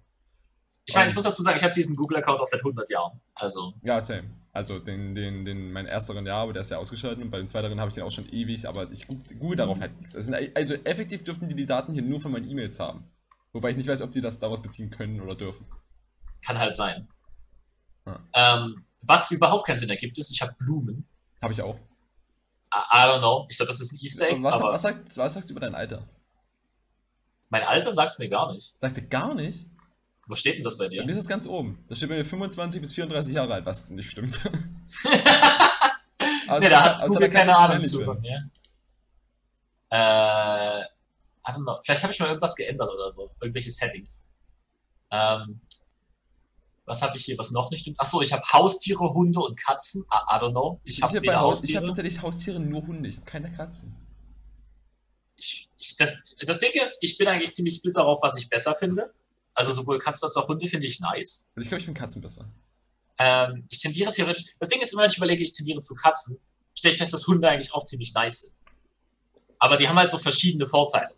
Ich 0.87 0.95
meine, 0.95 1.11
ich 1.11 1.15
muss 1.15 1.25
dazu 1.25 1.43
sagen, 1.43 1.59
ich 1.59 1.63
habe 1.63 1.75
diesen 1.75 1.97
Google-Account 1.97 2.41
auch 2.41 2.47
seit 2.47 2.61
100 2.61 2.89
Jahren. 2.89 3.21
Also, 3.35 3.75
Ja, 3.83 4.01
same. 4.01 4.31
Also 4.53 4.79
den, 4.79 5.15
den, 5.15 5.45
den, 5.45 5.71
meinen 5.71 5.87
ersteren 5.87 6.25
ja, 6.27 6.37
aber 6.37 6.55
der 6.55 6.63
ist 6.63 6.71
ja 6.71 6.79
ausgeschaltet 6.79 7.23
und 7.23 7.31
bei 7.31 7.37
den 7.37 7.47
zweiteren 7.47 7.79
habe 7.79 7.91
ich 7.91 7.95
den 7.95 8.05
auch 8.05 8.11
schon 8.11 8.27
ewig, 8.31 8.67
aber 8.67 8.91
ich 8.91 9.07
google 9.07 9.57
darauf 9.57 9.81
halt 9.81 9.97
nichts. 9.99 10.17
Also, 10.17 10.33
also 10.55 10.75
effektiv 10.85 11.23
dürften 11.25 11.49
die 11.49 11.55
die 11.55 11.67
Daten 11.67 11.93
hier 11.93 12.03
nur 12.03 12.21
von 12.21 12.33
meinen 12.33 12.51
E-Mails 12.51 12.81
haben. 12.81 13.05
Wobei 13.53 13.71
ich 13.71 13.77
nicht 13.77 13.89
weiß, 13.89 14.01
ob 14.01 14.11
die 14.11 14.23
das 14.23 14.39
daraus 14.39 14.63
beziehen 14.63 14.89
können 14.89 15.21
oder 15.21 15.35
dürfen. 15.35 15.67
kann 16.45 16.59
halt 16.59 16.75
sein. 16.75 17.07
Ja. 18.09 18.57
Ähm, 18.57 18.85
was 19.03 19.31
überhaupt 19.31 19.67
keinen 19.67 19.79
Sinn 19.79 19.91
ergibt, 19.91 20.19
ist, 20.19 20.31
ich 20.31 20.43
habe 20.43 20.55
Blumen. 20.59 21.07
Habe 21.43 21.53
ich 21.53 21.63
auch. 21.63 21.77
I, 22.75 22.79
I 22.93 22.99
don't 23.07 23.21
know. 23.21 23.47
Ich 23.49 23.57
glaube, 23.57 23.69
das 23.69 23.81
ist 23.81 23.93
ein 23.93 23.99
Easter 24.03 24.29
Egg, 24.29 24.43
was, 24.43 24.61
was, 24.61 24.83
sagt, 24.83 25.17
was 25.17 25.35
sagst 25.35 25.49
du 25.49 25.55
über 25.55 25.61
dein 25.61 25.75
Alter? 25.75 26.07
mein 27.51 27.63
Alter 27.63 27.93
sagt 27.93 28.13
es 28.13 28.19
mir 28.19 28.29
gar 28.29 28.53
nicht. 28.53 28.79
Sagst 28.79 28.99
du 28.99 29.09
gar 29.09 29.35
nicht? 29.35 29.67
Wo 30.27 30.35
steht 30.35 30.57
denn 30.57 30.65
das 30.65 30.77
bei 30.77 30.89
dir? 30.89 31.01
Bei 31.01 31.07
mir 31.07 31.13
ist 31.13 31.19
das 31.19 31.29
ganz 31.29 31.47
oben. 31.47 31.83
Da 31.89 31.95
steht 31.95 32.11
bei 32.11 32.17
mir 32.17 32.25
25 32.25 32.81
bis 32.81 32.93
34 32.95 33.35
Jahre 33.35 33.55
alt, 33.55 33.67
was 33.67 33.91
nicht 33.91 34.11
stimmt. 34.11 34.41
Also, 36.49 36.65
nee, 36.65 36.71
da 36.71 36.83
hat 36.83 37.01
also, 37.01 37.15
Google 37.15 37.29
keine 37.29 37.55
Ahnung 37.55 37.83
zu 37.83 38.01
von 38.01 38.21
mir. 38.23 38.39
Äh, 39.91 40.81
I 40.81 40.85
don't 41.45 41.63
know. 41.63 41.79
Vielleicht 41.85 42.03
habe 42.03 42.13
ich 42.13 42.19
mal 42.19 42.29
irgendwas 42.29 42.57
geändert 42.57 42.91
oder 42.91 43.11
so. 43.11 43.31
Irgendwelche 43.43 43.71
Settings. 43.71 44.25
Ähm, 45.11 45.61
was 46.89 47.03
habe 47.03 47.17
ich 47.17 47.25
hier, 47.25 47.39
was 47.39 47.51
noch 47.51 47.71
nicht 47.71 47.83
stimmt? 47.83 48.01
Achso, 48.01 48.23
ich 48.23 48.33
habe 48.33 48.43
Haustiere, 48.53 49.13
Hunde 49.13 49.41
und 49.41 49.57
Katzen. 49.57 50.03
I, 50.03 50.37
I 50.37 50.41
don't 50.41 50.53
know. 50.53 50.81
Ich 50.85 51.03
habe 51.03 51.15
habe 51.15 51.23
weder 51.23 51.41
Haus, 51.41 51.63
ich 51.63 51.77
hab 51.77 51.83
Haustiere. 51.83 51.87
tatsächlich 51.87 52.23
Haustiere 52.23 52.61
nur 52.61 52.87
Hunde, 52.87 53.09
ich 53.09 53.17
habe 53.17 53.27
keine 53.27 53.53
Katzen. 53.53 53.95
Ich, 55.37 55.69
ich, 55.79 55.97
das, 55.97 56.35
das 56.45 56.59
Ding 56.59 56.71
ist, 56.75 56.99
ich 57.03 57.19
bin 57.19 57.29
eigentlich 57.29 57.53
ziemlich 57.53 57.77
split 57.77 57.97
darauf, 57.97 58.21
was 58.23 58.37
ich 58.37 58.49
besser 58.49 58.75
finde. 58.75 59.13
Also 59.55 59.73
sowohl 59.73 59.99
Katzen 59.99 60.27
als 60.27 60.37
auch 60.37 60.49
Hunde 60.49 60.67
finde 60.67 60.87
ich 60.87 61.01
nice. 61.01 61.51
Also 61.55 61.63
ich 61.63 61.69
glaube, 61.69 61.81
ich 61.81 61.85
finde 61.85 62.01
Katzen 62.01 62.23
besser. 62.23 62.49
Ähm, 63.19 63.65
ich 63.69 63.79
tendiere 63.79 64.13
theoretisch. 64.13 64.47
Das 64.59 64.69
Ding 64.69 64.81
ist 64.81 64.93
immer, 64.93 65.03
wenn 65.03 65.11
ich 65.11 65.17
überlege, 65.17 65.43
ich 65.43 65.53
tendiere 65.53 65.81
zu 65.81 65.95
Katzen, 65.95 66.39
stelle 66.75 66.95
ich 66.95 66.99
fest, 66.99 67.13
dass 67.13 67.27
Hunde 67.27 67.49
eigentlich 67.49 67.75
auch 67.75 67.85
ziemlich 67.85 68.15
nice 68.15 68.41
sind. 68.41 68.55
Aber 69.59 69.77
die 69.77 69.89
haben 69.89 69.99
halt 69.99 70.11
so 70.11 70.19
verschiedene 70.19 70.67
Vorteile. 70.67 71.13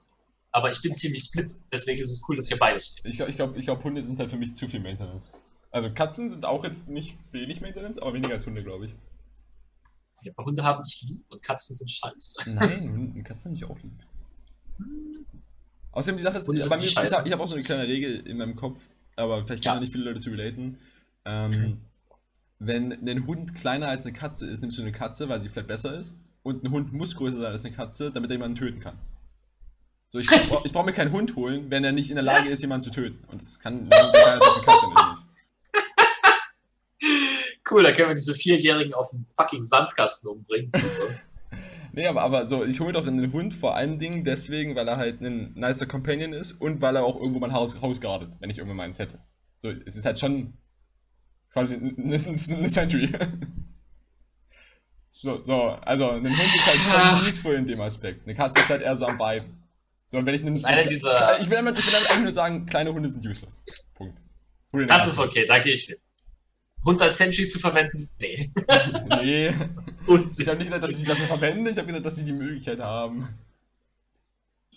Aber 0.53 0.71
ich 0.71 0.81
bin 0.83 0.95
ziemlich 0.95 1.23
split, 1.23 1.51
deswegen 1.71 2.01
ist 2.01 2.11
es 2.11 2.23
cool, 2.29 2.37
dass 2.37 2.49
hier 2.49 2.59
beide 2.59 2.81
stehen. 2.81 3.03
Ich 3.05 3.17
glaube, 3.17 3.31
ich 3.31 3.37
glaub, 3.37 3.57
ich 3.57 3.65
glaub, 3.67 3.85
Hunde 3.85 4.03
sind 4.03 4.19
halt 4.19 4.31
für 4.31 4.37
mich 4.37 4.55
zu 4.55 4.67
viel 4.67 4.81
Maintenance. 4.81 5.33
Also 5.71 5.93
Katzen 5.93 6.31
sind 6.31 6.45
auch 6.45 6.65
jetzt 6.65 6.89
nicht 6.89 7.17
wenig 7.33 7.61
Maintenance, 7.61 7.99
aber 7.99 8.15
weniger 8.15 8.35
als 8.35 8.47
Hunde, 8.47 8.63
glaube 8.65 8.87
ich. 8.87 8.95
Ja, 10.23 10.33
aber 10.37 10.47
Hunde 10.47 10.65
haben 10.65 10.83
dich 10.83 11.03
lieb 11.09 11.25
und 11.31 11.43
Katzen 11.43 11.75
sind 11.77 11.91
scheiße. 11.91 12.51
Nein, 12.55 12.91
Hunde- 12.93 13.23
Katzen 13.23 13.47
haben 13.47 13.53
mich 13.53 13.65
auch 13.65 13.79
lieb. 13.79 13.95
Außerdem 15.93 16.17
die 16.19 16.23
Sache 16.23 16.39
ist, 16.39 16.47
bei 16.47 16.53
mir, 16.77 16.83
nicht 16.83 16.93
ich 16.93 17.13
habe 17.13 17.31
hab 17.31 17.41
auch 17.41 17.47
so 17.49 17.55
eine 17.55 17.65
kleine 17.65 17.85
Regel 17.89 18.27
in 18.27 18.37
meinem 18.37 18.55
Kopf, 18.57 18.89
aber 19.17 19.43
vielleicht 19.45 19.65
können 19.65 19.77
Ja. 19.77 19.81
nicht 19.81 19.93
viele 19.93 20.05
Leute 20.05 20.21
zu 20.21 20.31
relaten. 20.31 20.79
Ähm, 21.25 21.81
Wenn 22.59 22.93
ein 23.09 23.27
Hund 23.27 23.55
kleiner 23.55 23.89
als 23.89 24.05
eine 24.05 24.13
Katze 24.13 24.47
ist, 24.47 24.61
nimmst 24.61 24.77
du 24.77 24.83
eine 24.83 24.93
Katze, 24.93 25.29
weil 25.31 25.41
sie 25.41 25.49
vielleicht 25.49 25.69
besser 25.69 25.95
ist. 25.99 26.21
Und 26.43 26.63
ein 26.63 26.71
Hund 26.71 26.93
muss 26.93 27.17
größer 27.17 27.39
sein 27.39 27.53
als 27.53 27.65
eine 27.65 27.75
Katze, 27.75 28.11
damit 28.13 28.31
er 28.31 28.35
jemanden 28.35 28.57
töten 28.57 28.81
kann. 28.81 28.99
So, 30.09 30.19
ich, 30.19 30.31
ich 30.31 30.73
brauche 30.73 30.85
mir 30.87 30.93
keinen 30.93 31.13
Hund 31.13 31.37
holen, 31.37 31.71
wenn 31.71 31.85
er 31.85 31.93
nicht 31.93 32.11
in 32.11 32.17
der 32.17 32.23
Lage 32.25 32.49
ist, 32.51 32.61
jemanden 32.61 32.85
zu 32.85 32.91
töten. 32.91 33.25
Und 33.29 33.41
das 33.41 33.59
kann 33.61 33.81
Hund 33.81 33.91
kleiner 33.91 34.33
als 34.33 34.45
eine 34.57 34.65
Katze 34.65 34.87
nicht. 34.89 35.00
Cool, 37.71 37.83
da 37.83 37.93
können 37.93 38.09
wir 38.09 38.15
diese 38.15 38.35
Vierjährigen 38.35 38.95
auf 38.95 39.11
dem 39.11 39.27
fucking 39.37 39.65
Sandkasten 39.65 40.31
umbringen. 40.31 40.71
Nee, 41.93 42.07
aber, 42.07 42.23
aber 42.23 42.47
so, 42.47 42.65
ich 42.65 42.79
hole 42.79 42.93
doch 42.93 43.05
einen 43.07 43.33
Hund 43.33 43.53
vor 43.53 43.75
allen 43.75 43.99
Dingen 43.99 44.23
deswegen, 44.23 44.77
weil 44.77 44.87
er 44.87 44.97
halt 44.97 45.21
ein 45.23 45.55
nicer 45.55 45.87
Companion 45.87 46.33
ist 46.33 46.53
und 46.53 46.81
weil 46.81 46.95
er 46.95 47.05
auch 47.05 47.17
irgendwo 47.17 47.41
mein 47.41 47.53
Haus, 47.53 47.81
Haus 47.81 48.01
guardet, 48.01 48.37
wenn 48.39 48.49
ich 48.49 48.59
irgendwann 48.59 48.77
mal 48.77 48.85
eins 48.85 49.01
hätte. 49.01 49.19
So, 49.59 49.71
es 49.71 49.97
ist 49.97 50.05
halt 50.05 50.19
schon 50.19 50.55
quasi 51.53 51.75
eine, 51.75 52.19
Sentry. 52.19 53.11
So, 55.23 55.43
so, 55.43 55.63
also 55.83 56.13
ein 56.13 56.25
Hund 56.25 56.55
ist 56.55 56.67
halt 56.67 56.79
schon 57.19 57.27
useful 57.29 57.55
in 57.55 57.67
dem 57.67 57.81
Aspekt. 57.83 58.25
Eine 58.25 58.35
Katze 58.35 58.61
ist 58.61 58.71
halt 58.71 58.81
eher 58.81 58.97
so 58.97 59.05
am 59.05 59.19
Vibe. 59.19 59.45
So, 60.07 60.17
und 60.17 60.25
wenn 60.25 60.35
ich 60.35 60.43
ist 60.43 60.65
einer 60.65 60.85
dieser- 60.85 61.39
Ich 61.41 61.51
will, 61.51 61.57
damit, 61.59 61.79
ich 61.79 61.85
will 61.85 61.93
damit 61.93 62.09
eigentlich 62.11 62.23
nur 62.23 62.33
sagen, 62.33 62.65
kleine 62.65 62.91
Hunde 62.95 63.07
sind 63.09 63.27
useless. 63.27 63.63
Punkt. 63.95 64.19
Das 64.87 65.07
ist 65.07 65.19
okay, 65.19 65.45
da 65.47 65.59
gehe 65.59 65.75
ich 65.75 65.91
mit. 65.91 66.01
Hund 66.85 67.01
als 67.03 67.19
Sentry 67.19 67.47
zu 67.47 67.59
verwenden? 67.59 68.09
Nee. 68.21 68.51
Nee. 69.23 69.53
Und 70.07 70.39
Ich 70.39 70.49
habe 70.49 70.59
nicht 70.59 70.69
gesagt, 70.69 70.83
dass 70.85 70.91
ich 70.93 70.97
sie 70.99 71.05
dafür 71.05 71.27
verwende, 71.27 71.71
ich 71.71 71.77
habe 71.77 71.87
gesagt, 71.87 72.07
dass 72.07 72.17
sie 72.17 72.25
die 72.25 72.33
Möglichkeit 72.33 72.81
haben. 72.81 73.29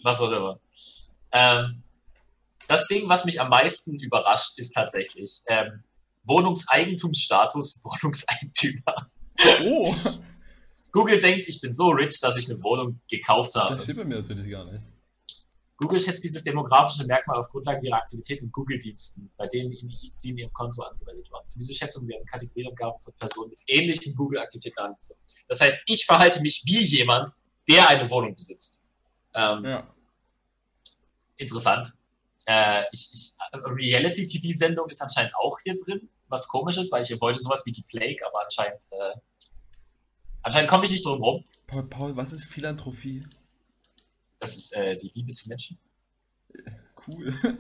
was 0.04 0.20
auch 0.20 0.32
immer. 0.32 0.60
Ähm, 1.32 1.82
das 2.68 2.88
Ding, 2.88 3.08
was 3.10 3.26
mich 3.26 3.40
am 3.42 3.50
meisten 3.50 4.00
überrascht, 4.00 4.58
ist 4.58 4.72
tatsächlich 4.74 5.42
ähm, 5.48 5.84
Wohnungseigentumsstatus, 6.26 7.82
Wohnungseigentümer. 7.84 8.96
Oh! 9.64 9.96
Google 10.92 11.20
denkt, 11.20 11.48
ich 11.48 11.60
bin 11.60 11.74
so 11.74 11.90
rich, 11.90 12.20
dass 12.20 12.36
ich 12.38 12.50
eine 12.50 12.62
Wohnung 12.62 13.00
gekauft 13.10 13.56
habe. 13.56 13.76
Das 13.76 13.84
steht 13.86 13.98
bei 13.98 14.06
mir 14.06 14.18
natürlich 14.18 14.50
gar 14.50 14.66
nicht. 14.72 14.86
Google 15.78 16.00
schätzt 16.00 16.24
dieses 16.24 16.44
demografische 16.44 17.06
Merkmal 17.06 17.40
auf 17.40 17.50
Grundlage 17.50 17.88
ihrer 17.88 17.98
Aktivität 17.98 18.42
in 18.42 18.52
Google-Diensten, 18.52 19.32
bei 19.38 19.48
denen 19.48 19.74
sie 20.12 20.30
in 20.30 20.38
ihrem 20.38 20.54
Konto 20.54 20.82
angemeldet 20.84 21.32
waren. 21.32 21.44
Für 21.50 21.58
diese 21.58 21.74
Schätzung 21.74 22.08
werden 22.08 22.26
Kategorieangaben 22.26 23.00
von 23.02 23.14
Personen 23.16 23.50
mit 23.50 23.60
ähnlichen 23.68 24.16
Google-Aktivitäten 24.16 24.80
angezeigt. 24.80 25.22
Das 25.48 25.62
heißt, 25.62 25.84
ich 25.88 26.06
verhalte 26.06 26.42
mich 26.42 26.64
wie 26.66 26.80
jemand, 26.80 27.30
der 27.68 27.88
eine 27.90 28.10
Wohnung 28.10 28.36
besitzt. 28.36 28.90
Ähm, 29.34 29.66
Ja. 29.66 29.94
Interessant. 31.38 31.94
Äh, 32.46 32.84
Reality-TV-Sendung 33.54 34.90
ist 34.90 35.02
anscheinend 35.02 35.34
auch 35.36 35.58
hier 35.64 35.76
drin, 35.78 36.10
was 36.28 36.48
komisch 36.48 36.78
ist, 36.78 36.92
weil 36.92 37.04
ich 37.04 37.22
wollte 37.22 37.40
sowas 37.40 37.64
wie 37.66 37.72
die 37.72 37.84
Plague, 37.84 38.20
aber 38.28 38.44
anscheinend, 38.44 38.82
äh, 38.92 39.50
anscheinend 40.44 40.70
komme 40.70 40.86
ich 40.86 40.92
nicht 40.92 41.06
drum 41.06 41.24
rum. 41.24 41.44
Paul, 41.68 41.84
Paul, 41.84 42.16
was 42.16 42.34
ist 42.34 42.44
Philanthropie? 42.44 43.24
Das 44.44 44.58
ist 44.58 44.76
äh, 44.76 44.94
die 44.98 45.10
Liebe 45.16 45.32
zu 45.32 45.48
Menschen. 45.48 45.80
Cool. 47.08 47.34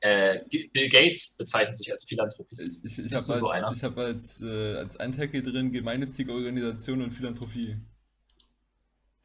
Äh, 0.00 0.44
Bill 0.72 0.88
Gates 0.88 1.36
bezeichnet 1.36 1.76
sich 1.76 1.90
als 1.90 2.04
Philanthropist. 2.04 2.84
Ich, 2.84 3.00
ich 3.00 3.12
habe 3.12 3.16
als, 3.16 3.26
so 3.26 3.50
einer? 3.50 3.72
ich 3.72 3.82
hab 3.82 3.98
als, 3.98 4.40
äh, 4.42 4.76
als 4.76 4.96
Eintecke 4.96 5.42
drin 5.42 5.72
gemeinnützige 5.72 6.32
Organisation 6.32 7.02
und 7.02 7.10
Philanthropie. 7.10 7.76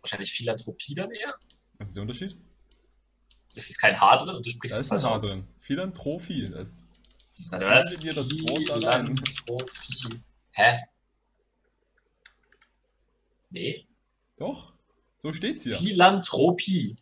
Wahrscheinlich 0.01 0.33
Philanthropie 0.33 0.95
dann 0.95 1.11
eher. 1.11 1.35
Was 1.77 1.89
ist 1.89 1.95
der 1.95 2.01
Unterschied? 2.01 2.39
Es 3.55 3.69
ist 3.69 3.77
kein 3.77 4.01
H 4.01 4.25
drin 4.25 4.35
und 4.35 4.43
du 4.43 4.49
sprichst 4.49 4.75
Da 4.75 4.79
es 4.79 4.87
ist 4.87 4.91
ein 4.93 5.01
falsch 5.01 5.11
H 5.11 5.17
aus. 5.17 5.27
drin. 5.27 5.47
Philanthropie. 5.59 6.49
Das 6.49 6.89
Warte, 7.49 7.65
was? 7.67 7.99
Dir 7.99 8.13
das 8.15 8.29
Wort. 8.31 8.63
Philanthropie. 8.67 10.23
Hä? 10.53 10.79
Nee. 13.51 13.87
Doch. 14.37 14.72
So 15.23 15.31
steht's 15.31 15.63
hier. 15.63 15.77
Philanthropie. 15.77 16.97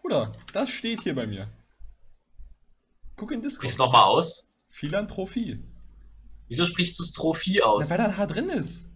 Bruder, 0.00 0.32
das 0.54 0.70
steht 0.70 1.02
hier 1.02 1.14
bei 1.14 1.26
mir. 1.26 1.48
Guck 3.14 3.30
in 3.30 3.40
Sprich's 3.40 3.74
Discord. 3.74 3.78
nochmal 3.78 4.04
aus. 4.04 4.56
Philanthropie. 4.70 5.62
Wieso 6.48 6.64
sprichst 6.64 6.98
du 6.98 7.04
Strophie 7.04 7.58
Na, 7.60 7.66
aus? 7.66 7.90
weil 7.90 7.98
da 7.98 8.06
ein 8.06 8.16
H 8.16 8.26
drin 8.26 8.48
ist. 8.48 8.90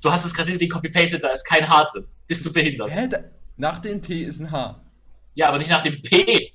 Du 0.00 0.12
hast 0.12 0.24
es 0.24 0.32
gerade 0.32 0.56
den 0.56 0.68
Copy-Pasted, 0.68 1.22
da 1.22 1.30
ist 1.30 1.44
kein 1.44 1.68
H 1.68 1.84
drin. 1.92 2.06
Bist 2.28 2.46
du 2.46 2.52
behindert? 2.52 2.88
Hä? 2.90 3.08
Da, 3.08 3.18
nach 3.56 3.80
dem 3.80 4.00
T 4.00 4.22
ist 4.22 4.38
ein 4.38 4.50
H. 4.52 4.80
Ja, 5.34 5.48
aber 5.48 5.58
nicht 5.58 5.70
nach 5.70 5.82
dem 5.82 6.00
P. 6.00 6.52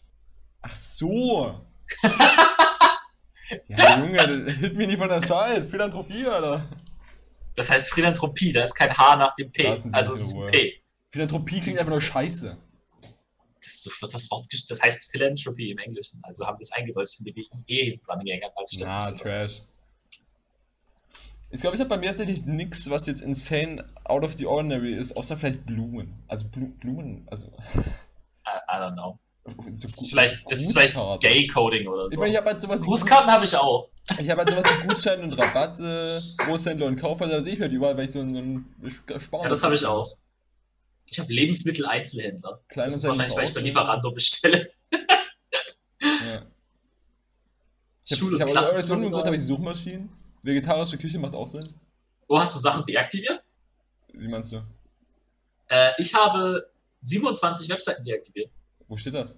Ach 0.61 0.75
so. 0.75 1.61
ja, 3.67 3.99
Junge, 3.99 4.49
hit 4.49 4.75
mich 4.75 4.87
nicht 4.87 4.97
von 4.97 5.09
der 5.09 5.21
Seite. 5.21 5.65
Philanthropie, 5.65 6.25
Alter. 6.25 6.65
Das 7.55 7.69
heißt 7.69 7.93
Philanthropie, 7.93 8.53
da 8.53 8.63
ist 8.63 8.73
kein 8.75 8.97
H 8.97 9.17
nach 9.17 9.35
dem 9.35 9.51
P. 9.51 9.67
Also 9.67 10.13
es 10.13 10.21
ist 10.21 10.37
ein. 10.37 10.51
P. 10.51 10.81
Philanthropie 11.15 11.61
klingt 11.61 11.79
einfach 11.79 11.93
nur 11.93 12.01
scheiße. 12.01 12.57
Das, 13.63 13.83
so, 13.83 13.89
das 14.05 14.29
Wort, 14.31 14.47
das 14.67 14.81
heißt 14.81 15.11
Philanthropy 15.11 15.71
im 15.71 15.77
Englischen. 15.77 16.19
Also 16.23 16.45
haben 16.45 16.57
wir 16.57 16.63
es 16.63 16.73
eingedeutscht, 16.73 17.19
indem 17.19 17.35
wir 17.37 17.45
IE 17.67 18.01
dran 18.05 18.19
gehängt 18.19 18.43
haben 18.43 18.53
als 18.57 18.73
Y. 18.73 19.17
Trash. 19.17 19.61
Ich 21.51 21.61
glaube, 21.61 21.77
ich 21.77 21.79
habe 21.79 21.87
bei 21.87 21.97
mir 21.97 22.07
tatsächlich 22.09 22.43
nichts, 22.45 22.89
was 22.89 23.07
jetzt 23.07 23.21
insane 23.21 23.85
out 24.03 24.25
of 24.25 24.33
the 24.33 24.45
ordinary 24.45 24.93
ist, 24.93 25.15
außer 25.15 25.37
vielleicht 25.37 25.65
Blumen. 25.65 26.21
Also 26.27 26.49
Blu 26.49 26.67
Blumen, 26.81 27.25
also. 27.31 27.45
I, 27.45 28.57
I 28.69 28.73
don't 28.73 28.95
know. 28.95 29.17
So 29.73 29.87
Das 29.87 29.93
ist 29.93 30.09
vielleicht, 30.09 30.51
das 30.51 30.59
ist 30.59 30.73
vielleicht. 30.73 30.95
Gay-Coding 31.21 31.87
oder 31.87 32.07
Ich 32.07 32.15
so. 32.15 32.19
meine, 32.19 32.31
ich 32.31 32.37
habe 32.37 32.49
halt 32.49 32.59
sowas 32.59 32.81
Grußkarten 32.81 33.31
habe 33.31 33.45
ich 33.45 33.55
auch. 33.55 33.87
Ich 34.19 34.29
habe 34.29 34.39
halt 34.39 34.49
sowas 34.49 34.65
wie 34.65 34.87
Gutschein 34.87 35.21
und 35.21 35.31
Rabatt, 35.31 35.79
äh, 35.79 36.19
Großhändler 36.43 36.87
und 36.87 36.97
Kaufhändler, 36.97 37.37
da 37.37 37.43
sehe 37.43 37.53
ich 37.53 37.61
halt 37.61 37.71
überall, 37.71 37.95
weil 37.95 38.03
ich 38.03 38.11
so 38.11 38.19
so 38.19 38.37
ein 38.37 38.65
Spar. 39.19 39.43
Ja, 39.43 39.49
das 39.49 39.63
habe 39.63 39.75
ich 39.75 39.85
auch. 39.85 40.17
Ich 41.07 41.19
habe 41.19 41.31
Lebensmittel-Einzelhändler. 41.31 42.61
Klein 42.67 42.89
Das 42.89 42.95
und 42.95 42.99
ist 42.99 43.07
wahrscheinlich, 43.07 43.37
weil 43.37 43.47
ich 43.49 43.53
bei. 43.53 43.61
Lieferando 43.61 44.11
bestelle. 44.11 44.67
Ja. 46.01 46.45
Ich 48.07 48.21
habe 48.21 48.39
hab, 48.39 48.55
aus 48.57 48.71
irgendeinem 48.89 49.11
Grund 49.11 49.25
habe 49.25 49.35
ich. 49.35 49.43
Suchmaschinen. 49.43 50.09
Vegetarische 50.43 50.97
Küche 50.97 51.17
macht 51.17 51.33
auch 51.33 51.47
Sinn. 51.47 51.67
Wo 52.27 52.39
hast 52.39 52.55
du 52.55 52.59
Sachen 52.59 52.83
deaktiviert? 52.85 53.43
Wie 54.13 54.27
meinst 54.27 54.51
du? 54.51 54.63
Äh, 55.67 55.91
ich 55.97 56.13
habe 56.13 56.69
27 57.01 57.67
Webseiten 57.69 58.03
deaktiviert. 58.03 58.51
Wo 58.87 58.95
steht 58.97 59.15
das? 59.15 59.35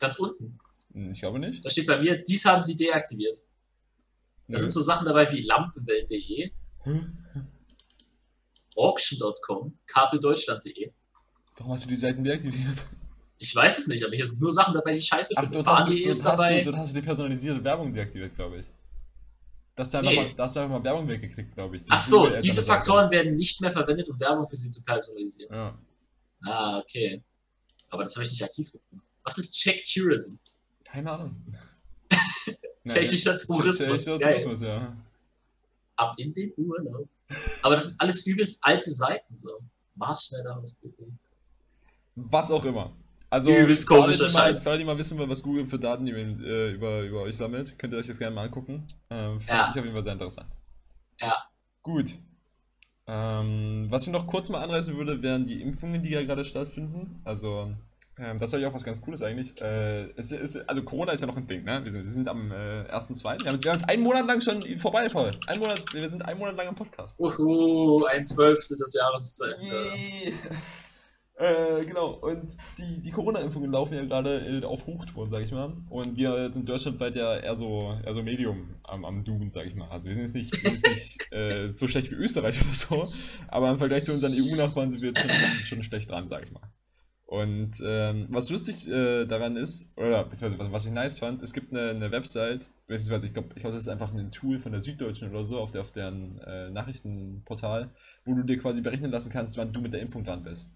Ganz 0.00 0.18
unten. 0.18 0.58
Hm, 0.92 1.12
Ich 1.12 1.20
glaube 1.20 1.38
nicht. 1.38 1.64
Da 1.64 1.70
steht 1.70 1.86
bei 1.86 1.98
mir, 1.98 2.16
dies 2.22 2.44
haben 2.44 2.62
sie 2.62 2.76
deaktiviert. 2.76 3.42
Da 4.48 4.58
sind 4.58 4.70
so 4.70 4.80
Sachen 4.80 5.06
dabei 5.06 5.30
wie 5.32 5.40
lampenwelt.de, 5.42 6.50
auction.com, 8.76 9.76
kabeldeutschland.de. 9.86 10.92
Warum 11.58 11.72
hast 11.72 11.84
du 11.84 11.88
die 11.88 11.96
Seiten 11.96 12.24
deaktiviert? 12.24 12.86
Ich 13.38 13.54
weiß 13.54 13.78
es 13.78 13.86
nicht, 13.88 14.04
aber 14.04 14.14
hier 14.14 14.26
sind 14.26 14.40
nur 14.40 14.52
Sachen 14.52 14.74
dabei, 14.74 14.94
die 14.94 15.02
scheiße 15.02 15.34
Ach, 15.36 15.42
sind. 15.42 15.54
dort 15.54 15.66
hast, 15.66 15.86
du, 15.86 15.90
Bahn.de 15.90 16.02
dort, 16.04 16.10
ist 16.16 16.24
hast 16.24 16.30
dabei. 16.32 16.58
du, 16.60 16.64
dort 16.70 16.76
hast 16.78 16.94
du 16.94 17.00
die 17.00 17.06
personalisierte 17.06 17.62
Werbung 17.64 17.92
deaktiviert, 17.92 18.34
glaube 18.34 18.58
ich. 18.58 18.66
Da 19.74 19.82
hast 19.82 19.92
du 19.94 20.02
Nee. 20.02 20.14
mal, 20.16 20.34
da 20.34 20.44
hast 20.44 20.54
du 20.56 20.60
einfach 20.60 20.78
mal 20.78 20.84
Werbung 20.84 21.08
weggeklickt, 21.08 21.54
glaube 21.54 21.76
ich. 21.76 21.82
Ach 21.88 22.00
so, 22.00 22.30
diese. 22.40 22.62
Faktoren 22.62 23.10
werden 23.10 23.34
nicht 23.34 23.60
mehr 23.60 23.72
verwendet, 23.72 24.08
um 24.08 24.18
Werbung 24.20 24.46
für 24.46 24.56
sie 24.56 24.70
zu 24.70 24.82
personalisieren. 24.84 25.52
Ja. 25.54 25.78
Ah, 26.44 26.78
okay. 26.78 27.22
Aber 27.90 28.04
das 28.04 28.14
habe 28.14 28.24
ich 28.24 28.30
nicht 28.30 28.42
aktiv 28.44 28.70
gefunden. 28.70 29.02
Was 29.24 29.38
ist 29.38 29.52
Czech 29.52 29.82
Tourism? 29.92 30.36
Keine 30.84 31.10
Ahnung. 31.10 31.36
Tschechischer 32.86 33.36
Tourismus. 33.38 34.04
Tschechischer. 34.04 34.20
Tourismus, 34.20 34.62
ja. 34.62 34.96
Ab 35.96 36.14
in 36.18 36.32
den 36.32 36.52
Urlaub. 36.56 37.08
Aber 37.62 37.74
das 37.74 37.88
sind 37.88 38.00
alles 38.00 38.26
übelst 38.26 38.58
alte 38.62 38.90
Seiten 38.90 39.32
so. 39.34 39.60
Maßschneider 39.96 40.56
aus 40.56 40.82
Was 42.16 42.50
auch 42.50 42.64
immer. 42.64 42.92
Also, 43.30 43.50
Übelst 43.56 43.88
komischer 43.88 44.28
die 44.28 44.32
mal, 44.34 44.50
Scheiß. 44.50 44.66
alle, 44.66 44.78
die 44.78 44.84
mal 44.84 44.96
wissen 44.98 45.18
wollen, 45.18 45.30
was 45.30 45.42
Google 45.42 45.66
für 45.66 45.78
Daten 45.78 46.06
äh, 46.06 46.70
über, 46.70 47.02
über 47.02 47.22
euch 47.22 47.36
sammelt, 47.36 47.76
könnt 47.78 47.92
ihr 47.92 47.98
euch 47.98 48.06
das 48.06 48.18
gerne 48.18 48.34
mal 48.34 48.44
angucken. 48.44 48.86
Ähm, 49.10 49.40
fand 49.40 49.58
Ja. 49.58 49.70
ich 49.72 49.78
auf 49.78 49.84
jeden 49.84 49.94
Fall 49.94 50.04
sehr 50.04 50.12
interessant. 50.12 50.48
Ja. 51.20 51.36
Gut. 51.82 52.18
Ähm, 53.06 53.86
was 53.90 54.06
ich 54.06 54.12
noch 54.12 54.26
kurz 54.26 54.48
mal 54.50 54.62
anreißen 54.62 54.96
würde, 54.96 55.20
wären 55.22 55.44
die 55.46 55.60
Impfungen, 55.62 56.02
die 56.02 56.10
ja 56.10 56.22
gerade 56.22 56.44
stattfinden. 56.44 57.20
Also, 57.24 57.72
ähm, 58.18 58.38
das 58.38 58.52
ist 58.52 58.60
ja 58.60 58.68
auch 58.68 58.74
was 58.74 58.84
ganz 58.84 59.02
Cooles 59.02 59.22
eigentlich. 59.22 59.60
Äh, 59.60 60.10
es 60.16 60.30
ist, 60.32 60.68
also 60.68 60.82
Corona 60.82 61.12
ist 61.12 61.20
ja 61.20 61.26
noch 61.26 61.36
ein 61.36 61.46
Ding, 61.46 61.64
ne? 61.64 61.84
Wir 61.84 61.90
sind, 61.90 62.04
wir 62.04 62.10
sind 62.10 62.28
am 62.28 62.52
äh, 62.52 62.84
1.2. 62.90 63.22
Wir 63.22 63.30
haben 63.30 63.54
jetzt 63.54 63.64
wir 63.64 63.72
haben 63.72 63.78
jetzt 63.78 63.88
einen 63.88 64.02
Monat 64.02 64.26
lang 64.26 64.40
schon 64.40 64.62
vorbei, 64.78 65.08
Paul. 65.08 65.38
Ein 65.46 65.58
Monat, 65.58 65.82
wir 65.92 66.08
sind 66.08 66.24
einen 66.24 66.38
Monat 66.38 66.56
lang 66.56 66.68
im 66.68 66.74
Podcast. 66.74 67.18
Uhu, 67.18 68.04
ein 68.04 68.24
Zwölftel 68.24 68.76
des 68.78 68.94
Jahres 68.94 69.22
ist 69.22 69.36
zu 69.36 69.44
Ende. 69.44 70.38
Äh, 71.36 71.84
genau, 71.84 72.12
und 72.12 72.56
die, 72.78 73.02
die 73.02 73.10
Corona-Impfungen 73.10 73.72
laufen 73.72 73.94
ja 73.94 74.04
gerade 74.04 74.38
äh, 74.38 74.64
auf 74.64 74.86
Hochtouren, 74.86 75.32
sag 75.32 75.42
ich 75.42 75.50
mal. 75.50 75.76
Und 75.90 76.16
wir 76.16 76.52
sind 76.52 76.68
deutschlandweit 76.68 77.16
ja 77.16 77.36
eher 77.36 77.56
so, 77.56 77.98
eher 78.04 78.14
so 78.14 78.22
Medium 78.22 78.76
am, 78.84 79.04
am 79.04 79.24
Doom, 79.24 79.50
sag 79.50 79.66
ich 79.66 79.74
mal. 79.74 79.88
Also 79.88 80.08
wir 80.08 80.14
sind 80.14 80.26
jetzt 80.26 80.34
nicht, 80.36 80.54
sind 80.54 80.74
jetzt 80.74 80.88
nicht 80.88 81.18
äh, 81.32 81.70
so 81.74 81.88
schlecht 81.88 82.12
wie 82.12 82.14
Österreich 82.14 82.60
oder 82.60 82.74
so, 82.74 83.12
aber 83.48 83.68
im 83.68 83.78
Vergleich 83.78 84.04
zu 84.04 84.12
unseren 84.12 84.32
EU-Nachbarn 84.32 84.92
sind 84.92 85.00
wir 85.00 85.08
jetzt 85.08 85.20
schon, 85.20 85.30
schon 85.64 85.82
schlecht 85.82 86.08
dran, 86.08 86.28
sag 86.28 86.44
ich 86.44 86.52
mal. 86.52 86.62
Und 87.34 87.82
ähm, 87.84 88.26
was 88.30 88.48
lustig 88.50 88.88
äh, 88.88 89.24
daran 89.26 89.56
ist, 89.56 89.90
oder 89.96 90.24
beziehungsweise 90.24 90.58
was, 90.62 90.70
was 90.72 90.86
ich 90.86 90.92
nice 90.92 91.18
fand, 91.18 91.42
es 91.42 91.52
gibt 91.52 91.72
eine, 91.72 91.90
eine 91.90 92.12
Website, 92.12 92.68
beziehungsweise 92.86 93.26
ich 93.26 93.32
glaube, 93.32 93.48
ich 93.56 93.62
glaube, 93.62 93.74
das 93.74 93.82
ist 93.84 93.88
einfach 93.88 94.12
ein 94.14 94.30
Tool 94.30 94.60
von 94.60 94.70
der 94.70 94.80
Süddeutschen 94.80 95.30
oder 95.30 95.44
so, 95.44 95.58
auf, 95.58 95.72
der, 95.72 95.80
auf 95.80 95.90
deren 95.90 96.38
äh, 96.46 96.70
Nachrichtenportal, 96.70 97.90
wo 98.24 98.34
du 98.34 98.42
dir 98.44 98.58
quasi 98.58 98.82
berechnen 98.82 99.10
lassen 99.10 99.30
kannst, 99.32 99.56
wann 99.56 99.72
du 99.72 99.80
mit 99.80 99.92
der 99.92 100.00
Impfung 100.00 100.22
dran 100.22 100.44
bist. 100.44 100.74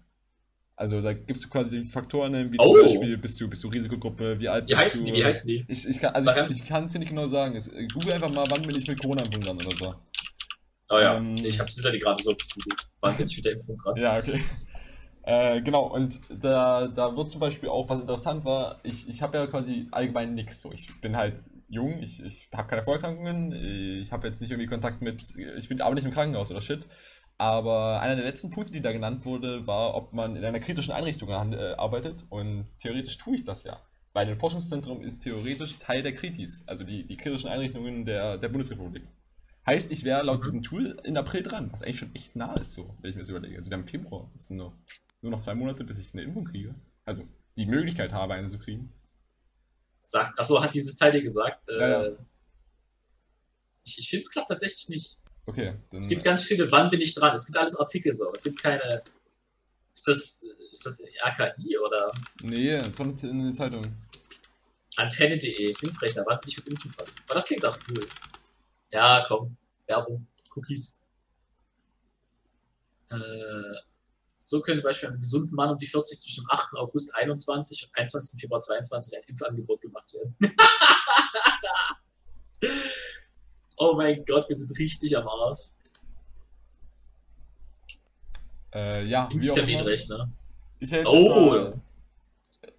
Also 0.75 1.01
da 1.01 1.13
gibst 1.13 1.45
du 1.45 1.49
quasi 1.49 1.81
die 1.81 1.85
Faktoren, 1.87 2.51
wie 2.53 2.57
Oh. 2.59 2.73
zum 2.73 2.83
Beispiel 2.83 3.17
bist 3.17 3.39
du, 3.41 3.47
bist 3.49 3.63
du 3.63 3.67
Risikogruppe, 3.69 4.39
wie 4.39 4.49
alt 4.49 4.65
Wie 4.65 4.75
bist 4.75 4.79
heißen 4.79 5.05
du. 5.05 5.11
die? 5.13 5.19
Wie 5.19 5.25
heißen 5.25 5.47
die? 5.47 5.65
Ich, 5.67 5.87
ich 5.87 5.99
kann 5.99 6.13
also 6.15 6.25
Sag 6.29 6.37
an. 6.37 6.51
ich, 6.51 6.59
ich 6.63 6.67
kann 6.67 6.85
es 6.85 6.93
dir 6.93 6.99
nicht 6.99 7.09
genau 7.09 7.27
sagen. 7.27 7.55
Es, 7.55 7.67
äh, 7.69 7.87
Google 7.87 8.13
einfach 8.13 8.31
mal, 8.31 8.45
wann 8.49 8.63
bin 8.63 8.75
ich 8.75 8.87
mit 8.87 8.99
Corona-Impfung 8.99 9.41
dran 9.41 9.57
oder 9.57 9.75
so. 9.75 9.95
Oh 10.91 10.97
ja, 10.99 11.17
Ähm, 11.17 11.35
ich 11.37 11.59
habe 11.59 11.71
Silali 11.71 11.99
gerade 11.99 12.21
so 12.23 12.31
gegoogelt. 12.35 12.89
Wann 13.01 13.15
bin 13.17 13.27
ich 13.27 13.35
mit 13.37 13.45
der 13.45 13.53
Impfung 13.53 13.77
dran? 13.77 13.95
Ja, 13.97 14.17
okay. 14.17 14.41
Äh, 15.29 15.61
genau, 15.61 15.83
und 15.83 16.19
da, 16.43 16.87
da 16.87 17.15
wird 17.15 17.29
zum 17.29 17.39
Beispiel 17.39 17.69
auch, 17.69 17.87
was 17.87 17.99
interessant 18.01 18.45
war, 18.45 18.79
ich, 18.81 19.07
ich 19.07 19.21
habe 19.21 19.37
ja 19.37 19.45
quasi 19.45 19.87
allgemein 19.91 20.33
nichts 20.33 20.59
so. 20.63 20.71
Ich 20.71 21.01
bin 21.01 21.15
halt 21.15 21.43
jung, 21.67 21.99
ich, 22.01 22.23
ich 22.23 22.49
habe 22.51 22.67
keine 22.67 22.81
Vorerkrankungen, 22.81 23.51
ich 24.01 24.11
habe 24.11 24.27
jetzt 24.27 24.41
nicht 24.41 24.49
irgendwie 24.49 24.65
Kontakt 24.67 25.03
mit, 25.03 25.21
ich 25.55 25.69
bin 25.69 25.81
aber 25.81 25.93
nicht 25.93 26.05
im 26.05 26.11
Krankenhaus 26.11 26.49
oder 26.49 26.61
shit. 26.61 26.87
Aber 27.37 28.01
einer 28.01 28.15
der 28.15 28.25
letzten 28.25 28.49
Punkte, 28.49 28.71
die 28.73 28.81
da 28.81 28.91
genannt 28.91 29.23
wurde, 29.23 29.67
war, 29.67 29.93
ob 29.95 30.13
man 30.13 30.35
in 30.35 30.43
einer 30.43 30.59
kritischen 30.59 30.93
Einrichtung 30.93 31.29
äh, 31.29 31.75
arbeitet. 31.77 32.25
Und 32.29 32.79
theoretisch 32.79 33.17
tue 33.19 33.35
ich 33.35 33.43
das 33.43 33.63
ja. 33.65 33.79
Weil 34.13 34.27
ein 34.27 34.35
Forschungszentrum 34.37 35.03
ist 35.03 35.19
theoretisch 35.19 35.77
Teil 35.77 36.01
der 36.01 36.13
Kritis, 36.13 36.63
also 36.65 36.83
die, 36.83 37.05
die 37.05 37.17
kritischen 37.17 37.49
Einrichtungen 37.51 38.03
der, 38.03 38.39
der 38.39 38.49
Bundesrepublik. 38.49 39.03
Heißt, 39.67 39.91
ich 39.91 40.03
wäre 40.03 40.23
laut 40.23 40.39
Mhm. 40.39 40.43
diesem 40.43 40.63
Tool 40.63 40.99
in 41.03 41.17
April 41.17 41.43
dran, 41.43 41.69
was 41.71 41.83
eigentlich 41.83 41.99
schon 41.99 42.15
echt 42.15 42.35
nah 42.35 42.55
ist, 42.55 42.73
so, 42.73 42.95
wenn 43.01 43.11
ich 43.11 43.15
mir 43.15 43.21
das 43.21 43.29
überlege. 43.29 43.57
Also 43.57 43.69
wir 43.69 43.77
haben 43.77 43.87
Februar, 43.87 44.29
das 44.33 44.47
sind 44.47 44.57
nur, 44.57 44.73
nur 45.21 45.31
noch 45.31 45.41
zwei 45.41 45.55
Monate, 45.55 45.83
bis 45.83 45.99
ich 45.99 46.13
eine 46.13 46.23
Impfung 46.23 46.45
kriege. 46.45 46.75
Also 47.05 47.23
die 47.57 47.65
Möglichkeit 47.65 48.13
habe, 48.13 48.33
eine 48.33 48.47
zu 48.47 48.59
kriegen. 48.59 48.91
Sagt, 50.05 50.39
achso, 50.39 50.61
hat 50.61 50.73
dieses 50.73 50.95
Teil 50.95 51.11
dir 51.11 51.21
gesagt? 51.21 51.67
Äh, 51.69 51.79
Ja, 51.79 52.03
ja. 52.05 52.11
Ich, 53.85 53.99
ich 53.99 54.09
finde 54.09 54.21
es 54.21 54.31
klappt 54.31 54.49
tatsächlich 54.49 54.89
nicht. 54.89 55.17
Okay, 55.45 55.73
dann. 55.89 55.99
Es 55.99 56.07
gibt 56.07 56.23
ganz 56.23 56.43
viele, 56.43 56.71
wann 56.71 56.89
bin 56.89 57.01
ich 57.01 57.13
dran? 57.15 57.33
Es 57.33 57.45
gibt 57.45 57.57
alles 57.57 57.75
Artikel 57.75 58.13
so. 58.13 58.31
Es 58.33 58.43
gibt 58.43 58.61
keine. 58.61 59.01
Ist 59.93 60.07
das, 60.07 60.43
ist 60.71 60.85
das 60.85 61.03
RKI 61.25 61.77
oder 61.79 62.11
nee, 62.41 62.77
das 62.77 62.97
war 62.99 63.07
in 63.07 63.43
der 63.45 63.53
Zeitung. 63.53 63.83
Antenne.de, 64.95 65.75
Impfrechner, 65.81 66.23
wann 66.25 66.39
bin 66.39 66.49
ich 66.49 66.57
mit 66.57 66.67
Impfen 66.67 66.91
dran? 66.91 67.07
Aber 67.25 67.35
das 67.35 67.45
klingt 67.47 67.65
auch 67.65 67.77
cool. 67.89 68.05
Ja, 68.91 69.25
komm, 69.27 69.55
Werbung, 69.87 70.25
Cookies. 70.55 70.99
Äh, 73.09 73.15
so 74.49 74.61
könnte 74.61 74.81
beispielsweise 74.81 75.13
einem 75.13 75.21
gesunden 75.21 75.55
Mann 75.55 75.69
um 75.69 75.77
die 75.77 75.85
40 75.85 76.19
zwischen 76.19 76.43
dem 76.43 76.49
8. 76.49 76.73
August 76.75 77.13
21 77.15 77.83
und 77.83 77.95
21. 77.95 78.41
Februar 78.41 78.59
22 78.59 79.15
ein 79.15 79.23
Impfangebot 79.27 79.79
gemacht 79.79 80.11
werden. 80.13 80.35
oh 83.77 83.93
mein 83.95 84.25
Gott, 84.25 84.49
wir 84.49 84.55
sind 84.55 84.75
richtig 84.79 85.15
am 85.15 85.27
Arsch. 85.27 85.59
Äh, 88.73 89.05
ja, 89.05 89.29
immer. 89.31 89.43
Impfterminrechner. 89.43 90.31
Ist 90.79 90.93
ja 90.93 91.03
Oh, 91.05 91.53
erstmal- 91.53 91.81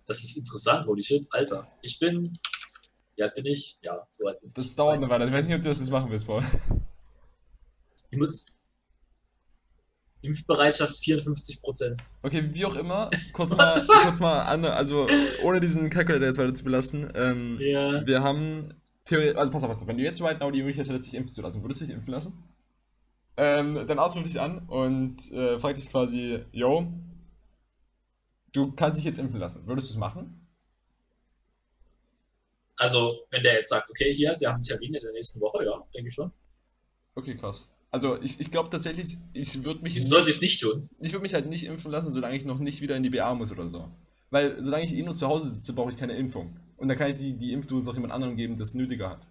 das 0.07 0.25
ist 0.25 0.39
interessant, 0.39 0.87
holy 0.87 1.05
shit. 1.05 1.25
Alter, 1.31 1.71
ich 1.83 2.01
bin. 2.01 2.33
Alt 3.21 3.35
bin 3.35 3.47
ich? 3.47 3.79
Ja, 3.83 4.07
so 4.09 4.27
alt 4.27 4.41
bin 4.41 4.49
ich. 4.49 4.55
Das 4.55 4.75
dauert 4.75 4.97
eine 4.97 5.09
Weile. 5.09 5.27
Ich 5.27 5.33
weiß 5.33 5.47
nicht, 5.47 5.55
ob 5.55 5.63
du 5.63 5.69
das 5.69 5.79
jetzt 5.79 5.91
machen 5.91 6.11
willst, 6.11 6.27
Paul. 6.27 6.43
Ich 8.11 8.19
muss. 8.19 8.57
Impfbereitschaft 10.23 10.97
54%. 10.97 11.97
Okay, 12.23 12.45
wie 12.53 12.65
auch 12.67 12.77
immer, 12.77 13.11
kurz 13.33 13.57
mal, 13.57 13.85
kurz 13.87 14.21
mal 14.21 14.43
an, 14.43 14.65
also 14.65 15.07
ohne 15.43 15.61
diesen 15.61 15.89
Calculator 15.91 16.27
jetzt 16.27 16.39
weiter 16.39 16.55
zu 16.55 16.65
belassen. 16.65 17.11
Ähm, 17.15 17.59
Ja. 17.61 18.07
Wir 18.07 18.23
haben 18.23 18.75
Theorie, 19.05 19.35
also 19.35 19.51
pass 19.51 19.63
auf, 19.63 19.71
pass 19.71 19.83
auf, 19.83 19.89
wenn 19.89 19.97
du 19.99 20.05
jetzt 20.05 20.21
right 20.21 20.39
now 20.39 20.51
die 20.51 20.63
Möglichkeit 20.63 20.89
hättest, 20.89 21.07
dich 21.07 21.15
impfen 21.15 21.35
zu 21.35 21.43
lassen, 21.43 21.63
würdest 21.63 21.81
du 21.81 21.87
dich 21.87 21.95
impfen 21.95 22.13
lassen? 22.13 22.45
Ähm, 23.37 23.87
dein 23.87 23.99
Arzt 23.99 24.17
ruft 24.17 24.27
dich 24.27 24.41
an 24.41 24.67
und 24.69 25.17
äh, 25.33 25.59
fragt 25.59 25.79
dich 25.79 25.91
quasi, 25.91 26.45
yo, 26.53 26.93
du 28.53 28.73
kannst 28.73 28.99
dich 28.99 29.05
jetzt 29.07 29.19
impfen 29.19 29.41
lassen. 29.41 29.67
Würdest 29.67 29.89
du 29.89 29.93
es 29.95 29.99
machen? 29.99 30.47
Also, 32.77 33.21
wenn 33.31 33.43
der 33.43 33.55
jetzt 33.55 33.69
sagt, 33.71 33.91
okay, 33.91 34.13
hier, 34.15 34.35
Sie 34.35 34.47
haben 34.47 34.55
einen 34.55 34.63
Termin 34.63 34.95
in 34.95 35.03
der 35.03 35.13
nächsten 35.13 35.41
Woche, 35.41 35.65
ja, 35.65 35.83
denke 35.95 36.09
ich 36.09 36.15
schon. 36.15 36.33
Okay, 37.15 37.37
krass. 37.37 37.71
Also 37.93 38.21
ich, 38.23 38.39
ich 38.41 38.51
glaube 38.51 38.71
tatsächlich, 38.71 39.17
ich 39.33 39.65
würde 39.65 39.83
mich, 39.83 39.97
Wieso 39.97 40.09
sollte 40.09 40.31
ich 40.31 40.37
es 40.37 40.43
nicht 40.43 40.61
tun? 40.61 40.89
ich 41.01 41.13
würde 41.13 41.23
mich 41.23 41.35
halt 41.35 41.47
nicht 41.47 41.65
impfen 41.65 41.91
lassen, 41.91 42.13
solange 42.13 42.37
ich 42.37 42.45
noch 42.45 42.59
nicht 42.61 42.81
wieder 42.81 42.97
in 42.97 43.03
die 43.03 43.11
BA 43.11 43.35
muss 43.35 43.51
oder 43.51 43.69
so. 43.69 43.91
Weil 44.31 44.63
solange 44.63 44.85
ich 44.85 44.95
eh 44.95 45.03
nur 45.03 45.17
zu 45.17 45.27
Hause 45.27 45.51
sitze, 45.53 45.73
brauche 45.73 45.91
ich 45.91 45.97
keine 45.97 46.13
Impfung. 46.15 46.57
Und 46.77 46.87
dann 46.89 46.97
kann 46.97 47.11
ich 47.11 47.17
die, 47.17 47.33
die 47.37 47.53
Impfdosis 47.53 47.89
auch 47.89 47.95
jemand 47.95 48.13
anderem 48.13 48.37
geben, 48.37 48.57
das 48.57 48.75
nötiger 48.75 49.11
hat. 49.11 49.27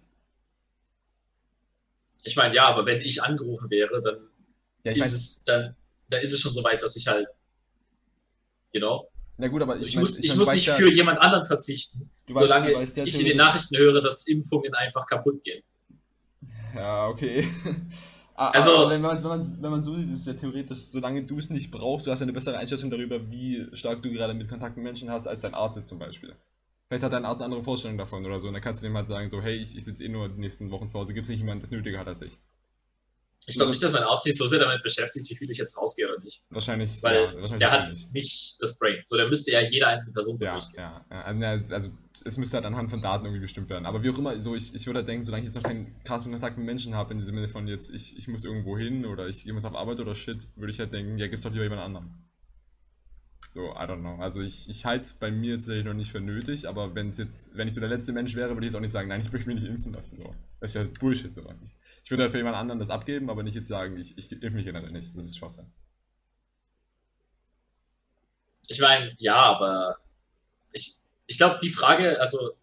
Ich 2.24 2.36
meine, 2.36 2.54
ja, 2.54 2.66
aber 2.66 2.84
wenn 2.84 3.00
ich 3.00 3.22
angerufen 3.22 3.70
wäre, 3.70 4.02
dann 4.02 4.28
Ja, 4.84 4.92
ich 4.92 4.98
ist 4.98 5.04
meine, 5.04 5.14
es, 5.14 5.44
dann, 5.44 5.76
dann 6.10 6.20
ist 6.20 6.32
es 6.34 6.40
schon 6.40 6.52
so 6.52 6.62
weit, 6.62 6.82
dass 6.82 6.96
ich 6.96 7.06
halt, 7.06 7.26
you 8.72 8.80
know, 8.80 9.08
na 9.38 9.48
gut, 9.48 9.62
aber 9.62 9.72
also 9.72 9.84
ich, 9.84 9.90
ich, 9.90 9.94
mein, 9.96 10.02
muss, 10.02 10.18
ich, 10.18 10.28
mein, 10.28 10.36
muss 10.38 10.52
nicht 10.52 10.68
weißt 10.68 10.76
für 10.78 10.90
ja, 10.90 10.96
jemand 10.96 11.18
anderen 11.20 11.46
verzichten, 11.46 12.10
weißt- 12.28 12.34
solange 12.34 12.68
du 12.72 12.78
weißt 12.78 12.96
ja 12.98 13.04
ich 13.04 13.18
in 13.18 13.24
den 13.24 13.38
Nachrichten 13.38 13.74
höre, 13.78 14.02
dass 14.02 14.26
Impfungen 14.26 14.74
einfach 14.74 15.06
kaputt 15.06 15.42
gehen. 15.42 15.62
Ja, 16.74 17.08
okay. 17.08 17.46
Also- 18.48 18.74
aber 18.76 18.90
wenn 18.90 19.00
man 19.02 19.20
wenn 19.22 19.28
man's, 19.28 19.60
wenn 19.62 19.70
man 19.70 19.82
so 19.82 19.96
sieht, 19.96 20.08
ist 20.10 20.20
es 20.20 20.26
ja 20.26 20.32
theoretisch, 20.34 20.78
solange 20.78 21.24
du 21.24 21.38
es 21.38 21.50
nicht 21.50 21.70
brauchst, 21.70 22.06
du 22.06 22.10
hast 22.10 22.20
ja 22.20 22.24
eine 22.24 22.32
bessere 22.32 22.56
Einschätzung 22.58 22.90
darüber, 22.90 23.30
wie 23.30 23.66
stark 23.72 24.02
du 24.02 24.10
gerade 24.10 24.34
mit 24.34 24.48
Kontakt 24.48 24.76
mit 24.76 24.84
Menschen 24.84 25.10
hast, 25.10 25.26
als 25.26 25.42
dein 25.42 25.54
Arzt 25.54 25.76
ist 25.76 25.88
zum 25.88 25.98
Beispiel. 25.98 26.34
Vielleicht 26.88 27.04
hat 27.04 27.12
dein 27.12 27.24
Arzt 27.24 27.40
eine 27.42 27.46
andere 27.46 27.62
Vorstellung 27.62 27.98
davon 27.98 28.24
oder 28.26 28.40
so, 28.40 28.48
und 28.48 28.54
dann 28.54 28.62
kannst 28.62 28.82
du 28.82 28.86
dem 28.86 28.96
halt 28.96 29.08
sagen, 29.08 29.28
so, 29.30 29.40
hey, 29.42 29.56
ich, 29.56 29.76
ich 29.76 29.84
sitze 29.84 30.04
eh 30.04 30.08
nur 30.08 30.28
die 30.28 30.40
nächsten 30.40 30.70
Wochen 30.70 30.88
zu 30.88 30.98
Hause, 30.98 31.14
gibt 31.14 31.24
es 31.24 31.30
nicht 31.30 31.38
jemanden, 31.40 31.60
das 31.60 31.70
nötiger 31.70 31.98
hat 31.98 32.08
als 32.08 32.22
ich. 32.22 32.32
Ich 33.46 33.54
glaube 33.56 33.70
nicht, 33.70 33.82
dass 33.82 33.92
mein 33.92 34.02
Arzt 34.02 34.24
sich 34.24 34.36
so 34.36 34.46
sehr 34.46 34.58
damit 34.60 34.82
beschäftigt, 34.82 35.28
wie 35.30 35.34
viel 35.34 35.50
ich 35.50 35.56
jetzt 35.58 35.76
rausgehe 35.76 36.06
oder 36.08 36.20
nicht. 36.22 36.42
Wahrscheinlich, 36.50 37.02
Weil 37.02 37.14
ja, 37.16 37.34
wahrscheinlich 37.34 37.58
Der 37.58 37.70
hat 37.70 37.88
nicht. 37.88 38.12
nicht 38.12 38.56
das 38.60 38.78
Brain. 38.78 39.00
So, 39.06 39.16
der 39.16 39.28
müsste 39.28 39.50
ja 39.50 39.60
jede 39.62 39.86
einzelne 39.86 40.12
Person 40.12 40.36
so 40.36 40.44
Ja, 40.44 40.52
durchgehen. 40.54 40.74
ja, 40.76 41.04
ja. 41.10 41.22
Also, 41.24 41.74
also 41.74 41.90
es 42.24 42.36
müsste 42.36 42.56
halt 42.58 42.66
anhand 42.66 42.90
von 42.90 43.00
Daten 43.00 43.24
irgendwie 43.24 43.40
bestimmt 43.40 43.70
werden. 43.70 43.86
Aber 43.86 44.02
wie 44.02 44.10
auch 44.10 44.18
immer, 44.18 44.38
so 44.40 44.54
ich, 44.54 44.74
ich 44.74 44.86
würde 44.86 44.98
halt 44.98 45.08
denken, 45.08 45.24
solange 45.24 45.40
ich 45.42 45.46
jetzt 45.46 45.54
noch 45.54 45.62
keinen 45.68 45.94
krassen 46.04 46.32
Kontakt 46.32 46.58
mit 46.58 46.66
Menschen 46.66 46.94
habe, 46.94 47.12
in 47.12 47.18
diesem 47.18 47.34
Sinne 47.34 47.48
von 47.48 47.66
jetzt, 47.66 47.90
ich, 47.90 48.16
ich 48.18 48.28
muss 48.28 48.44
irgendwo 48.44 48.76
hin 48.76 49.06
oder 49.06 49.26
ich 49.26 49.46
muss 49.46 49.64
auf 49.64 49.74
Arbeit 49.74 50.00
oder 50.00 50.14
shit, 50.14 50.46
würde 50.56 50.70
ich 50.70 50.78
halt 50.78 50.92
denken, 50.92 51.16
ja, 51.18 51.26
gib's 51.26 51.42
doch 51.42 51.50
lieber 51.50 51.64
jemand 51.64 51.80
anderem. 51.82 52.10
So, 53.48 53.72
I 53.72 53.82
don't 53.82 53.98
know. 54.00 54.14
Also 54.22 54.42
ich, 54.42 54.68
ich 54.68 54.84
halte 54.84 55.02
es 55.06 55.12
bei 55.14 55.32
mir 55.32 55.52
jetzt 55.54 55.62
tatsächlich 55.62 55.86
noch 55.86 55.94
nicht 55.94 56.12
für 56.12 56.20
nötig, 56.20 56.68
aber 56.68 56.94
wenn 56.94 57.08
es 57.08 57.18
jetzt, 57.18 57.50
wenn 57.54 57.66
ich 57.66 57.74
so 57.74 57.80
der 57.80 57.88
letzte 57.90 58.12
Mensch 58.12 58.36
wäre, 58.36 58.50
würde 58.50 58.60
ich 58.60 58.66
jetzt 58.66 58.76
auch 58.76 58.80
nicht 58.80 58.92
sagen, 58.92 59.08
nein, 59.08 59.22
ich 59.22 59.32
möchte 59.32 59.48
mich 59.48 59.60
nicht 59.60 59.68
impfen 59.68 59.92
lassen. 59.92 60.18
So. 60.18 60.30
Das 60.60 60.76
ist 60.76 60.86
ja 60.86 60.92
Bullshit 61.00 61.32
so. 61.32 61.42
Ich, 61.62 61.74
ich 62.10 62.12
würde 62.12 62.24
halt 62.24 62.32
für 62.32 62.38
jemand 62.38 62.56
anderen 62.56 62.80
das 62.80 62.90
abgeben, 62.90 63.30
aber 63.30 63.44
nicht 63.44 63.54
jetzt 63.54 63.68
sagen, 63.68 63.96
ich, 63.96 64.18
ich 64.18 64.32
impfe 64.32 64.56
mich 64.56 64.64
generell 64.64 64.90
nicht. 64.90 65.16
Das 65.16 65.26
ist 65.26 65.38
Schwachsinn. 65.38 65.70
Ich 68.66 68.80
meine, 68.80 69.14
ja, 69.18 69.36
aber 69.36 69.96
ich, 70.72 70.96
ich 71.28 71.36
glaube, 71.36 71.60
die 71.62 71.70
Frage, 71.70 72.20
also 72.20 72.56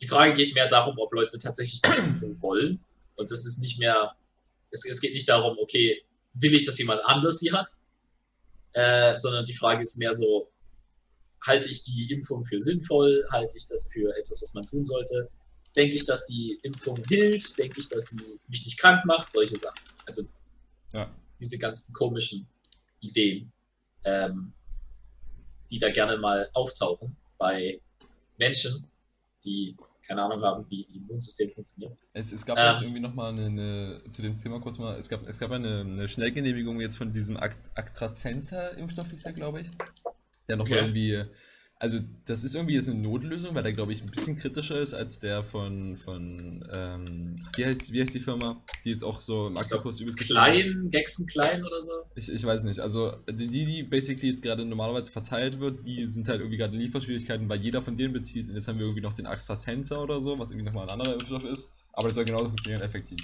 die 0.00 0.06
Frage 0.06 0.34
geht 0.34 0.54
mehr 0.54 0.68
darum, 0.68 0.96
ob 0.98 1.12
Leute 1.12 1.36
tatsächlich 1.40 1.82
die 1.82 1.98
Impfung 1.98 2.40
wollen. 2.40 2.78
Und 3.16 3.32
das 3.32 3.44
ist 3.44 3.58
nicht 3.58 3.80
mehr, 3.80 4.14
es, 4.70 4.84
es 4.84 5.00
geht 5.00 5.14
nicht 5.14 5.28
darum, 5.28 5.58
okay, 5.58 6.04
will 6.34 6.54
ich, 6.54 6.64
dass 6.64 6.78
jemand 6.78 7.04
anders 7.06 7.40
sie 7.40 7.50
hat, 7.50 7.72
äh, 8.74 9.18
sondern 9.18 9.46
die 9.46 9.56
Frage 9.56 9.82
ist 9.82 9.96
mehr 9.96 10.14
so, 10.14 10.48
halte 11.44 11.68
ich 11.68 11.82
die 11.82 12.12
Impfung 12.12 12.44
für 12.44 12.60
sinnvoll, 12.60 13.26
halte 13.32 13.56
ich 13.56 13.66
das 13.66 13.90
für 13.92 14.16
etwas, 14.16 14.42
was 14.42 14.54
man 14.54 14.64
tun 14.64 14.84
sollte, 14.84 15.28
denke 15.76 15.94
ich, 15.96 16.06
dass 16.06 16.26
die 16.26 16.58
Impfung 16.62 16.96
hilft, 17.08 17.58
denke 17.58 17.80
ich, 17.80 17.88
dass 17.88 18.06
sie 18.06 18.40
mich 18.48 18.64
nicht 18.64 18.78
krank 18.78 19.04
macht, 19.04 19.32
solche 19.32 19.56
Sachen. 19.56 19.80
Also 20.06 20.22
Ja. 20.92 21.14
diese 21.40 21.58
ganzen 21.58 21.92
komischen 21.92 22.46
Ideen, 23.00 23.52
ähm, 24.04 24.52
die 25.70 25.78
da 25.78 25.90
gerne 25.90 26.16
mal 26.16 26.48
auftauchen 26.54 27.16
bei 27.38 27.80
Menschen, 28.38 28.86
die 29.44 29.76
keine 30.06 30.22
Ahnung 30.22 30.40
haben, 30.42 30.64
wie 30.70 30.82
ihr 30.82 30.96
Immunsystem 30.96 31.50
funktioniert. 31.50 31.98
Es, 32.12 32.30
es 32.32 32.46
gab 32.46 32.56
Ähm. 32.58 32.70
jetzt 32.70 32.82
irgendwie 32.82 33.00
nochmal 33.00 33.32
eine, 33.32 33.46
eine, 33.46 34.02
zu 34.10 34.22
dem 34.22 34.34
Thema 34.40 34.60
kurz 34.60 34.78
mal, 34.78 34.96
es 34.96 35.08
gab, 35.08 35.26
es 35.26 35.38
gab 35.38 35.50
eine, 35.50 35.80
eine 35.80 36.06
Schnellgenehmigung 36.08 36.80
jetzt 36.80 36.96
von 36.96 37.12
diesem 37.12 37.36
Act- 37.36 37.70
AstraZeneca-Impfstoff, 37.74 39.12
ist 39.12 39.26
der, 39.26 39.32
glaube 39.32 39.62
ich. 39.62 39.68
Der 40.48 40.56
nochmal 40.56 40.78
Okay. 40.78 40.86
irgendwie 40.86 41.24
Also, 41.78 41.98
das 42.24 42.42
ist 42.42 42.54
irgendwie 42.54 42.74
jetzt 42.74 42.88
eine 42.88 43.02
Notlösung, 43.02 43.54
weil 43.54 43.62
der, 43.62 43.74
glaube 43.74 43.92
ich, 43.92 44.02
ein 44.02 44.10
bisschen 44.10 44.38
kritischer 44.38 44.80
ist 44.80 44.94
als 44.94 45.20
der 45.20 45.42
von, 45.42 45.98
von 45.98 46.66
ähm, 46.74 47.38
wie, 47.54 47.66
heißt, 47.66 47.92
wie 47.92 48.00
heißt 48.00 48.14
die 48.14 48.20
Firma, 48.20 48.62
die 48.84 48.90
jetzt 48.90 49.04
auch 49.04 49.20
so 49.20 49.48
im 49.48 49.58
Aktienkurs 49.58 50.00
übelst 50.00 50.18
Klein, 50.18 50.88
Gexen 50.90 51.26
Klein 51.26 51.62
oder 51.62 51.82
so? 51.82 51.92
Ich, 52.14 52.32
ich 52.32 52.44
weiß 52.46 52.62
nicht. 52.64 52.80
Also, 52.80 53.16
die, 53.28 53.48
die 53.48 53.82
basically 53.82 54.28
jetzt 54.28 54.42
gerade 54.42 54.64
normalerweise 54.64 55.12
verteilt 55.12 55.60
wird, 55.60 55.84
die 55.84 56.06
sind 56.06 56.30
halt 56.30 56.40
irgendwie 56.40 56.56
gerade 56.56 56.74
in 56.74 56.80
Lieferschwierigkeiten, 56.80 57.46
weil 57.50 57.60
jeder 57.60 57.82
von 57.82 57.94
denen 57.94 58.14
bezieht. 58.14 58.48
Und 58.48 58.54
jetzt 58.54 58.68
haben 58.68 58.78
wir 58.78 58.86
irgendwie 58.86 59.02
noch 59.02 59.12
den 59.12 59.26
Axa 59.26 59.54
Sensor 59.54 60.02
oder 60.02 60.22
so, 60.22 60.38
was 60.38 60.50
irgendwie 60.50 60.66
nochmal 60.66 60.84
ein 60.84 60.98
anderer 60.98 61.12
Impfstoff 61.12 61.44
ist. 61.44 61.74
Aber 61.92 62.08
das 62.08 62.14
soll 62.14 62.24
genauso 62.24 62.46
funktionieren, 62.46 62.80
effektiv. 62.80 63.18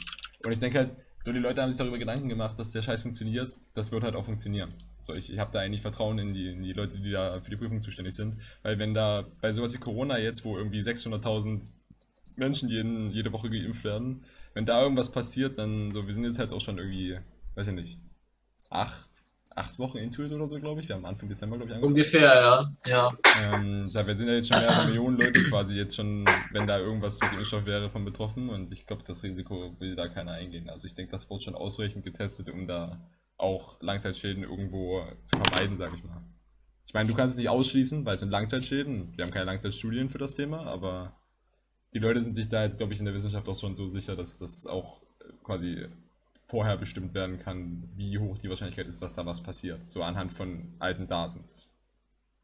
Und 0.44 0.52
ich 0.52 0.58
denke 0.58 0.78
halt, 0.78 0.98
so, 1.22 1.32
die 1.32 1.38
Leute 1.38 1.62
haben 1.62 1.70
sich 1.70 1.78
darüber 1.78 1.98
Gedanken 1.98 2.28
gemacht, 2.28 2.58
dass 2.58 2.72
der 2.72 2.82
Scheiß 2.82 3.02
funktioniert. 3.02 3.56
Das 3.74 3.92
wird 3.92 4.02
halt 4.02 4.16
auch 4.16 4.24
funktionieren. 4.24 4.70
So, 5.00 5.14
ich, 5.14 5.32
ich 5.32 5.38
habe 5.38 5.52
da 5.52 5.60
eigentlich 5.60 5.80
Vertrauen 5.80 6.18
in 6.18 6.32
die, 6.34 6.50
in 6.50 6.62
die 6.62 6.72
Leute, 6.72 6.98
die 6.98 7.12
da 7.12 7.40
für 7.40 7.50
die 7.50 7.56
Prüfung 7.56 7.80
zuständig 7.80 8.14
sind. 8.14 8.36
Weil 8.62 8.78
wenn 8.80 8.92
da 8.92 9.24
bei 9.40 9.52
sowas 9.52 9.72
wie 9.72 9.78
Corona 9.78 10.18
jetzt, 10.18 10.44
wo 10.44 10.58
irgendwie 10.58 10.80
600.000 10.80 11.60
Menschen 12.36 12.68
jeden, 12.68 13.10
jede 13.10 13.32
Woche 13.32 13.50
geimpft 13.50 13.84
werden, 13.84 14.24
wenn 14.54 14.66
da 14.66 14.82
irgendwas 14.82 15.12
passiert, 15.12 15.58
dann 15.58 15.92
so, 15.92 16.06
wir 16.06 16.14
sind 16.14 16.24
jetzt 16.24 16.40
halt 16.40 16.52
auch 16.52 16.60
schon 16.60 16.78
irgendwie, 16.78 17.18
weiß 17.54 17.68
ich 17.68 17.74
nicht, 17.74 17.98
acht, 18.70 19.21
acht 19.56 19.78
Wochen 19.78 19.98
Intuit 19.98 20.32
oder 20.32 20.46
so, 20.46 20.58
glaube 20.58 20.80
ich. 20.80 20.88
Wir 20.88 20.96
haben 20.96 21.04
Anfang 21.04 21.28
Dezember, 21.28 21.56
glaube 21.56 21.70
ich, 21.70 21.74
angefangen. 21.76 21.94
Ungefähr, 21.94 22.20
ja. 22.20 22.76
ja. 22.86 23.12
Ähm, 23.42 23.88
da 23.92 24.04
sind 24.04 24.26
ja 24.26 24.34
jetzt 24.34 24.48
schon 24.48 24.60
mehrere 24.60 24.86
Millionen 24.86 25.18
Leute 25.18 25.42
quasi 25.44 25.76
jetzt 25.76 25.96
schon, 25.96 26.24
wenn 26.52 26.66
da 26.66 26.78
irgendwas 26.78 27.20
mit 27.20 27.32
dem 27.32 27.38
Impfstoff 27.38 27.66
wäre, 27.66 27.90
von 27.90 28.04
betroffen. 28.04 28.48
Und 28.48 28.72
ich 28.72 28.86
glaube, 28.86 29.02
das 29.06 29.22
Risiko 29.22 29.74
will 29.80 29.96
da 29.96 30.08
keiner 30.08 30.32
eingehen. 30.32 30.68
Also 30.68 30.86
ich 30.86 30.94
denke, 30.94 31.12
das 31.12 31.28
wurde 31.30 31.44
schon 31.44 31.54
ausreichend 31.54 32.04
getestet, 32.04 32.50
um 32.50 32.66
da 32.66 33.00
auch 33.36 33.80
Langzeitschäden 33.80 34.44
irgendwo 34.44 35.04
zu 35.24 35.36
vermeiden, 35.36 35.76
sage 35.76 35.96
ich 35.96 36.04
mal. 36.04 36.22
Ich 36.86 36.94
meine, 36.94 37.08
du 37.08 37.14
kannst 37.14 37.34
es 37.34 37.38
nicht 37.38 37.48
ausschließen, 37.48 38.04
weil 38.04 38.14
es 38.14 38.20
sind 38.20 38.30
Langzeitschäden. 38.30 39.16
Wir 39.16 39.24
haben 39.24 39.32
keine 39.32 39.46
Langzeitstudien 39.46 40.10
für 40.10 40.18
das 40.18 40.34
Thema, 40.34 40.66
aber 40.66 41.16
die 41.94 41.98
Leute 41.98 42.20
sind 42.20 42.36
sich 42.36 42.48
da 42.48 42.62
jetzt, 42.62 42.78
glaube 42.78 42.92
ich, 42.92 42.98
in 42.98 43.04
der 43.04 43.14
Wissenschaft 43.14 43.48
auch 43.48 43.58
schon 43.58 43.74
so 43.74 43.86
sicher, 43.86 44.16
dass 44.16 44.38
das 44.38 44.66
auch 44.66 45.00
quasi 45.42 45.86
vorher 46.52 46.76
bestimmt 46.76 47.14
werden 47.14 47.38
kann, 47.38 47.88
wie 47.96 48.18
hoch 48.18 48.36
die 48.36 48.50
Wahrscheinlichkeit 48.50 48.86
ist, 48.86 49.00
dass 49.00 49.14
da 49.14 49.24
was 49.24 49.42
passiert. 49.42 49.90
So 49.90 50.02
anhand 50.02 50.30
von 50.30 50.76
alten 50.80 51.06
Daten. 51.06 51.42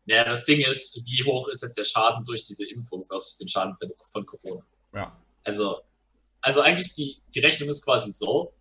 Ja, 0.06 0.24
das 0.24 0.46
Ding 0.46 0.60
ist, 0.60 1.04
wie 1.04 1.22
hoch 1.24 1.46
ist 1.48 1.62
jetzt 1.62 1.76
der 1.76 1.84
Schaden 1.84 2.24
durch 2.24 2.42
diese 2.42 2.66
Impfung 2.70 3.04
versus 3.04 3.36
den 3.36 3.48
Schaden 3.48 3.76
von 4.10 4.24
Corona? 4.24 4.64
Ja. 4.94 5.14
Also, 5.44 5.82
also 6.40 6.62
eigentlich 6.62 6.94
die, 6.94 7.20
die 7.34 7.40
Rechnung 7.40 7.68
ist 7.68 7.84
quasi 7.84 8.10
so, 8.10 8.54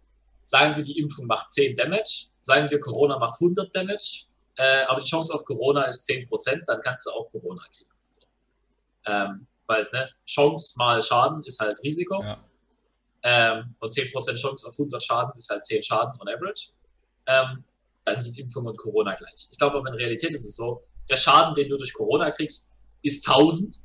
sagen 0.43 0.75
wir, 0.75 0.83
die 0.83 0.99
Impfung 0.99 1.27
macht 1.27 1.49
10 1.53 1.77
Damage, 1.77 2.27
sagen 2.41 2.69
wir, 2.69 2.81
Corona 2.81 3.17
macht 3.17 3.39
100 3.39 3.73
Damage, 3.73 4.25
äh, 4.57 4.83
aber 4.87 4.99
die 4.99 5.07
Chance 5.07 5.33
auf 5.33 5.45
Corona 5.45 5.85
ist 5.85 6.09
10%, 6.09 6.65
dann 6.65 6.81
kannst 6.81 7.05
du 7.05 7.11
auch 7.11 7.31
Corona 7.31 7.63
kriegen. 7.71 7.91
So. 8.09 8.21
Ähm, 9.05 9.47
weil 9.65 9.87
ne, 9.93 10.09
Chance 10.25 10.77
mal 10.77 11.01
Schaden 11.01 11.41
ist 11.45 11.61
halt 11.61 11.81
Risiko. 11.83 12.21
Ja. 12.21 12.43
Ähm, 13.29 13.75
und 13.79 13.89
10% 13.89 14.35
Chance 14.37 14.65
auf 14.65 14.73
100 14.79 15.03
Schaden 15.03 15.33
ist 15.37 15.49
halt 15.49 15.65
10 15.65 15.83
Schaden 15.83 16.17
on 16.21 16.29
average. 16.29 16.69
Ähm, 17.25 17.65
dann 18.05 18.21
sind 18.21 18.39
Impfung 18.39 18.65
und 18.65 18.77
Corona 18.77 19.15
gleich. 19.15 19.49
Ich 19.51 19.57
glaube 19.57 19.77
aber 19.77 19.89
in 19.89 19.95
Realität 19.95 20.33
ist 20.33 20.45
es 20.45 20.55
so, 20.55 20.81
der 21.09 21.17
Schaden, 21.17 21.53
den 21.53 21.67
du 21.67 21.75
durch 21.75 21.93
Corona 21.93 22.31
kriegst, 22.31 22.73
ist 23.01 23.27
1000. 23.27 23.79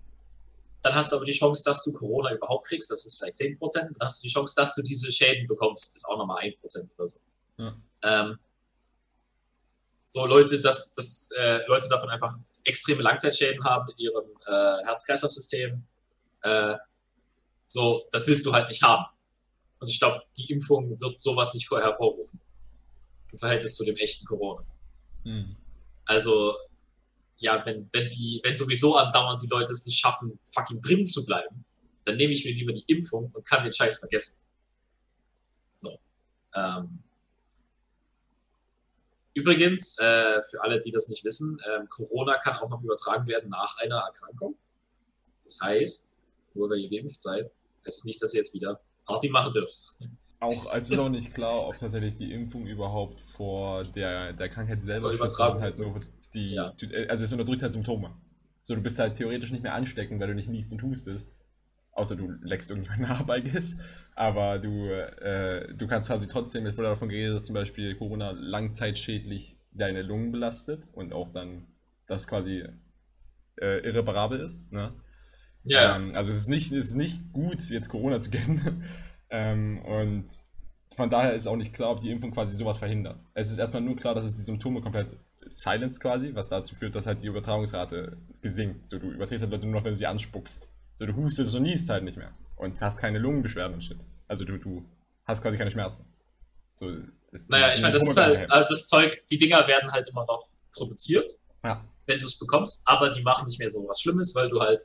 Dann 0.82 0.94
hast 0.94 1.10
du 1.10 1.16
aber 1.16 1.24
die 1.24 1.32
Chance, 1.32 1.64
dass 1.64 1.82
du 1.82 1.92
Corona 1.92 2.32
überhaupt 2.32 2.68
kriegst, 2.68 2.88
das 2.88 3.04
ist 3.04 3.18
vielleicht 3.18 3.36
10%. 3.36 3.58
Dann 3.80 3.96
hast 4.00 4.22
du 4.22 4.28
die 4.28 4.32
Chance, 4.32 4.54
dass 4.56 4.76
du 4.76 4.82
diese 4.82 5.10
Schäden 5.10 5.48
bekommst, 5.48 5.86
das 5.86 5.96
ist 5.96 6.04
auch 6.04 6.18
nochmal 6.18 6.44
1% 6.44 6.88
oder 6.96 7.06
so. 7.08 7.18
Ja. 7.56 7.76
Ähm, 8.02 8.38
so 10.06 10.24
Leute, 10.24 10.60
dass, 10.60 10.92
dass 10.92 11.32
äh, 11.36 11.66
Leute 11.66 11.88
davon 11.88 12.10
einfach 12.10 12.36
extreme 12.62 13.02
Langzeitschäden 13.02 13.64
haben 13.64 13.90
in 13.90 13.98
ihrem 13.98 14.26
äh, 14.46 14.84
Herz-Kreislauf-System. 14.84 15.82
Äh, 16.42 16.76
so, 17.66 18.06
das 18.12 18.28
willst 18.28 18.46
du 18.46 18.52
halt 18.52 18.68
nicht 18.68 18.82
haben. 18.84 19.06
Und 19.82 19.88
ich 19.88 19.98
glaube, 19.98 20.22
die 20.38 20.48
Impfung 20.52 21.00
wird 21.00 21.20
sowas 21.20 21.54
nicht 21.54 21.66
vorher 21.66 21.88
hervorrufen. 21.88 22.38
Im 23.32 23.38
Verhältnis 23.38 23.74
zu 23.74 23.84
dem 23.84 23.96
echten 23.96 24.24
Corona. 24.24 24.64
Mhm. 25.24 25.56
Also, 26.04 26.54
ja, 27.38 27.66
wenn, 27.66 27.90
wenn, 27.92 28.08
die, 28.08 28.40
wenn 28.44 28.54
sowieso 28.54 28.94
andauernd 28.94 29.42
die 29.42 29.48
Leute 29.48 29.72
es 29.72 29.84
nicht 29.84 29.98
schaffen, 29.98 30.38
fucking 30.54 30.80
drin 30.80 31.04
zu 31.04 31.26
bleiben, 31.26 31.64
dann 32.04 32.16
nehme 32.16 32.32
ich 32.32 32.44
mir 32.44 32.54
lieber 32.54 32.70
die 32.70 32.84
Impfung 32.86 33.32
und 33.32 33.44
kann 33.44 33.64
den 33.64 33.72
Scheiß 33.72 33.98
vergessen. 33.98 34.40
So. 35.74 35.98
Ähm. 36.54 37.02
Übrigens, 39.34 39.98
äh, 39.98 40.42
für 40.48 40.62
alle, 40.62 40.80
die 40.80 40.92
das 40.92 41.08
nicht 41.08 41.24
wissen, 41.24 41.58
äh, 41.64 41.86
Corona 41.88 42.38
kann 42.38 42.58
auch 42.58 42.68
noch 42.68 42.84
übertragen 42.84 43.26
werden 43.26 43.50
nach 43.50 43.78
einer 43.78 43.98
Erkrankung. 43.98 44.56
Das 45.42 45.60
heißt, 45.60 46.14
nur 46.54 46.70
weil 46.70 46.78
ihr 46.78 46.90
geimpft 46.90 47.20
seid, 47.20 47.50
heißt 47.84 47.98
es 47.98 48.04
nicht, 48.04 48.22
dass 48.22 48.32
ihr 48.32 48.38
jetzt 48.38 48.54
wieder 48.54 48.80
Party 49.04 49.28
machen 49.28 49.52
dürft. 49.52 49.96
Auch 50.40 50.74
es 50.74 50.90
ist 50.90 50.98
auch 50.98 51.08
nicht 51.08 51.32
klar, 51.34 51.68
ob 51.68 51.78
tatsächlich 51.78 52.16
die 52.16 52.32
Impfung 52.32 52.66
überhaupt 52.66 53.20
vor 53.20 53.84
der, 53.84 54.32
der 54.32 54.48
Krankheit 54.48 54.80
selber 54.80 55.12
schützt, 55.12 55.38
halt 55.38 55.78
nur 55.78 55.94
die, 56.34 56.54
ja. 56.54 56.74
also 57.08 57.24
es 57.24 57.32
unterdrückt 57.32 57.62
halt 57.62 57.72
Symptome. 57.72 58.10
So, 58.62 58.74
du 58.74 58.80
bist 58.80 58.98
halt 58.98 59.16
theoretisch 59.16 59.52
nicht 59.52 59.62
mehr 59.62 59.74
ansteckend, 59.74 60.20
weil 60.20 60.28
du 60.28 60.34
nicht 60.34 60.48
niest 60.48 60.72
und 60.72 60.82
hustest. 60.82 61.34
Außer 61.92 62.16
du 62.16 62.32
leckst 62.42 62.70
irgendjemanden 62.70 63.08
nach 63.08 63.22
bei 63.26 63.38
ist. 63.38 63.78
Aber 64.14 64.58
du, 64.58 64.80
äh, 64.80 65.74
du 65.74 65.86
kannst 65.86 66.08
quasi 66.08 66.26
trotzdem, 66.26 66.66
es 66.66 66.76
wurde 66.76 66.88
davon 66.88 67.08
geredet, 67.08 67.36
dass 67.36 67.44
zum 67.44 67.54
Beispiel 67.54 67.94
Corona 67.94 68.32
langzeitschädlich 68.32 69.56
deine 69.72 70.02
Lungen 70.02 70.32
belastet 70.32 70.88
und 70.92 71.12
auch 71.12 71.30
dann 71.30 71.66
das 72.06 72.26
quasi 72.26 72.64
äh, 73.60 73.78
irreparabel 73.86 74.40
ist. 74.40 74.70
Ne? 74.72 74.92
Ja. 75.64 75.96
Ähm, 75.96 76.14
also 76.14 76.30
es 76.30 76.36
ist 76.36 76.48
nicht, 76.48 76.72
es 76.72 76.86
ist 76.86 76.94
nicht 76.94 77.32
gut, 77.32 77.62
jetzt 77.70 77.88
Corona 77.88 78.20
zu 78.20 78.30
kennen. 78.30 78.84
ähm, 79.30 79.82
und 79.84 80.26
von 80.94 81.10
daher 81.10 81.32
ist 81.32 81.46
auch 81.46 81.56
nicht 81.56 81.72
klar, 81.72 81.90
ob 81.90 82.00
die 82.00 82.10
Impfung 82.10 82.30
quasi 82.30 82.56
sowas 82.56 82.78
verhindert. 82.78 83.22
Es 83.34 83.50
ist 83.50 83.58
erstmal 83.58 83.82
nur 83.82 83.96
klar, 83.96 84.14
dass 84.14 84.24
es 84.24 84.34
die 84.34 84.42
Symptome 84.42 84.80
komplett 84.80 85.16
silenced 85.50 86.00
quasi, 86.00 86.34
was 86.34 86.48
dazu 86.48 86.74
führt, 86.74 86.94
dass 86.94 87.06
halt 87.06 87.22
die 87.22 87.26
Übertragungsrate 87.26 88.16
gesinkt. 88.40 88.88
So, 88.88 88.98
du 88.98 89.10
überträgst 89.10 89.42
halt 89.42 89.52
Leute 89.52 89.66
nur 89.66 89.76
noch, 89.76 89.84
wenn 89.84 89.92
du 89.92 89.96
sie 89.96 90.06
anspuckst. 90.06 90.68
So, 90.96 91.06
du 91.06 91.16
hustest 91.16 91.54
und 91.54 91.62
niest 91.62 91.88
halt 91.88 92.04
nicht 92.04 92.18
mehr. 92.18 92.32
Und 92.56 92.80
hast 92.80 92.98
keine 92.98 93.18
Lungenbeschwerden 93.18 93.74
und 93.74 93.82
shit. 93.82 93.98
Also 94.28 94.44
du, 94.44 94.58
du 94.58 94.84
hast 95.24 95.42
quasi 95.42 95.56
keine 95.56 95.70
Schmerzen. 95.70 96.04
So, 96.74 96.90
ist 97.32 97.50
naja, 97.50 97.72
ich 97.74 97.80
meine, 97.80 97.94
das 97.94 98.08
ist 98.08 98.16
halt, 98.16 98.50
also 98.50 98.74
das 98.74 98.86
Zeug, 98.88 99.22
die 99.30 99.38
Dinger 99.38 99.66
werden 99.66 99.90
halt 99.90 100.06
immer 100.08 100.24
noch 100.26 100.46
produziert, 100.70 101.28
ja. 101.64 101.84
wenn 102.06 102.18
du 102.18 102.26
es 102.26 102.38
bekommst, 102.38 102.82
aber 102.86 103.10
die 103.10 103.22
machen 103.22 103.46
nicht 103.46 103.58
mehr 103.58 103.68
so 103.68 103.86
was 103.88 104.00
Schlimmes, 104.00 104.34
weil 104.34 104.48
du 104.48 104.60
halt 104.60 104.80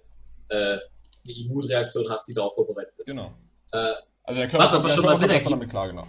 äh, 0.50 0.56
eine 0.56 0.82
Immunreaktion 1.26 2.10
hast, 2.10 2.28
die 2.28 2.34
darauf 2.34 2.56
vorbereitet 2.56 2.98
ist. 2.98 3.08
Genau. 3.08 3.34
Äh, 3.72 3.94
also 4.24 4.42
der 4.42 4.48
Körper, 4.48 4.64
was 4.64 4.74
aber 4.74 4.90
schon 4.90 5.06
mal 5.06 5.16
Sinn 5.16 5.30
ergibt. 5.30 5.52
Damit 5.52 5.70
klar, 5.70 5.88
genau. 5.88 6.08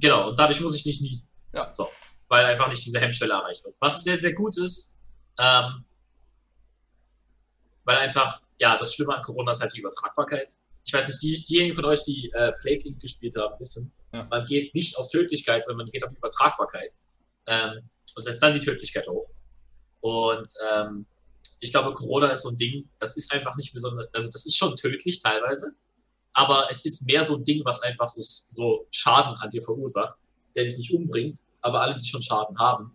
genau, 0.00 0.30
und 0.30 0.38
dadurch 0.38 0.60
muss 0.60 0.74
ich 0.74 0.84
nicht 0.84 1.00
niesen. 1.00 1.32
Ja. 1.54 1.72
So, 1.74 1.88
weil 2.28 2.44
einfach 2.44 2.68
nicht 2.68 2.84
diese 2.84 3.00
Hemmschwelle 3.00 3.34
erreicht 3.34 3.64
wird. 3.64 3.76
Was 3.80 4.02
sehr, 4.02 4.16
sehr 4.16 4.32
gut 4.32 4.56
ist, 4.58 4.98
ähm, 5.38 5.84
weil 7.84 7.96
einfach, 7.98 8.42
ja, 8.58 8.76
das 8.76 8.94
Schlimme 8.94 9.16
an 9.16 9.22
Corona 9.22 9.52
ist 9.52 9.60
halt 9.60 9.74
die 9.74 9.80
Übertragbarkeit. 9.80 10.56
Ich 10.84 10.92
weiß 10.92 11.08
nicht, 11.08 11.22
die, 11.22 11.42
diejenigen 11.42 11.74
von 11.74 11.84
euch, 11.84 12.02
die 12.02 12.30
äh, 12.34 12.52
Plague 12.60 12.82
League 12.84 13.00
gespielt 13.00 13.36
haben, 13.36 13.58
wissen, 13.58 13.92
ja. 14.12 14.24
man 14.24 14.44
geht 14.46 14.74
nicht 14.74 14.96
auf 14.98 15.08
Tödlichkeit, 15.08 15.64
sondern 15.64 15.86
man 15.86 15.92
geht 15.92 16.04
auf 16.04 16.12
Übertragbarkeit. 16.12 16.94
Ähm, 17.46 17.88
und 18.16 18.22
setzt 18.22 18.42
dann 18.42 18.52
die 18.52 18.60
Tödlichkeit 18.60 19.06
hoch. 19.06 19.28
Und 20.00 20.52
ähm, 20.72 21.06
ich 21.60 21.70
glaube, 21.70 21.94
Corona 21.94 22.28
ist 22.28 22.42
so 22.42 22.50
ein 22.50 22.56
Ding, 22.56 22.88
das 22.98 23.16
ist 23.16 23.32
einfach 23.32 23.56
nicht 23.56 23.72
besonders, 23.72 24.08
also 24.12 24.30
das 24.30 24.46
ist 24.46 24.56
schon 24.56 24.76
tödlich 24.76 25.22
teilweise, 25.22 25.72
aber 26.32 26.68
es 26.70 26.84
ist 26.84 27.06
mehr 27.06 27.22
so 27.22 27.36
ein 27.36 27.44
Ding, 27.44 27.64
was 27.64 27.82
einfach 27.82 28.08
so, 28.08 28.22
so 28.22 28.86
Schaden 28.90 29.34
an 29.36 29.50
dir 29.50 29.62
verursacht, 29.62 30.18
der 30.54 30.64
dich 30.64 30.76
nicht 30.76 30.92
umbringt, 30.92 31.38
aber 31.60 31.80
alle, 31.80 31.96
die 31.96 32.06
schon 32.06 32.22
Schaden 32.22 32.58
haben, 32.58 32.92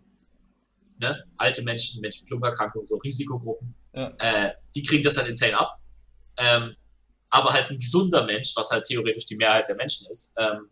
ne? 0.98 1.24
alte 1.36 1.62
Menschen, 1.62 2.00
Menschen 2.00 2.22
mit 2.22 2.30
Lungenerkrankungen, 2.30 2.84
so 2.84 2.96
Risikogruppen, 2.98 3.74
ja. 3.94 4.14
äh, 4.18 4.54
die 4.74 4.82
kriegen 4.82 5.02
das 5.02 5.16
halt 5.16 5.28
insane 5.28 5.58
ab. 5.58 5.78
Ähm, 6.36 6.74
aber 7.30 7.52
halt 7.52 7.70
ein 7.70 7.78
gesunder 7.78 8.24
Mensch, 8.24 8.52
was 8.56 8.70
halt 8.70 8.84
theoretisch 8.84 9.26
die 9.26 9.36
Mehrheit 9.36 9.66
der 9.68 9.76
Menschen 9.76 10.06
ist, 10.10 10.34
ähm, 10.38 10.68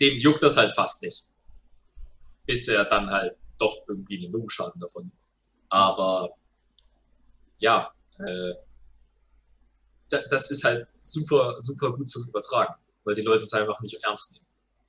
dem 0.00 0.18
juckt 0.18 0.42
das 0.42 0.56
halt 0.56 0.74
fast 0.74 1.02
nicht. 1.02 1.26
Bis 2.44 2.68
er 2.68 2.84
dann 2.84 3.10
halt 3.10 3.36
doch 3.58 3.84
irgendwie 3.88 4.18
den 4.18 4.32
Lungenschaden 4.32 4.80
davon 4.80 5.10
aber 5.72 6.36
ja, 7.58 7.90
äh, 8.18 8.52
das 10.08 10.50
ist 10.50 10.64
halt 10.64 10.86
super, 11.00 11.56
super 11.60 11.96
gut 11.96 12.10
zu 12.10 12.28
übertragen, 12.28 12.74
weil 13.04 13.14
die 13.14 13.22
Leute 13.22 13.44
es 13.44 13.54
einfach 13.54 13.80
nicht 13.80 14.04
ernst 14.04 14.34
nehmen. 14.34 14.46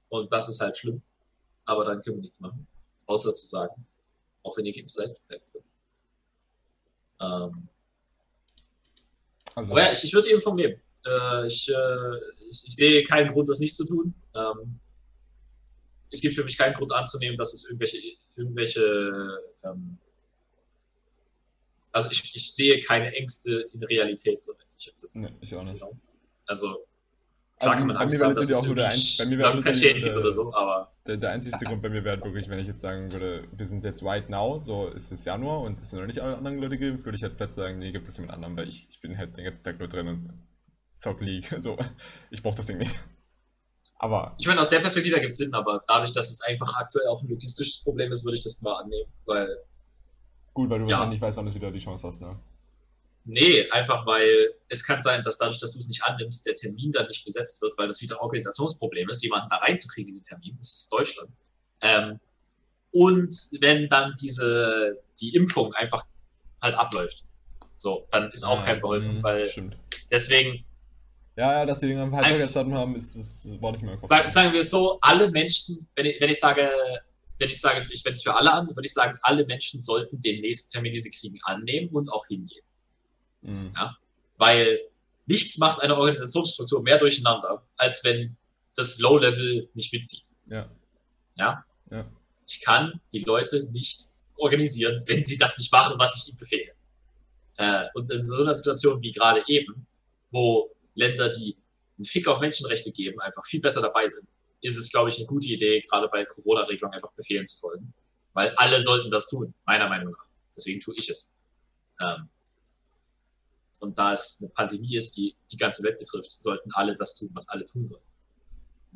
Und 0.10 0.32
das 0.34 0.50
ist 0.50 0.60
halt 0.60 0.78
schlimm. 0.78 1.02
Aber 1.64 1.86
dann 1.86 2.04
können 2.04 2.18
wir 2.18 2.24
nichts 2.24 2.42
machen, 2.42 2.68
außer 3.06 3.34
zu 3.34 3.48
sagen, 3.48 3.86
auch 4.44 4.58
wenn 4.58 4.66
ihr 4.66 4.74
geimpft 4.74 4.96
seid, 4.96 5.16
bleibt 5.30 5.54
drin. 5.54 5.64
Ähm, 7.22 7.70
also. 9.56 9.72
Aber 9.72 9.84
ja, 9.84 9.92
ich, 9.94 10.04
ich 10.04 10.14
würde 10.14 10.28
die 10.28 10.34
Impfung 10.34 10.56
nehmen. 10.56 10.82
Äh, 11.06 11.48
ich, 11.48 11.70
äh, 11.70 12.18
ich, 12.50 12.68
ich, 12.68 12.76
sehe 12.76 13.04
keinen 13.04 13.32
Grund, 13.32 13.48
das 13.48 13.60
nicht 13.60 13.78
zu 13.78 13.86
tun. 13.86 14.14
Ähm, 14.36 14.82
es 16.12 16.20
gibt 16.20 16.36
für 16.36 16.44
mich 16.44 16.58
keinen 16.58 16.74
Grund 16.74 16.92
anzunehmen, 16.92 17.38
dass 17.38 17.54
es 17.54 17.64
irgendwelche, 17.64 18.00
irgendwelche 18.36 19.40
ähm, 19.64 19.98
Also 21.94 22.10
ich, 22.12 22.36
ich 22.36 22.54
sehe 22.54 22.80
keine 22.80 23.14
Ängste 23.16 23.66
in 23.74 23.84
Realität 23.84 24.42
so 24.42 24.52
ich, 24.78 24.94
das, 25.00 25.16
nee, 25.16 25.28
ich 25.42 25.56
auch 25.56 25.64
nicht. 25.64 25.80
Genau. 25.80 25.96
Also 26.46 26.86
klar 27.60 27.78
kann 27.78 27.88
man 27.88 27.96
Angst 27.96 28.22
haben, 28.22 28.36
dass 28.36 28.50
es 28.50 28.56
auch 28.58 28.66
nur 28.66 28.76
der 28.76 28.90
ein, 28.90 29.00
bei 29.18 29.26
mir 29.26 29.38
wäre 29.38 30.00
der, 30.02 30.18
oder 30.18 30.32
so, 30.32 30.54
aber 30.54 30.92
der, 31.08 31.18
der 31.18 31.32
einzigste 31.32 31.66
Grund 31.66 31.82
bei 31.82 31.90
mir 31.90 32.04
wäre 32.04 32.22
wirklich, 32.22 32.50
wenn 32.50 32.60
ich 32.60 32.68
jetzt 32.68 32.82
sagen 32.82 33.12
würde, 33.12 33.48
wir 33.52 33.66
sind 33.66 33.86
jetzt 33.86 34.04
right 34.04 34.30
now, 34.30 34.60
so 34.60 34.90
ist 34.90 35.12
es 35.12 35.24
Januar 35.24 35.62
und 35.62 35.80
es 35.80 35.90
sind 35.90 36.00
noch 36.00 36.08
nicht 36.08 36.20
alle 36.20 36.38
anderen 36.38 36.60
Leute 36.60 36.78
geimpft, 36.78 37.06
würde 37.06 37.16
ich 37.16 37.24
halt 37.24 37.38
fett 37.38 37.54
sagen, 37.54 37.80
nee, 37.80 37.92
gibt 37.92 38.08
es 38.08 38.18
jemand 38.18 38.34
anderen, 38.34 38.58
weil 38.58 38.68
ich, 38.68 38.90
ich 38.90 39.00
bin 39.00 39.18
halt 39.18 39.38
den 39.38 39.46
ganzen 39.46 39.64
Tag 39.64 39.80
nur 39.80 39.88
drin 39.88 40.08
und 40.08 40.34
zock 40.92 41.22
League, 41.22 41.56
so, 41.60 41.78
ich 42.32 42.44
brauche 42.44 42.56
das 42.56 42.66
Ding 42.66 42.78
nicht. 42.80 42.96
Aber. 44.04 44.36
Ich 44.38 44.48
meine, 44.48 44.60
aus 44.60 44.70
der 44.70 44.80
Perspektive 44.80 45.16
ergibt 45.16 45.32
es 45.32 45.38
Sinn, 45.38 45.54
aber 45.54 45.82
dadurch, 45.88 46.12
dass 46.12 46.30
es 46.30 46.42
einfach 46.42 46.76
aktuell 46.76 47.08
auch 47.08 47.22
ein 47.22 47.30
logistisches 47.30 47.84
Problem 47.84 48.12
ist, 48.12 48.26
würde 48.26 48.38
ich 48.38 48.44
das 48.44 48.62
mal 48.62 48.82
annehmen, 48.82 49.10
weil. 49.26 49.48
Gut, 50.54 50.70
weil 50.70 50.80
du 50.80 50.88
ja. 50.88 51.06
nicht 51.08 51.22
weißt, 51.22 51.38
wann 51.38 51.46
du 51.46 51.54
wieder 51.54 51.72
die 51.72 51.80
Chance 51.80 52.08
hast, 52.08 52.22
ne? 52.22 52.38
Nee, 53.26 53.70
einfach 53.70 54.06
weil 54.06 54.54
es 54.68 54.86
kann 54.86 55.02
sein, 55.02 55.24
dass 55.24 55.38
dadurch, 55.38 55.60
dass 55.60 55.72
du 55.72 55.80
es 55.80 55.88
nicht 55.88 56.04
annimmst, 56.04 56.46
der 56.46 56.56
Termin 56.56 56.92
dann 56.92 57.08
nicht 57.08 57.24
besetzt 57.24 57.62
wird, 57.62 57.78
weil 57.78 57.88
das 57.88 58.02
wieder 58.02 58.18
ein 58.18 58.22
Organisationsproblem 58.22 59.10
ist, 59.10 59.24
jemanden 59.24 59.50
da 59.50 59.58
reinzukriegen 59.58 60.10
in 60.10 60.20
den 60.20 60.24
Termin. 60.24 60.56
Das 60.58 60.74
ist 60.74 60.92
Deutschland. 60.92 61.30
Ähm, 61.82 62.20
und 62.92 63.34
wenn 63.62 63.88
dann 63.88 64.14
diese, 64.22 65.00
die 65.22 65.34
Impfung 65.36 65.74
einfach 65.74 66.06
halt 66.62 66.76
abläuft, 66.76 67.24
so, 67.76 68.08
dann 68.12 68.30
ist 68.32 68.44
auch 68.44 68.60
ja, 68.60 68.66
kein 68.66 68.82
geholfen, 68.82 69.18
mh, 69.18 69.24
weil 69.24 69.46
stimmt. 69.48 69.78
deswegen. 70.12 70.66
Ja, 71.36 71.52
ja, 71.54 71.66
dass 71.66 71.80
die 71.80 71.88
Dinge 71.88 72.12
halt 72.12 72.38
gestanden 72.38 72.76
haben, 72.76 72.96
ist, 72.96 73.16
das 73.16 73.62
war 73.62 73.72
nicht 73.72 73.84
mehr 73.84 73.98
Kopf. 73.98 74.08
Sag, 74.08 74.30
sagen 74.30 74.54
wir 74.54 74.62
es 74.62 74.70
so, 74.70 75.00
alle 75.02 75.32
Menschen, 75.32 75.88
wenn 75.96 76.06
ich, 76.06 76.22
wenn 76.22 76.30
ich 76.30 76.40
sage, 76.40 76.70
wenn 77.44 77.50
ich 77.50 77.60
sage, 77.60 77.86
ich 77.90 78.06
wende 78.06 78.16
es 78.16 78.24
für 78.24 78.34
alle 78.34 78.54
an, 78.54 78.68
würde 78.68 78.86
ich 78.86 78.94
sagen, 78.94 79.18
alle 79.22 79.46
Menschen 79.46 79.78
sollten 79.82 80.22
den 80.22 80.40
nächsten 80.40 80.72
Termin, 80.72 80.94
die 80.94 81.02
sie 81.02 81.12
kriegen, 81.12 81.38
annehmen 81.44 81.90
und 81.90 82.10
auch 82.10 82.26
hingehen. 82.26 82.64
Mhm. 83.42 83.74
Ja? 83.76 83.98
Weil 84.38 84.80
nichts 85.26 85.58
macht 85.58 85.82
eine 85.82 85.98
Organisationsstruktur 85.98 86.82
mehr 86.82 86.98
durcheinander, 86.98 87.68
als 87.76 88.02
wenn 88.06 88.38
das 88.76 88.98
Low-Level 89.00 89.70
nicht 89.74 89.92
mitzieht. 89.92 90.24
Ja. 90.50 90.70
ja. 91.36 91.66
Ja? 91.92 92.10
Ich 92.48 92.62
kann 92.62 93.02
die 93.12 93.20
Leute 93.20 93.68
nicht 93.72 94.08
organisieren, 94.38 95.04
wenn 95.06 95.22
sie 95.22 95.38
das 95.38 95.58
nicht 95.58 95.72
machen, 95.72 96.00
was 96.00 96.16
ich 96.16 96.30
ihnen 96.30 96.38
befehle. 96.38 96.72
Äh, 97.58 97.88
und 97.94 98.10
in 98.10 98.24
so 98.24 98.42
einer 98.42 98.54
Situation 98.54 99.02
wie 99.02 99.12
gerade 99.12 99.44
eben, 99.48 99.86
wo 100.32 100.74
Länder, 100.96 101.28
die 101.28 101.58
einen 101.98 102.06
Fick 102.06 102.26
auf 102.26 102.40
Menschenrechte 102.40 102.94
geben, 102.94 103.20
einfach 103.20 103.46
viel 103.46 103.60
besser 103.60 103.82
dabei 103.82 104.08
sind, 104.08 104.30
ist 104.64 104.78
es, 104.78 104.90
glaube 104.90 105.10
ich, 105.10 105.18
eine 105.18 105.28
gute 105.28 105.48
Idee, 105.48 105.82
gerade 105.82 106.08
bei 106.08 106.26
Corona-Regelungen 106.26 106.96
einfach 106.96 107.12
Befehlen 107.12 107.46
zu 107.46 107.60
folgen. 107.60 107.94
Weil 108.34 108.50
alle 108.56 108.82
sollten 108.82 109.12
das 109.12 109.28
tun, 109.28 109.54
meiner 109.66 109.90
Meinung 109.90 110.12
nach. 110.12 110.26
Deswegen 110.56 110.80
tue 110.80 110.96
ich 110.98 111.10
es. 111.10 111.36
Ähm, 112.02 112.30
und 113.80 113.98
da 113.98 114.14
es 114.14 114.40
eine 114.42 114.50
Pandemie 114.52 114.96
ist, 114.96 115.18
die 115.18 115.36
die 115.52 115.58
ganze 115.58 115.84
Welt 115.84 116.00
betrifft, 116.00 116.42
sollten 116.42 116.72
alle 116.74 116.96
das 116.96 117.16
tun, 117.16 117.30
was 117.34 117.50
alle 117.50 117.66
tun 117.66 117.84
sollen. 117.84 118.02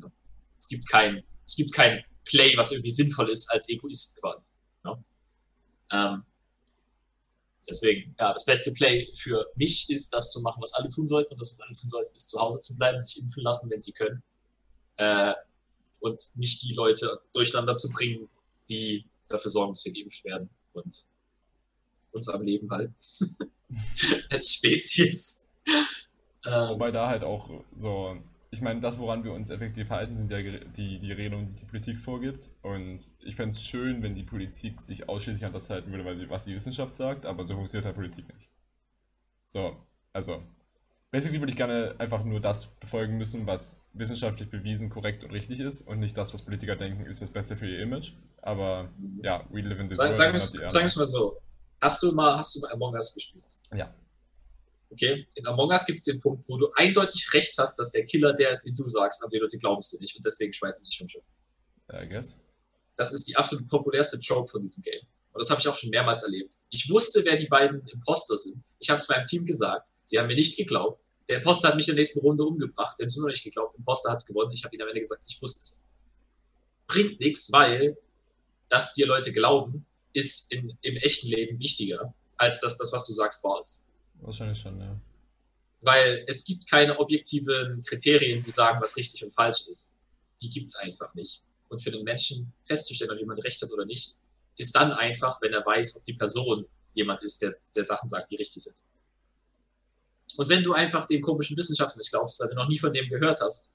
Ja. 0.02 0.10
Es 0.56 0.66
gibt 0.66 0.88
kein, 0.88 1.22
es 1.44 1.54
gibt 1.54 1.72
kein 1.72 2.02
Play, 2.24 2.56
was 2.56 2.72
irgendwie 2.72 2.90
sinnvoll 2.90 3.30
ist 3.30 3.50
als 3.52 3.68
Egoist 3.68 4.20
quasi. 4.22 4.44
Ja. 4.84 5.04
Ähm, 5.92 6.24
deswegen, 7.68 8.16
ja, 8.18 8.32
das 8.32 8.46
beste 8.46 8.72
Play 8.72 9.06
für 9.16 9.46
mich 9.56 9.90
ist, 9.90 10.14
das 10.14 10.32
zu 10.32 10.40
machen, 10.40 10.62
was 10.62 10.72
alle 10.72 10.88
tun 10.88 11.06
sollten. 11.06 11.34
Und 11.34 11.40
das, 11.40 11.50
was 11.50 11.60
alle 11.60 11.74
tun 11.74 11.88
sollten, 11.88 12.16
ist 12.16 12.30
zu 12.30 12.40
Hause 12.40 12.58
zu 12.60 12.74
bleiben, 12.74 12.98
sich 13.02 13.20
impfen 13.20 13.42
lassen, 13.42 13.70
wenn 13.70 13.82
sie 13.82 13.92
können. 13.92 14.22
Äh, 14.96 15.34
und 16.00 16.30
nicht 16.36 16.62
die 16.62 16.74
Leute 16.74 17.20
durcheinander 17.32 17.74
zu 17.74 17.90
bringen, 17.90 18.28
die 18.68 19.04
dafür 19.28 19.50
sorgen, 19.50 19.72
dass 19.72 19.84
wir 19.84 19.92
geimpft 19.92 20.24
werden 20.24 20.50
und 20.72 21.08
uns 22.12 22.28
am 22.28 22.42
Leben 22.42 22.70
halten. 22.70 22.94
als 24.30 24.54
Spezies. 24.54 25.46
Ähm, 26.46 26.70
Wobei 26.70 26.90
da 26.90 27.08
halt 27.08 27.24
auch 27.24 27.50
so, 27.74 28.16
ich 28.50 28.60
meine, 28.60 28.80
das, 28.80 28.98
woran 28.98 29.24
wir 29.24 29.32
uns 29.32 29.50
effektiv 29.50 29.90
halten, 29.90 30.16
sind 30.16 30.30
ja 30.30 30.40
die, 30.40 30.98
die 30.98 31.12
Regelungen, 31.12 31.54
die 31.54 31.60
die 31.60 31.66
Politik 31.66 32.00
vorgibt. 32.00 32.50
Und 32.62 33.10
ich 33.20 33.36
fände 33.36 33.54
es 33.54 33.62
schön, 33.62 34.02
wenn 34.02 34.14
die 34.14 34.22
Politik 34.22 34.80
sich 34.80 35.08
ausschließlich 35.08 35.44
an 35.44 35.52
das 35.52 35.70
halten 35.70 35.92
würde, 35.92 36.30
was 36.30 36.44
die 36.44 36.54
Wissenschaft 36.54 36.96
sagt, 36.96 37.26
aber 37.26 37.44
so 37.44 37.54
funktioniert 37.54 37.86
halt 37.86 37.96
Politik 37.96 38.26
nicht. 38.34 38.48
So, 39.46 39.76
also, 40.12 40.42
basically 41.10 41.40
würde 41.40 41.50
ich 41.50 41.56
gerne 41.56 41.94
einfach 41.98 42.24
nur 42.24 42.40
das 42.40 42.66
befolgen 42.66 43.16
müssen, 43.16 43.46
was 43.46 43.80
wissenschaftlich 43.92 44.50
bewiesen, 44.50 44.90
korrekt 44.90 45.24
und 45.24 45.30
richtig 45.30 45.60
ist 45.60 45.82
und 45.82 45.98
nicht 45.98 46.16
das, 46.16 46.32
was 46.34 46.42
Politiker 46.42 46.76
denken, 46.76 47.06
ist 47.06 47.22
das 47.22 47.30
Beste 47.30 47.56
für 47.56 47.66
ihr 47.66 47.80
Image. 47.80 48.12
Aber 48.42 48.90
ja, 49.22 49.44
we 49.50 49.60
live 49.60 49.80
in 49.80 49.88
this 49.88 49.98
Sag, 49.98 50.06
world. 50.06 50.40
Sagen 50.40 50.84
wir 50.84 50.86
es 50.86 50.96
mal 50.96 51.06
so, 51.06 51.38
Hast 51.80 52.02
du 52.02 52.12
mal, 52.12 52.36
hast 52.36 52.56
du 52.56 52.60
mal 52.60 52.72
Among 52.72 52.94
Us 52.94 53.14
gespielt? 53.14 53.44
Ja. 53.72 53.94
Okay, 54.90 55.26
in 55.34 55.46
Among 55.46 55.70
Us 55.70 55.86
gibt 55.86 55.98
es 55.98 56.04
den 56.04 56.20
Punkt, 56.20 56.48
wo 56.48 56.56
du 56.56 56.68
eindeutig 56.76 57.32
recht 57.32 57.56
hast, 57.58 57.78
dass 57.78 57.92
der 57.92 58.04
Killer 58.06 58.32
der 58.32 58.50
ist, 58.50 58.62
den 58.62 58.74
du 58.74 58.88
sagst, 58.88 59.22
aber 59.22 59.30
die 59.30 59.38
Leute 59.38 59.58
glauben 59.58 59.80
es 59.80 59.90
dir 59.90 60.00
nicht 60.00 60.16
und 60.16 60.24
deswegen 60.24 60.52
schmeißen 60.52 60.80
sie 60.80 60.86
sich 60.86 60.98
vom 60.98 61.08
Schiff. 61.08 61.22
I 61.92 62.08
guess. 62.08 62.40
Das 62.96 63.12
ist 63.12 63.28
die 63.28 63.36
absolut 63.36 63.68
populärste 63.68 64.18
Trope 64.20 64.50
von 64.50 64.62
diesem 64.62 64.82
Game. 64.82 65.02
Und 65.32 65.40
das 65.40 65.50
habe 65.50 65.60
ich 65.60 65.68
auch 65.68 65.76
schon 65.76 65.90
mehrmals 65.90 66.22
erlebt. 66.24 66.54
Ich 66.70 66.90
wusste, 66.90 67.24
wer 67.24 67.36
die 67.36 67.46
beiden 67.46 67.86
Imposter 67.86 68.36
sind. 68.36 68.64
Ich 68.80 68.90
habe 68.90 68.98
es 68.98 69.08
meinem 69.08 69.24
Team 69.24 69.46
gesagt. 69.46 69.88
Sie 70.08 70.18
haben 70.18 70.26
mir 70.26 70.34
nicht 70.34 70.56
geglaubt. 70.56 71.02
Der 71.28 71.38
Imposter 71.38 71.68
hat 71.68 71.76
mich 71.76 71.88
in 71.88 71.94
der 71.94 72.02
nächsten 72.02 72.20
Runde 72.20 72.44
umgebracht. 72.44 72.96
Sie 72.96 73.02
haben 73.02 73.08
es 73.08 73.16
immer 73.16 73.26
noch 73.26 73.32
nicht 73.32 73.44
geglaubt. 73.44 73.74
Der 73.74 73.80
Imposter 73.80 74.10
hat 74.10 74.18
es 74.18 74.26
gewonnen. 74.26 74.50
Ich 74.52 74.64
habe 74.64 74.74
ihnen 74.74 74.82
am 74.82 74.88
Ende 74.88 75.00
gesagt, 75.00 75.22
ich 75.28 75.40
wusste 75.42 75.64
es. 75.64 75.86
Bringt 76.86 77.20
nichts, 77.20 77.52
weil 77.52 77.96
dass 78.68 78.94
dir 78.94 79.06
Leute 79.06 79.32
glauben, 79.32 79.86
ist 80.12 80.52
in, 80.52 80.76
im 80.82 80.96
echten 80.96 81.28
Leben 81.28 81.58
wichtiger, 81.58 82.14
als 82.36 82.60
dass 82.60 82.76
das, 82.78 82.92
was 82.92 83.06
du 83.06 83.12
sagst, 83.12 83.42
wahr 83.44 83.62
ist. 83.62 83.86
Wahrscheinlich 84.20 84.58
schon, 84.58 84.80
ja. 84.80 84.98
Weil 85.80 86.24
es 86.26 86.44
gibt 86.44 86.68
keine 86.68 86.98
objektiven 86.98 87.82
Kriterien, 87.82 88.42
die 88.42 88.50
sagen, 88.50 88.80
was 88.80 88.96
richtig 88.96 89.24
und 89.24 89.30
falsch 89.30 89.66
ist. 89.68 89.94
Die 90.42 90.50
gibt 90.50 90.68
es 90.68 90.76
einfach 90.76 91.14
nicht. 91.14 91.42
Und 91.68 91.80
für 91.82 91.90
den 91.90 92.04
Menschen 92.04 92.52
festzustellen, 92.64 93.12
ob 93.12 93.18
jemand 93.18 93.44
recht 93.44 93.62
hat 93.62 93.70
oder 93.70 93.84
nicht, 93.84 94.16
ist 94.56 94.74
dann 94.74 94.92
einfach, 94.92 95.40
wenn 95.40 95.52
er 95.52 95.64
weiß, 95.64 95.96
ob 95.96 96.04
die 96.04 96.14
Person 96.14 96.66
jemand 96.94 97.22
ist, 97.22 97.40
der, 97.42 97.54
der 97.74 97.84
Sachen 97.84 98.08
sagt, 98.08 98.30
die 98.30 98.36
richtig 98.36 98.64
sind. 98.64 98.76
Und 100.36 100.48
wenn 100.48 100.62
du 100.62 100.72
einfach 100.72 101.06
dem 101.06 101.20
komischen 101.20 101.56
Wissenschaftler 101.56 101.98
nicht 101.98 102.10
glaubst, 102.10 102.40
weil 102.40 102.48
du 102.48 102.54
noch 102.54 102.68
nie 102.68 102.78
von 102.78 102.92
dem 102.92 103.08
gehört 103.08 103.40
hast, 103.40 103.74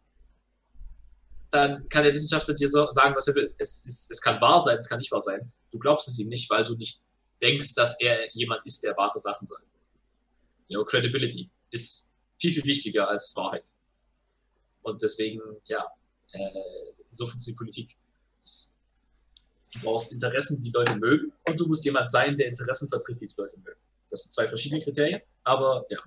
dann 1.49 1.87
kann 1.89 2.03
der 2.03 2.13
Wissenschaftler 2.13 2.55
dir 2.55 2.67
so 2.67 2.89
sagen, 2.89 3.15
was 3.15 3.27
er 3.27 3.35
will. 3.35 3.53
Es, 3.57 3.85
ist, 3.85 4.11
es 4.11 4.21
kann 4.21 4.41
wahr 4.41 4.59
sein, 4.59 4.77
es 4.77 4.89
kann 4.89 4.97
nicht 4.97 5.11
wahr 5.11 5.21
sein. 5.21 5.51
Du 5.71 5.79
glaubst 5.79 6.07
es 6.07 6.17
ihm 6.19 6.29
nicht, 6.29 6.49
weil 6.49 6.63
du 6.63 6.75
nicht 6.75 7.05
denkst, 7.41 7.75
dass 7.75 7.99
er 7.99 8.31
jemand 8.33 8.65
ist, 8.65 8.83
der 8.83 8.95
wahre 8.97 9.19
Sachen 9.19 9.45
sagt. 9.45 9.65
You 10.67 10.79
know, 10.79 10.85
Credibility 10.85 11.49
ist 11.69 12.15
viel, 12.39 12.51
viel 12.51 12.63
wichtiger 12.63 13.07
als 13.07 13.35
Wahrheit. 13.35 13.65
Und 14.81 15.01
deswegen, 15.01 15.41
ja, 15.65 15.85
äh, 16.31 16.49
so 17.11 17.27
funktioniert 17.27 17.57
Politik. 17.57 17.95
Du 19.73 19.79
brauchst 19.81 20.11
Interessen, 20.11 20.61
die 20.61 20.71
Leute 20.71 20.95
mögen, 20.97 21.31
und 21.45 21.59
du 21.59 21.67
musst 21.67 21.85
jemand 21.85 22.09
sein, 22.09 22.35
der 22.35 22.47
Interessen 22.47 22.87
vertritt, 22.89 23.21
die 23.21 23.27
die 23.27 23.35
Leute 23.37 23.57
mögen. 23.59 23.79
Das 24.09 24.23
sind 24.23 24.31
zwei 24.31 24.47
verschiedene 24.47 24.81
Kriterien, 24.81 25.21
aber 25.43 25.85
ja. 25.89 25.99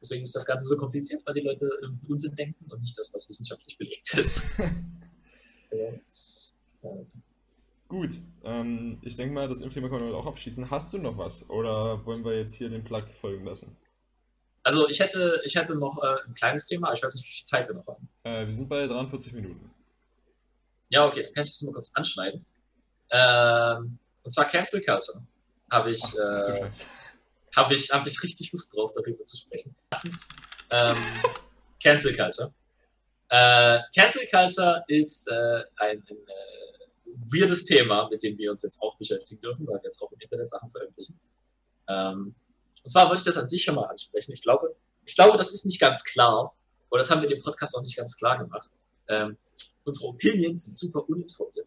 Deswegen 0.00 0.24
ist 0.24 0.34
das 0.34 0.46
Ganze 0.46 0.64
so 0.64 0.76
kompliziert, 0.76 1.22
weil 1.26 1.34
die 1.34 1.40
Leute 1.40 1.70
irgendwie 1.82 2.06
Unsinn 2.06 2.34
denken 2.34 2.70
und 2.70 2.80
nicht 2.80 2.98
das, 2.98 3.12
was 3.12 3.28
wissenschaftlich 3.28 3.76
belegt 3.76 4.14
ist. 4.14 4.50
ja. 5.72 5.92
Gut, 7.88 8.10
ähm, 8.44 8.98
ich 9.02 9.16
denke 9.16 9.34
mal, 9.34 9.48
das 9.48 9.60
Impfthema 9.60 9.88
können 9.88 10.08
wir 10.08 10.16
auch 10.16 10.26
abschließen. 10.26 10.70
Hast 10.70 10.92
du 10.92 10.98
noch 10.98 11.18
was 11.18 11.50
oder 11.50 12.04
wollen 12.06 12.24
wir 12.24 12.38
jetzt 12.38 12.54
hier 12.54 12.70
den 12.70 12.84
Plug 12.84 13.04
folgen 13.12 13.44
lassen? 13.44 13.76
Also 14.62 14.88
ich 14.88 15.00
hätte, 15.00 15.40
ich 15.44 15.56
hätte 15.56 15.74
noch 15.74 16.02
äh, 16.02 16.26
ein 16.26 16.34
kleines 16.34 16.66
Thema, 16.66 16.88
aber 16.88 16.96
ich 16.96 17.02
weiß 17.02 17.14
nicht, 17.14 17.26
wie 17.26 17.32
viel 17.32 17.44
Zeit 17.44 17.68
wir 17.68 17.74
noch 17.74 17.86
haben. 17.86 18.08
Äh, 18.24 18.46
wir 18.46 18.54
sind 18.54 18.68
bei 18.68 18.86
43 18.86 19.32
Minuten. 19.32 19.70
Ja, 20.90 21.06
okay, 21.06 21.24
dann 21.24 21.34
kann 21.34 21.44
ich 21.44 21.50
das 21.50 21.62
mal 21.62 21.72
kurz 21.72 21.92
anschneiden. 21.94 22.44
Ähm, 23.10 23.98
und 24.22 24.30
zwar 24.30 24.44
Cancel 24.46 24.80
Culture. 24.82 25.22
Habe 25.70 25.92
ich, 25.92 26.02
äh, 26.02 26.70
habe 27.56 27.74
ich, 27.74 27.90
hab 27.90 28.06
ich 28.06 28.22
richtig 28.22 28.52
Lust 28.52 28.74
drauf, 28.74 28.92
darüber 28.94 29.22
zu 29.24 29.36
sprechen. 29.36 29.74
Erstens, 29.90 30.28
ähm, 30.72 30.96
Cancel 31.82 32.16
Culture. 32.16 32.52
Äh, 33.28 33.80
Cancel 33.94 34.26
Culture 34.30 34.84
ist 34.88 35.28
äh, 35.28 35.62
ein, 35.76 36.02
ein 36.08 36.16
äh, 36.16 36.70
weirdes 37.32 37.64
Thema, 37.64 38.08
mit 38.10 38.22
dem 38.22 38.36
wir 38.38 38.50
uns 38.50 38.62
jetzt 38.62 38.80
auch 38.82 38.96
beschäftigen 38.96 39.40
dürfen, 39.40 39.66
weil 39.66 39.76
wir 39.76 39.84
jetzt 39.84 40.02
auch 40.02 40.10
im 40.12 40.20
Internet 40.20 40.48
Sachen 40.48 40.70
veröffentlichen. 40.70 41.18
Ähm, 41.88 42.34
und 42.82 42.90
zwar 42.90 43.08
wollte 43.08 43.20
ich 43.20 43.24
das 43.24 43.36
an 43.36 43.48
sich 43.48 43.62
schon 43.62 43.74
mal 43.74 43.84
ansprechen. 43.84 44.32
Ich 44.32 44.42
glaube, 44.42 44.74
ich 45.04 45.14
glaube, 45.14 45.36
das 45.38 45.52
ist 45.52 45.66
nicht 45.66 45.80
ganz 45.80 46.04
klar, 46.04 46.54
oder 46.90 47.00
das 47.00 47.10
haben 47.10 47.22
wir 47.22 47.28
in 47.28 47.36
dem 47.36 47.42
Podcast 47.42 47.76
auch 47.76 47.82
nicht 47.82 47.96
ganz 47.96 48.16
klar 48.16 48.38
gemacht. 48.38 48.68
Ähm, 49.08 49.36
unsere 49.84 50.08
Opinions 50.08 50.64
sind 50.64 50.76
super 50.76 51.08
uninformiert. 51.08 51.66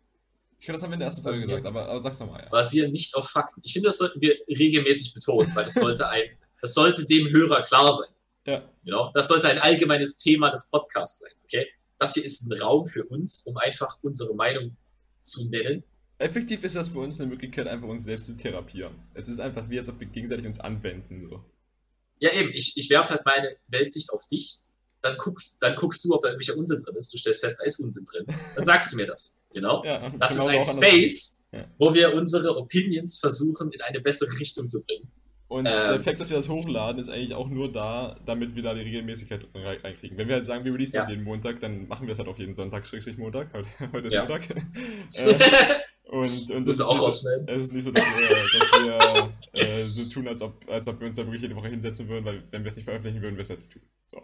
Ich 0.63 0.65
glaube, 0.65 0.77
das 0.77 0.83
haben 0.83 0.91
wir 0.91 0.93
in 0.93 0.99
der 1.01 1.07
ersten 1.07 1.23
Folge 1.23 1.41
gesagt, 1.41 1.65
aber, 1.65 1.89
aber 1.89 1.99
sag's 1.99 2.21
nochmal. 2.21 2.43
Ja. 2.43 2.49
Basieren 2.49 2.93
nicht 2.93 3.13
auf 3.15 3.29
Fakten. 3.29 3.59
Ich 3.65 3.73
finde, 3.73 3.89
das 3.89 3.97
sollten 3.97 4.21
wir 4.21 4.33
regelmäßig 4.47 5.13
betonen, 5.13 5.53
weil 5.53 5.65
das 5.65 5.73
sollte 5.73 6.07
ein, 6.07 6.23
das 6.61 6.73
sollte 6.73 7.05
dem 7.05 7.27
Hörer 7.27 7.63
klar 7.63 7.91
sein. 7.91 8.15
Ja. 8.47 8.69
Genau? 8.85 9.11
Das 9.13 9.27
sollte 9.27 9.49
ein 9.49 9.59
allgemeines 9.59 10.19
Thema 10.19 10.51
des 10.51 10.69
Podcasts 10.71 11.19
sein. 11.19 11.33
Okay? 11.43 11.67
Das 11.99 12.13
hier 12.13 12.23
ist 12.23 12.49
ein 12.49 12.61
Raum 12.61 12.87
für 12.87 13.03
uns, 13.03 13.45
um 13.45 13.57
einfach 13.57 13.97
unsere 14.03 14.33
Meinung 14.35 14.77
zu 15.21 15.49
nennen 15.49 15.83
effektiv 16.23 16.63
ist 16.63 16.77
das 16.77 16.87
für 16.87 16.99
uns 16.99 17.19
eine 17.19 17.29
Möglichkeit, 17.29 17.67
einfach 17.67 17.89
uns 17.89 18.05
selbst 18.05 18.27
zu 18.27 18.37
therapieren. 18.37 18.95
Es 19.13 19.27
ist 19.27 19.41
einfach 19.41 19.69
wie, 19.69 19.79
als 19.79 19.89
ob 19.89 19.99
wir 19.99 20.07
gegenseitig 20.07 20.45
uns 20.45 20.61
anwenden. 20.61 21.27
So. 21.29 21.43
Ja, 22.19 22.31
eben, 22.31 22.51
ich, 22.53 22.77
ich 22.77 22.89
werfe 22.89 23.09
halt 23.09 23.25
meine 23.25 23.57
Weltsicht 23.67 24.09
auf 24.11 24.25
dich, 24.27 24.59
dann 25.01 25.17
guckst, 25.17 25.61
dann 25.61 25.75
guckst 25.75 26.05
du, 26.05 26.13
ob 26.13 26.21
da 26.21 26.29
irgendwelcher 26.29 26.57
Unsinn 26.57 26.81
drin 26.81 26.95
ist. 26.95 27.13
Du 27.13 27.17
stellst 27.17 27.41
fest, 27.41 27.57
da 27.59 27.65
ist 27.65 27.79
Unsinn 27.79 28.05
drin. 28.05 28.25
Dann 28.55 28.65
sagst 28.65 28.93
du 28.93 28.95
mir 28.95 29.05
das. 29.05 29.42
Genau. 29.53 29.83
Ja, 29.85 30.09
Das 30.19 30.31
ist 30.31 30.37
genau 30.45 30.59
ein. 30.59 30.65
Space, 30.65 31.41
Ja. 31.51 31.65
wo 31.77 31.93
wir 31.93 32.13
unsere 32.15 32.57
Opinions 32.57 33.19
versuchen, 33.19 33.71
in 33.71 33.81
eine 33.81 33.99
bessere 34.01 34.37
Richtung 34.39 34.67
zu 34.67 34.83
bringen. 34.85 35.11
Und 35.47 35.67
Ähm. 35.67 35.71
der 35.73 35.99
Fakt, 35.99 36.19
dass 36.19 36.29
wir 36.31 36.37
das 36.37 36.49
hochladen, 36.49 36.99
ist 36.99 37.09
eigentlich 37.09 37.35
auch 37.35 37.47
nur 37.47 37.71
da, 37.71 38.17
damit 38.25 38.55
wir 38.55 38.63
da 38.63 38.73
die 38.73 38.81
Regelmäßigkeit 38.81 39.45
rein- 39.53 39.77
reinkriegen. 39.83 40.17
Wenn 40.17 40.27
wir 40.27 40.35
halt 40.35 40.45
sagen, 40.45 40.65
wir 40.65 40.73
releasen 40.73 40.95
das 40.95 41.07
Ja. 41.07 41.11
jeden 41.13 41.23
Montag, 41.23 41.59
dann 41.59 41.87
machen 41.87 42.07
wir 42.07 42.13
es 42.13 42.17
halt 42.19 42.27
auch 42.27 42.37
jeden 42.39 42.55
Sonntag, 42.55 42.87
Schrägstrich 42.87 43.17
Montag. 43.17 43.49
Heute, 43.53 44.07
ist 44.07 44.13
Ja. 44.13 44.21
Montag. 44.25 44.49
äh, 45.13 45.35
und 46.09 46.51
und 46.51 46.67
es 46.67 46.73
ist, 46.75 46.77
so, 46.79 47.07
es 47.47 47.63
ist 47.63 47.73
nicht 47.73 47.83
so, 47.83 47.91
dass 47.91 48.03
wir, 48.03 48.59
dass 48.59 48.71
wir 49.53 49.61
äh, 49.61 49.83
so 49.83 50.03
tun, 50.09 50.27
als 50.27 50.41
ob, 50.41 50.67
als 50.69 50.87
ob 50.87 50.99
wir 50.99 51.07
uns 51.07 51.15
da 51.15 51.23
wirklich 51.23 51.41
jede 51.41 51.55
Woche 51.55 51.69
hinsetzen 51.69 52.07
würden, 52.07 52.25
weil 52.25 52.43
wenn 52.51 52.63
wir 52.63 52.69
es 52.69 52.75
nicht 52.75 52.85
veröffentlichen 52.85 53.21
würden, 53.21 53.35
wir 53.35 53.41
es 53.41 53.49
halt 53.49 53.59
nicht 53.59 53.71
tun. 53.71 53.81
So. 54.07 54.21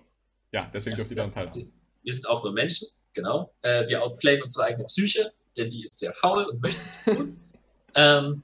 Ja, 0.51 0.69
deswegen 0.73 0.95
dürft 0.95 1.11
ihr 1.11 1.17
daran 1.17 1.31
teilhaben. 1.31 1.71
Wir 2.03 2.13
sind 2.13 2.27
auch 2.27 2.43
nur 2.43 2.53
Menschen, 2.53 2.87
genau. 3.19 3.53
Äh, 3.61 3.87
wir 3.87 4.01
outplayen 4.01 4.41
unsere 4.41 4.65
eigene 4.65 4.85
Psyche, 4.85 5.33
denn 5.57 5.69
die 5.69 5.83
ist 5.83 5.99
sehr 5.99 6.13
faul 6.13 6.45
und 6.45 6.61
möchte 6.61 6.81
nichts 6.81 7.05
tun. 7.05 7.39
ähm, 7.95 8.43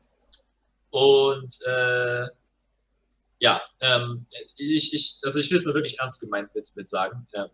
und 0.90 1.62
äh, 1.66 2.28
ja, 3.40 3.62
ähm, 3.80 4.26
ich, 4.58 4.94
ich, 4.94 5.20
also 5.24 5.40
ich 5.40 5.50
will 5.50 5.58
es 5.58 5.66
nur 5.66 5.76
wirklich 5.76 6.00
ernst 6.00 6.22
gemeint 6.22 6.54
mit, 6.54 6.76
mit 6.76 6.90
sagen, 6.90 7.28
ähm, 7.34 7.50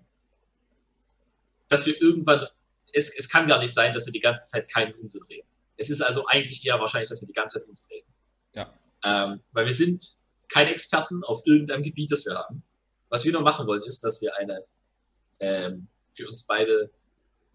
dass 1.67 1.85
wir 1.85 1.99
irgendwann, 2.01 2.47
es, 2.93 3.15
es 3.15 3.29
kann 3.29 3.47
gar 3.47 3.59
nicht 3.59 3.73
sein, 3.73 3.93
dass 3.93 4.05
wir 4.05 4.13
die 4.13 4.19
ganze 4.19 4.45
Zeit 4.45 4.69
keinen 4.69 4.93
Unsinn 4.95 5.21
reden. 5.29 5.47
Es 5.77 5.89
ist 5.89 6.01
also 6.01 6.25
eigentlich 6.27 6.65
eher 6.65 6.79
wahrscheinlich, 6.79 7.09
dass 7.09 7.21
wir 7.21 7.27
die 7.27 7.33
ganze 7.33 7.59
Zeit 7.59 7.67
Unsinn 7.67 7.87
reden. 7.91 8.07
Ja. 8.53 8.73
Ähm, 9.03 9.41
weil 9.51 9.65
wir 9.65 9.73
sind 9.73 10.07
keine 10.49 10.71
Experten 10.71 11.23
auf 11.23 11.41
irgendeinem 11.45 11.83
Gebiet, 11.83 12.11
das 12.11 12.25
wir 12.25 12.35
haben. 12.35 12.63
Was 13.09 13.25
wir 13.25 13.31
nur 13.31 13.41
machen 13.41 13.67
wollen, 13.67 13.83
ist, 13.83 14.03
dass 14.03 14.21
wir 14.21 14.35
eine 14.37 14.63
ähm, 15.39 15.87
für 16.11 16.27
uns 16.27 16.45
beide 16.45 16.91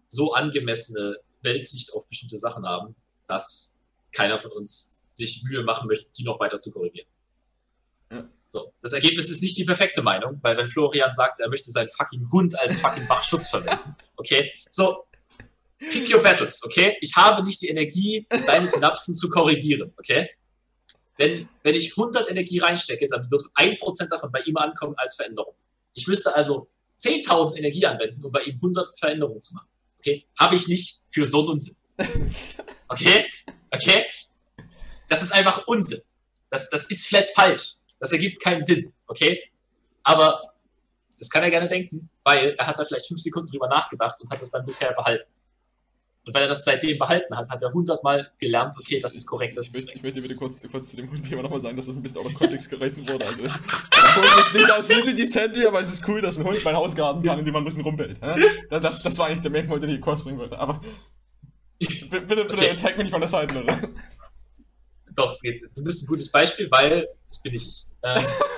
so 0.07 0.33
angemessene 0.33 1.17
Weltsicht 1.41 1.93
auf 1.93 2.07
bestimmte 2.07 2.37
Sachen 2.37 2.65
haben, 2.65 2.95
dass 3.27 3.81
keiner 4.11 4.39
von 4.39 4.51
uns 4.51 5.03
sich 5.11 5.43
Mühe 5.43 5.63
machen 5.63 5.87
möchte, 5.87 6.11
die 6.11 6.23
noch 6.23 6.39
weiter 6.39 6.59
zu 6.59 6.71
korrigieren. 6.71 7.07
Ja. 8.11 8.27
So, 8.47 8.73
das 8.81 8.93
Ergebnis 8.93 9.29
ist 9.29 9.41
nicht 9.41 9.57
die 9.57 9.65
perfekte 9.65 10.01
Meinung, 10.01 10.39
weil 10.41 10.55
wenn 10.55 10.69
Florian 10.69 11.11
sagt, 11.11 11.39
er 11.39 11.49
möchte 11.49 11.69
seinen 11.69 11.89
fucking 11.89 12.31
Hund 12.31 12.57
als 12.57 12.79
fucking 12.79 13.07
Bachschutz 13.07 13.49
verwenden, 13.49 13.95
okay, 14.15 14.51
so, 14.69 15.05
pick 15.79 16.13
your 16.13 16.21
battles, 16.21 16.63
okay? 16.63 16.97
Ich 17.01 17.15
habe 17.15 17.43
nicht 17.43 17.61
die 17.61 17.67
Energie, 17.67 18.25
deine 18.29 18.67
Synapsen 18.67 19.15
zu 19.15 19.29
korrigieren, 19.29 19.93
okay? 19.97 20.29
Wenn, 21.17 21.49
wenn 21.63 21.75
ich 21.75 21.97
100 21.97 22.29
Energie 22.29 22.59
reinstecke, 22.59 23.09
dann 23.09 23.29
wird 23.31 23.43
1% 23.55 24.09
davon 24.09 24.31
bei 24.31 24.39
ihm 24.41 24.55
ankommen 24.55 24.93
als 24.97 25.15
Veränderung. 25.15 25.55
Ich 25.93 26.07
müsste 26.07 26.35
also 26.35 26.69
10.000 26.99 27.57
Energie 27.57 27.85
anwenden, 27.85 28.23
um 28.23 28.31
bei 28.31 28.41
ihm 28.43 28.55
100 28.55 28.97
Veränderungen 28.97 29.41
zu 29.41 29.55
machen. 29.55 29.67
Okay? 29.99 30.25
Habe 30.39 30.55
ich 30.55 30.67
nicht 30.67 31.03
für 31.09 31.25
so 31.25 31.39
einen 31.39 31.49
Unsinn. 31.49 31.75
Okay? 32.89 33.25
Okay? 33.69 34.05
Das 35.09 35.21
ist 35.21 35.33
einfach 35.33 35.67
Unsinn. 35.67 35.99
Das, 36.49 36.69
das 36.69 36.85
ist 36.85 37.07
flat 37.07 37.27
falsch. 37.35 37.73
Das 37.99 38.13
ergibt 38.13 38.41
keinen 38.41 38.63
Sinn. 38.63 38.93
Okay? 39.07 39.41
Aber 40.03 40.53
das 41.19 41.29
kann 41.29 41.43
er 41.43 41.49
gerne 41.49 41.67
denken, 41.67 42.09
weil 42.23 42.55
er 42.57 42.67
hat 42.67 42.79
da 42.79 42.85
vielleicht 42.85 43.07
fünf 43.07 43.19
Sekunden 43.19 43.51
drüber 43.51 43.67
nachgedacht 43.67 44.21
und 44.21 44.29
hat 44.29 44.39
das 44.39 44.51
dann 44.51 44.65
bisher 44.65 44.93
behalten. 44.93 45.29
Und 46.27 46.33
weil 46.33 46.41
er 46.41 46.49
das 46.49 46.65
seitdem 46.65 46.97
behalten 46.99 47.37
hat, 47.37 47.49
hat 47.49 47.63
er 47.63 47.71
hundertmal 47.71 48.29
gelernt, 48.37 48.75
okay, 48.77 48.99
das 48.99 49.15
ist 49.15 49.25
korrekt. 49.25 49.57
Das 49.57 49.67
Ich 49.67 49.73
möchte, 49.73 49.93
ich 49.93 50.03
möchte 50.03 50.21
bitte 50.21 50.35
kurz, 50.35 50.61
kurz 50.69 50.89
zu 50.89 50.97
dem 50.97 51.23
Thema 51.23 51.41
nochmal 51.43 51.61
sagen, 51.61 51.77
dass 51.77 51.85
das 51.85 51.95
ein 51.95 52.01
bisschen 52.01 52.17
out 52.19 52.25
of 52.25 52.33
Kontext 52.33 52.69
gerissen 52.69 53.07
wurde. 53.07 53.25
Also, 53.25 53.43
ist 53.43 54.53
nicht 54.53 54.69
aus 54.69 54.89
Easy 54.89 55.15
Descent, 55.15 55.57
aber 55.65 55.79
es 55.79 55.93
ist 55.93 56.07
cool, 56.09 56.21
dass 56.21 56.37
ein 56.37 56.43
Hund 56.43 56.61
mein 56.65 56.75
Haus 56.75 56.97
garten 56.97 57.23
kann, 57.23 57.39
indem 57.39 57.53
man 57.53 57.63
ein 57.63 57.65
bisschen 57.65 57.83
rumbellt. 57.83 58.19
Das, 58.69 58.81
das, 58.83 59.03
das 59.03 59.17
war 59.17 59.27
eigentlich 59.27 59.39
der 59.39 59.51
Main 59.51 59.65
Point, 59.69 59.83
den 59.83 59.89
ich 59.89 60.01
kurz 60.01 60.21
bringen 60.21 60.37
wollte. 60.37 60.59
Aber 60.59 60.81
bitte, 61.79 62.19
bitte, 62.19 62.41
Okay. 62.51 62.71
attack 62.71 62.97
mich 62.97 63.05
nicht 63.05 63.11
von 63.11 63.21
der 63.21 63.29
Seite, 63.29 63.63
oder? 63.63 63.77
Doch, 65.15 65.31
es 65.31 65.41
geht. 65.41 65.63
Du 65.77 65.81
bist 65.81 66.03
ein 66.03 66.07
gutes 66.07 66.29
Beispiel, 66.29 66.69
weil 66.71 67.07
das 67.29 67.41
bin 67.41 67.53
ich. 67.53 67.67
ich. 67.67 67.85
Ähm, 68.03 68.21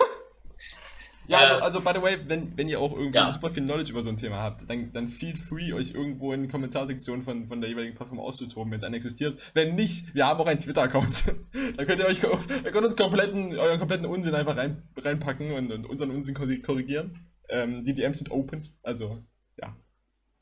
Ja, 1.30 1.38
also, 1.40 1.56
Äh, 1.56 1.62
also 1.62 1.82
by 1.82 1.92
the 1.96 2.02
way, 2.02 2.18
wenn, 2.28 2.58
wenn 2.58 2.68
ihr 2.68 2.80
auch 2.80 2.92
irgendwie 2.92 3.16
ja. 3.18 3.30
super 3.32 3.52
viel 3.52 3.64
Knowledge 3.64 3.92
über 3.92 4.02
so 4.04 4.10
ein 4.10 4.18
Thema 4.18 4.38
habt, 4.38 4.70
dann, 4.70 4.92
dann 4.92 5.08
feel 5.08 5.36
free, 5.38 5.74
euch 5.74 5.92
irgendwo 5.94 6.34
in 6.34 6.42
die 6.44 6.48
Kommentarsektion 6.48 7.22
von, 7.22 7.48
von 7.48 7.62
der 7.62 7.70
jeweiligen 7.70 7.96
Plattform 7.96 8.20
auszutoben, 8.20 8.72
wenn 8.72 8.80
es 8.80 8.84
eine 8.84 8.96
existiert. 8.96 9.40
Wenn 9.54 9.76
nicht, 9.76 10.14
wir 10.16 10.26
haben 10.26 10.40
auch 10.40 10.48
einen 10.48 10.60
Twitter-Account. 10.60 11.36
da 11.78 11.86
könnt 11.86 12.00
ihr 12.00 12.08
euch 12.08 12.22
ihr 12.24 12.72
könnt 12.72 12.86
uns 12.86 12.96
kompletten, 12.98 13.58
euren 13.58 13.78
kompletten 13.80 14.06
Unsinn 14.08 14.34
einfach 14.36 14.58
rein, 14.58 14.84
reinpacken 14.98 15.52
und, 15.52 15.72
und 15.72 15.86
unseren 15.86 16.12
Unsinn 16.12 16.36
korri- 16.36 16.62
korrigieren. 16.64 17.18
Ähm, 17.48 17.84
die 17.84 17.94
DMs 17.94 18.18
sind 18.20 18.32
open, 18.32 18.64
also 18.84 19.24
ja. 19.62 19.76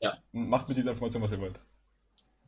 Ja. 0.00 0.16
Macht 0.32 0.68
mit 0.68 0.76
dieser 0.78 0.90
Information, 0.92 1.22
was 1.22 1.32
ihr 1.32 1.40
wollt. 1.40 1.60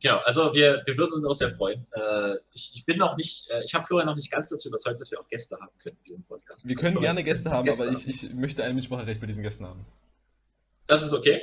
Genau, 0.01 0.17
also 0.17 0.53
wir, 0.55 0.81
wir 0.85 0.97
würden 0.97 1.13
uns 1.13 1.25
auch 1.25 1.33
sehr 1.33 1.51
freuen. 1.51 1.85
Äh, 1.91 2.37
ich, 2.53 2.71
ich 2.73 2.85
bin 2.85 2.97
noch 2.97 3.15
nicht, 3.17 3.49
äh, 3.51 3.63
ich 3.63 3.73
habe 3.75 3.85
Florian 3.85 4.07
noch 4.07 4.15
nicht 4.15 4.31
ganz 4.31 4.49
dazu 4.49 4.69
überzeugt, 4.69 4.99
dass 4.99 5.11
wir 5.11 5.19
auch 5.19 5.27
Gäste 5.27 5.55
haben 5.59 5.71
können 5.77 5.95
in 5.97 6.03
diesem 6.03 6.23
Podcast. 6.23 6.67
Wir 6.67 6.75
können 6.75 6.99
gerne 6.99 7.23
Gäste 7.23 7.51
haben, 7.51 7.65
Gäste 7.65 7.83
aber 7.83 7.93
ich, 7.93 8.07
ich 8.07 8.33
möchte 8.33 8.63
ein 8.63 8.73
Mitspracherecht 8.73 9.21
mit 9.21 9.29
diesen 9.29 9.43
Gästen 9.43 9.67
haben. 9.67 9.85
Das 10.87 11.03
ist 11.03 11.13
okay. 11.13 11.39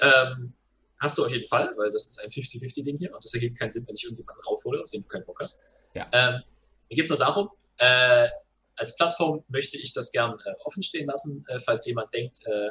Ähm, 0.00 0.54
hast 1.00 1.18
du 1.18 1.24
auf 1.24 1.32
jeden 1.32 1.48
Fall, 1.48 1.74
weil 1.76 1.90
das 1.90 2.06
ist 2.06 2.20
ein 2.20 2.30
50-50-Ding 2.30 2.96
hier 2.96 3.12
und 3.12 3.24
das 3.24 3.34
ergibt 3.34 3.58
keinen 3.58 3.72
Sinn, 3.72 3.84
wenn 3.88 3.96
ich 3.96 4.04
irgendjemanden 4.04 4.44
raufhole, 4.44 4.80
auf 4.80 4.88
den 4.90 5.02
du 5.02 5.08
keinen 5.08 5.24
Bock 5.24 5.40
hast. 5.40 5.64
Ja. 5.94 6.08
Ähm, 6.12 6.42
mir 6.88 6.96
geht 6.96 7.04
es 7.04 7.10
nur 7.10 7.18
darum, 7.18 7.50
äh, 7.78 8.28
als 8.76 8.96
Plattform 8.96 9.42
möchte 9.48 9.78
ich 9.78 9.92
das 9.92 10.12
gern 10.12 10.38
äh, 10.44 10.52
offen 10.64 10.82
stehen 10.84 11.06
lassen, 11.08 11.44
äh, 11.48 11.58
falls 11.58 11.86
jemand 11.86 12.14
denkt, 12.14 12.46
äh, 12.46 12.70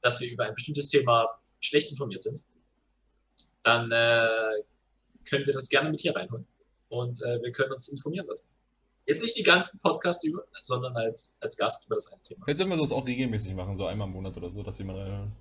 dass 0.00 0.20
wir 0.20 0.30
über 0.30 0.44
ein 0.44 0.54
bestimmtes 0.54 0.88
Thema 0.88 1.28
schlecht 1.60 1.92
informiert 1.92 2.22
sind. 2.22 2.42
Dann 3.62 3.90
äh, 3.90 4.62
können 5.28 5.46
wir 5.46 5.52
das 5.52 5.68
gerne 5.68 5.90
mit 5.90 6.00
hier 6.00 6.14
reinholen 6.14 6.46
und 6.88 7.22
äh, 7.22 7.40
wir 7.42 7.52
können 7.52 7.72
uns 7.72 7.88
informieren 7.88 8.26
lassen. 8.26 8.56
Jetzt 9.06 9.22
nicht 9.22 9.36
die 9.36 9.42
ganzen 9.42 9.80
Podcast 9.80 10.24
über, 10.24 10.44
sondern 10.62 10.96
als, 10.96 11.36
als 11.40 11.56
Gast 11.56 11.86
über 11.86 11.96
das 11.96 12.12
eine 12.12 12.22
Thema. 12.22 12.46
Jetzt 12.46 12.58
sollten 12.58 12.70
wir 12.70 12.78
das 12.78 12.92
auch 12.92 13.06
regelmäßig 13.06 13.54
machen, 13.54 13.74
so 13.74 13.86
einmal 13.86 14.06
im 14.06 14.14
Monat 14.14 14.36
oder 14.36 14.48
so, 14.50 14.62
dass 14.62 14.78
wir 14.78 14.86
mal 14.86 14.96
reinhören. 14.96 15.32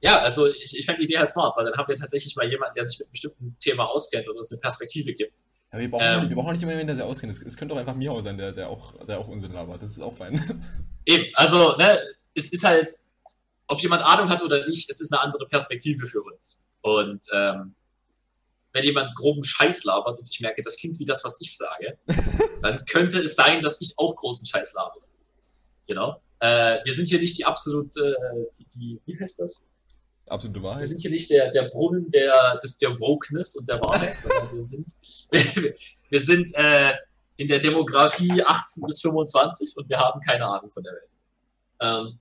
Ja, 0.00 0.18
also 0.18 0.46
ich, 0.46 0.78
ich 0.78 0.86
fand 0.86 0.98
die 0.98 1.04
Idee 1.04 1.18
halt 1.18 1.30
smart, 1.30 1.56
weil 1.56 1.64
dann 1.64 1.74
haben 1.74 1.88
wir 1.88 1.96
tatsächlich 1.96 2.34
mal 2.36 2.48
jemanden, 2.48 2.74
der 2.74 2.84
sich 2.84 2.98
mit 2.98 3.06
einem 3.06 3.12
bestimmten 3.12 3.56
Thema 3.58 3.84
auskennt 3.84 4.28
und 4.28 4.36
uns 4.36 4.52
eine 4.52 4.60
Perspektive 4.60 5.12
gibt. 5.12 5.44
Ja, 5.72 5.78
wir 5.78 5.90
brauchen, 5.90 6.04
Ähm. 6.04 6.20
nicht, 6.20 6.28
wir 6.30 6.36
brauchen 6.36 6.48
auch 6.48 6.52
nicht 6.52 6.62
immer 6.62 6.72
jemanden, 6.72 6.88
der 6.88 6.96
sich 6.96 7.04
auskennt. 7.04 7.32
Es, 7.32 7.42
es 7.42 7.56
könnte 7.56 7.74
auch 7.74 7.78
einfach 7.78 7.94
Mihau 7.94 8.20
sein, 8.22 8.36
der, 8.36 8.52
der, 8.52 8.68
auch, 8.68 8.94
der 9.06 9.18
auch 9.18 9.28
Unsinn 9.28 9.52
labert. 9.52 9.82
Das 9.82 9.90
ist 9.90 10.00
auch 10.00 10.14
fein. 10.14 10.40
Eben, 11.04 11.24
also, 11.34 11.76
ne, 11.76 11.98
es 12.34 12.52
ist 12.52 12.64
halt, 12.64 12.88
ob 13.66 13.80
jemand 13.80 14.02
Ahnung 14.02 14.28
hat 14.30 14.42
oder 14.42 14.66
nicht, 14.66 14.90
es 14.90 15.00
ist 15.00 15.12
eine 15.12 15.22
andere 15.22 15.46
Perspektive 15.46 16.06
für 16.06 16.22
uns. 16.22 16.63
Und 16.84 17.24
ähm, 17.32 17.74
wenn 18.74 18.84
jemand 18.84 19.14
groben 19.14 19.42
Scheiß 19.42 19.84
labert 19.84 20.18
und 20.18 20.28
ich 20.28 20.40
merke, 20.40 20.60
das 20.60 20.76
klingt 20.76 20.98
wie 20.98 21.06
das, 21.06 21.24
was 21.24 21.40
ich 21.40 21.56
sage, 21.56 21.98
dann 22.62 22.84
könnte 22.84 23.20
es 23.20 23.36
sein, 23.36 23.62
dass 23.62 23.80
ich 23.80 23.94
auch 23.96 24.14
großen 24.14 24.46
Scheiß 24.46 24.74
labere. 24.74 25.04
Genau. 25.86 26.20
Äh, 26.40 26.84
wir 26.84 26.92
sind 26.92 27.08
hier 27.08 27.20
nicht 27.20 27.38
die 27.38 27.46
absolute, 27.46 28.00
äh, 28.00 28.44
die, 28.58 28.66
die, 28.66 29.00
wie 29.06 29.18
heißt 29.18 29.40
das? 29.40 29.70
Absolute 30.28 30.60
Wir 30.60 30.68
Wahrheit. 30.68 30.88
sind 30.88 31.00
hier 31.00 31.10
nicht 31.10 31.30
der, 31.30 31.50
der 31.50 31.70
Brunnen 31.70 32.10
der, 32.10 32.58
des, 32.58 32.76
der 32.76 32.98
Wokeness 33.00 33.56
und 33.56 33.66
der 33.66 33.80
Wahrheit, 33.80 34.16
sondern 34.18 34.54
wir 34.54 34.62
sind, 34.62 34.92
wir 36.10 36.20
sind 36.20 36.54
äh, 36.54 36.94
in 37.36 37.48
der 37.48 37.60
Demografie 37.60 38.42
18 38.42 38.82
bis 38.86 39.00
25 39.00 39.74
und 39.78 39.88
wir 39.88 39.98
haben 39.98 40.20
keine 40.20 40.44
Ahnung 40.44 40.70
von 40.70 40.82
der 40.82 40.92
Welt. 40.92 41.10
Ähm, 41.80 42.18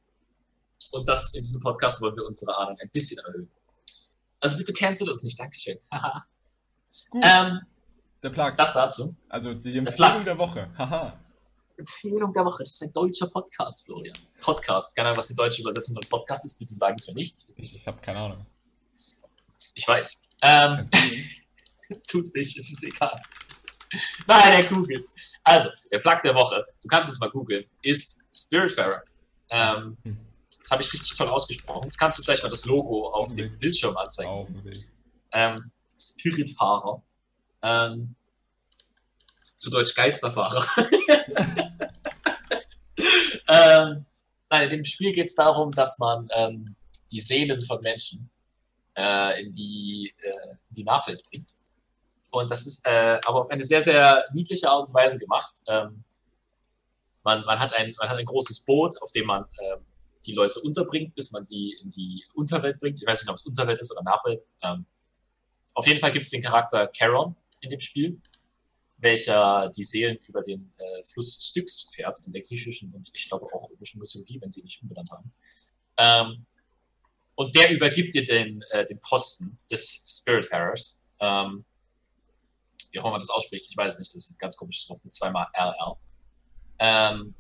und 0.92 1.08
das 1.10 1.34
in 1.34 1.42
diesem 1.42 1.62
Podcast 1.62 2.02
wollen 2.02 2.16
wir 2.16 2.26
unsere 2.26 2.58
Ahnung 2.58 2.78
ein 2.80 2.90
bisschen 2.92 3.20
erhöhen. 3.26 3.52
Also 4.44 4.58
bitte 4.58 4.74
cancel 4.74 5.10
uns 5.10 5.24
nicht, 5.24 5.40
Dankeschön. 5.40 5.80
Gut, 7.10 7.24
ähm, 7.26 7.62
der 8.22 8.30
Plug. 8.30 8.52
das 8.58 8.74
dazu. 8.74 9.16
Also 9.30 9.54
die. 9.54 9.78
Empfehlung 9.78 10.26
der 10.26 10.38
Woche. 10.38 10.70
Haha. 10.78 11.18
Empfehlung 11.78 12.34
der 12.34 12.44
Woche. 12.46 12.64
Es 12.64 12.74
ist 12.74 12.84
ein 12.84 12.94
deutscher 12.94 13.28
Podcast, 13.28 13.86
Florian. 13.86 14.18
Podcast. 14.42 14.96
Keine 14.96 15.08
Ahnung, 15.08 15.18
was 15.18 15.30
die 15.30 15.36
deutsche 15.36 15.62
Übersetzung 15.62 15.96
von 15.96 16.04
Podcast 16.10 16.44
ist. 16.46 16.60
Bitte 16.60 16.76
sagen 16.76 16.96
es 17.00 17.08
mir 17.08 17.14
nicht. 17.16 17.46
Ich 17.58 17.74
Ich, 17.74 17.88
habe 17.88 18.02
keine 18.02 18.20
Ahnung. 18.20 18.46
Ich 19.76 19.88
weiß. 19.88 20.30
Ähm. 20.42 20.86
Tu's 22.08 22.34
nicht, 22.34 22.58
es 22.58 22.70
ist 22.72 22.84
egal. 22.84 23.18
Nein, 24.28 24.52
er 24.52 24.64
googelt's. 24.70 25.16
Also, 25.44 25.70
der 25.92 26.00
Plug 26.00 26.18
der 26.24 26.36
Woche, 26.36 26.66
du 26.82 26.88
kannst 26.90 27.12
es 27.12 27.20
mal 27.20 27.30
googeln, 27.30 27.64
ist 27.82 28.24
Spiritfarer. 28.36 29.04
Ähm, 29.50 29.98
Hm. 30.04 30.18
Das 30.64 30.72
habe 30.72 30.82
ich 30.82 30.92
richtig 30.94 31.16
toll 31.16 31.28
ausgesprochen. 31.28 31.84
Jetzt 31.84 31.98
kannst 31.98 32.18
du 32.18 32.24
vielleicht 32.24 32.44
mal 32.44 32.50
das 32.50 32.66
Logo 32.66 33.10
auf 33.10 33.34
dem. 33.34 33.60
Bildschirm 33.60 33.96
anzeigen. 33.98 34.64
Weg. 34.64 34.88
Ähm, 35.32 35.72
Spiritfahrer. 35.98 37.04
Ähm, 37.62 38.16
zu 39.58 39.70
Deutsch 39.70 39.94
Geisterfahrer. 39.94 40.66
ähm, 43.50 44.06
nein, 44.50 44.64
in 44.64 44.70
dem 44.70 44.86
Spiel 44.86 45.12
geht 45.12 45.28
es 45.28 45.36
darum, 45.36 45.72
dass 45.72 46.00
man 46.00 46.28
ähm, 46.34 46.76
die 47.12 47.20
Seelen 47.20 47.64
von 47.66 47.82
Menschen 47.82 48.30
äh, 48.96 49.42
in 49.42 49.52
die, 49.52 50.14
äh, 50.22 50.56
die 50.70 50.84
Nachwelt 50.84 51.24
bringt. 51.30 51.54
Und 52.32 52.50
das 52.50 52.66
ist 52.66 52.86
äh, 52.88 53.20
aber 53.26 53.46
auf 53.46 53.52
eine 53.52 53.64
sehr, 53.64 53.82
sehr 53.82 54.26
niedliche 54.34 54.70
Art 54.70 54.88
und 54.88 54.94
Weise 54.94 55.20
gemacht. 55.20 55.54
Ähm, 55.68 56.04
man, 57.24 57.44
man, 57.46 57.60
hat 57.60 57.76
ein, 57.76 57.94
man 58.00 58.10
hat 58.10 58.18
ein 58.18 58.26
großes 58.26 58.66
Boot, 58.66 59.02
auf 59.02 59.12
dem 59.12 59.28
man 59.28 59.46
ähm, 59.60 59.86
die 60.26 60.34
Leute 60.34 60.60
unterbringt, 60.62 61.16
bis 61.16 61.32
man 61.32 61.46
sie 61.46 61.76
in 61.82 61.90
die 61.90 62.24
Unterwelt 62.34 62.80
bringt. 62.80 63.02
Ich 63.02 63.08
weiß 63.08 63.22
nicht, 63.22 63.30
ob 63.30 63.36
es 63.36 63.46
Unterwelt 63.46 63.80
ist 63.80 63.92
oder 63.92 64.04
Nachwelt. 64.04 64.44
Ähm, 64.62 64.86
auf 65.74 65.88
jeden 65.88 66.00
Fall 66.00 66.12
gibt 66.12 66.26
es 66.26 66.32
den 66.32 66.42
Charakter 66.42 66.90
Charon 66.96 67.36
in 67.62 67.70
dem 67.70 67.80
Spiel, 67.80 68.22
welcher 68.98 69.70
die 69.76 69.84
Seelen 69.84 70.18
über 70.28 70.42
den 70.42 70.72
äh, 70.78 71.04
Fluss 71.04 71.38
Styx 71.50 71.92
fährt, 71.94 72.20
in 72.26 72.32
der 72.32 72.42
griechischen 72.42 72.94
und 72.94 73.10
ich 73.14 73.28
glaube 73.28 73.48
auch 73.54 73.70
römischen 73.70 74.00
Mythologie, 74.00 74.40
wenn 74.42 74.52
sie 74.52 74.64
nicht 74.64 74.82
umbenannt 74.82 75.12
haben. 75.12 75.34
Ähm, 75.98 76.46
und 77.36 77.56
der 77.56 77.72
übergibt 77.72 78.14
dir 78.14 78.24
den, 78.24 78.64
äh, 78.72 78.86
den 78.86 79.00
Posten 79.00 79.58
des 79.72 80.06
Spiritfarers. 80.08 81.04
Ähm, 81.20 81.66
wie 82.92 83.00
auch 83.00 83.06
immer 83.06 83.14
man 83.14 83.22
das 83.22 83.30
ausspricht, 83.30 83.68
ich 83.70 83.76
weiß 83.76 83.94
es 83.94 84.00
nicht, 84.00 84.14
das 84.14 84.28
ist 84.28 84.36
ein 84.36 84.38
ganz 84.40 84.56
komisches 84.56 84.88
Wort 84.90 85.04
mit 85.04 85.14
zweimal 85.14 85.48
RR. 85.54 85.98
Ähm, 86.80 87.34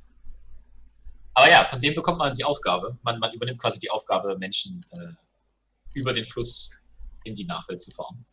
aber 1.33 1.49
ja, 1.49 1.65
von 1.65 1.79
dem 1.79 1.95
bekommt 1.95 2.19
man 2.19 2.33
die 2.33 2.43
Aufgabe. 2.43 2.97
Man, 3.03 3.19
man 3.19 3.33
übernimmt 3.33 3.59
quasi 3.59 3.79
die 3.79 3.89
Aufgabe, 3.89 4.37
Menschen 4.37 4.85
äh, 4.91 5.13
über 5.93 6.13
den 6.13 6.25
Fluss 6.25 6.71
in 7.23 7.33
die 7.33 7.45
Nachwelt 7.45 7.81
zu 7.81 7.91
fahren. 7.91 8.25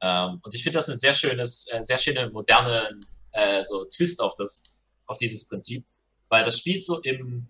Ähm, 0.00 0.40
und 0.42 0.54
ich 0.54 0.62
finde 0.62 0.78
das 0.78 0.88
ein 0.88 0.98
sehr 0.98 1.14
schönes, 1.14 1.66
äh, 1.70 1.82
sehr 1.82 1.98
schöne 1.98 2.30
moderne 2.30 2.88
äh, 3.32 3.62
so 3.62 3.84
Twist 3.84 4.20
auf 4.20 4.34
das, 4.34 4.64
auf 5.06 5.18
dieses 5.18 5.48
Prinzip, 5.48 5.84
weil 6.28 6.44
das 6.44 6.58
spielt 6.58 6.84
so 6.84 7.00
im, 7.02 7.48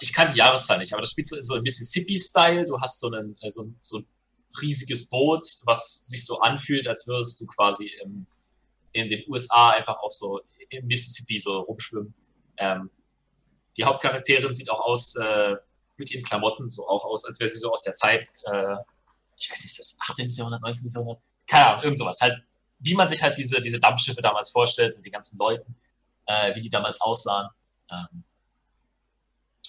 ich 0.00 0.12
kann 0.12 0.32
die 0.32 0.38
Jahreszahl 0.38 0.78
nicht, 0.78 0.92
aber 0.92 1.02
das 1.02 1.10
spielt 1.10 1.26
so, 1.26 1.40
so 1.40 1.56
im 1.56 1.62
Mississippi-Style. 1.62 2.66
Du 2.66 2.80
hast 2.80 3.00
so, 3.00 3.10
einen, 3.10 3.36
äh, 3.40 3.50
so, 3.50 3.72
so 3.80 3.98
ein 3.98 4.06
riesiges 4.60 5.08
Boot, 5.08 5.44
was 5.64 6.06
sich 6.06 6.24
so 6.24 6.40
anfühlt, 6.40 6.86
als 6.86 7.06
würdest 7.06 7.40
du 7.40 7.46
quasi 7.46 7.90
im, 8.02 8.26
in 8.92 9.08
den 9.08 9.24
USA 9.28 9.70
einfach 9.70 9.98
auf 10.00 10.12
so 10.12 10.40
im 10.68 10.86
Mississippi 10.86 11.38
so 11.38 11.60
rumschwimmen. 11.60 12.14
Ähm, 12.58 12.90
die 13.76 13.84
Hauptcharakterin 13.84 14.52
sieht 14.54 14.70
auch 14.70 14.80
aus 14.80 15.16
äh, 15.16 15.56
mit 15.96 16.10
ihren 16.10 16.24
Klamotten 16.24 16.68
so 16.68 16.86
auch 16.88 17.04
aus, 17.04 17.24
als 17.24 17.40
wäre 17.40 17.48
sie 17.48 17.58
so 17.58 17.72
aus 17.72 17.82
der 17.82 17.94
Zeit, 17.94 18.28
äh, 18.44 18.76
ich 19.36 19.50
weiß 19.50 19.58
nicht, 19.58 19.78
ist 19.78 19.78
das 19.78 19.98
18. 20.08 20.26
Jahrhundert, 20.26 20.62
19. 20.62 20.90
Jahrhundert? 20.94 21.22
Keine 21.46 21.66
Ahnung, 21.66 21.82
irgend 21.84 21.98
sowas. 21.98 22.20
Halt, 22.20 22.36
wie 22.78 22.94
man 22.94 23.08
sich 23.08 23.22
halt 23.22 23.36
diese, 23.36 23.60
diese 23.60 23.78
Dampfschiffe 23.78 24.20
damals 24.20 24.50
vorstellt 24.50 24.96
und 24.96 25.04
die 25.04 25.10
ganzen 25.10 25.38
Leuten, 25.38 25.74
äh, 26.26 26.54
wie 26.54 26.60
die 26.60 26.68
damals 26.68 27.00
aussahen. 27.00 27.48
Ähm, 27.90 28.24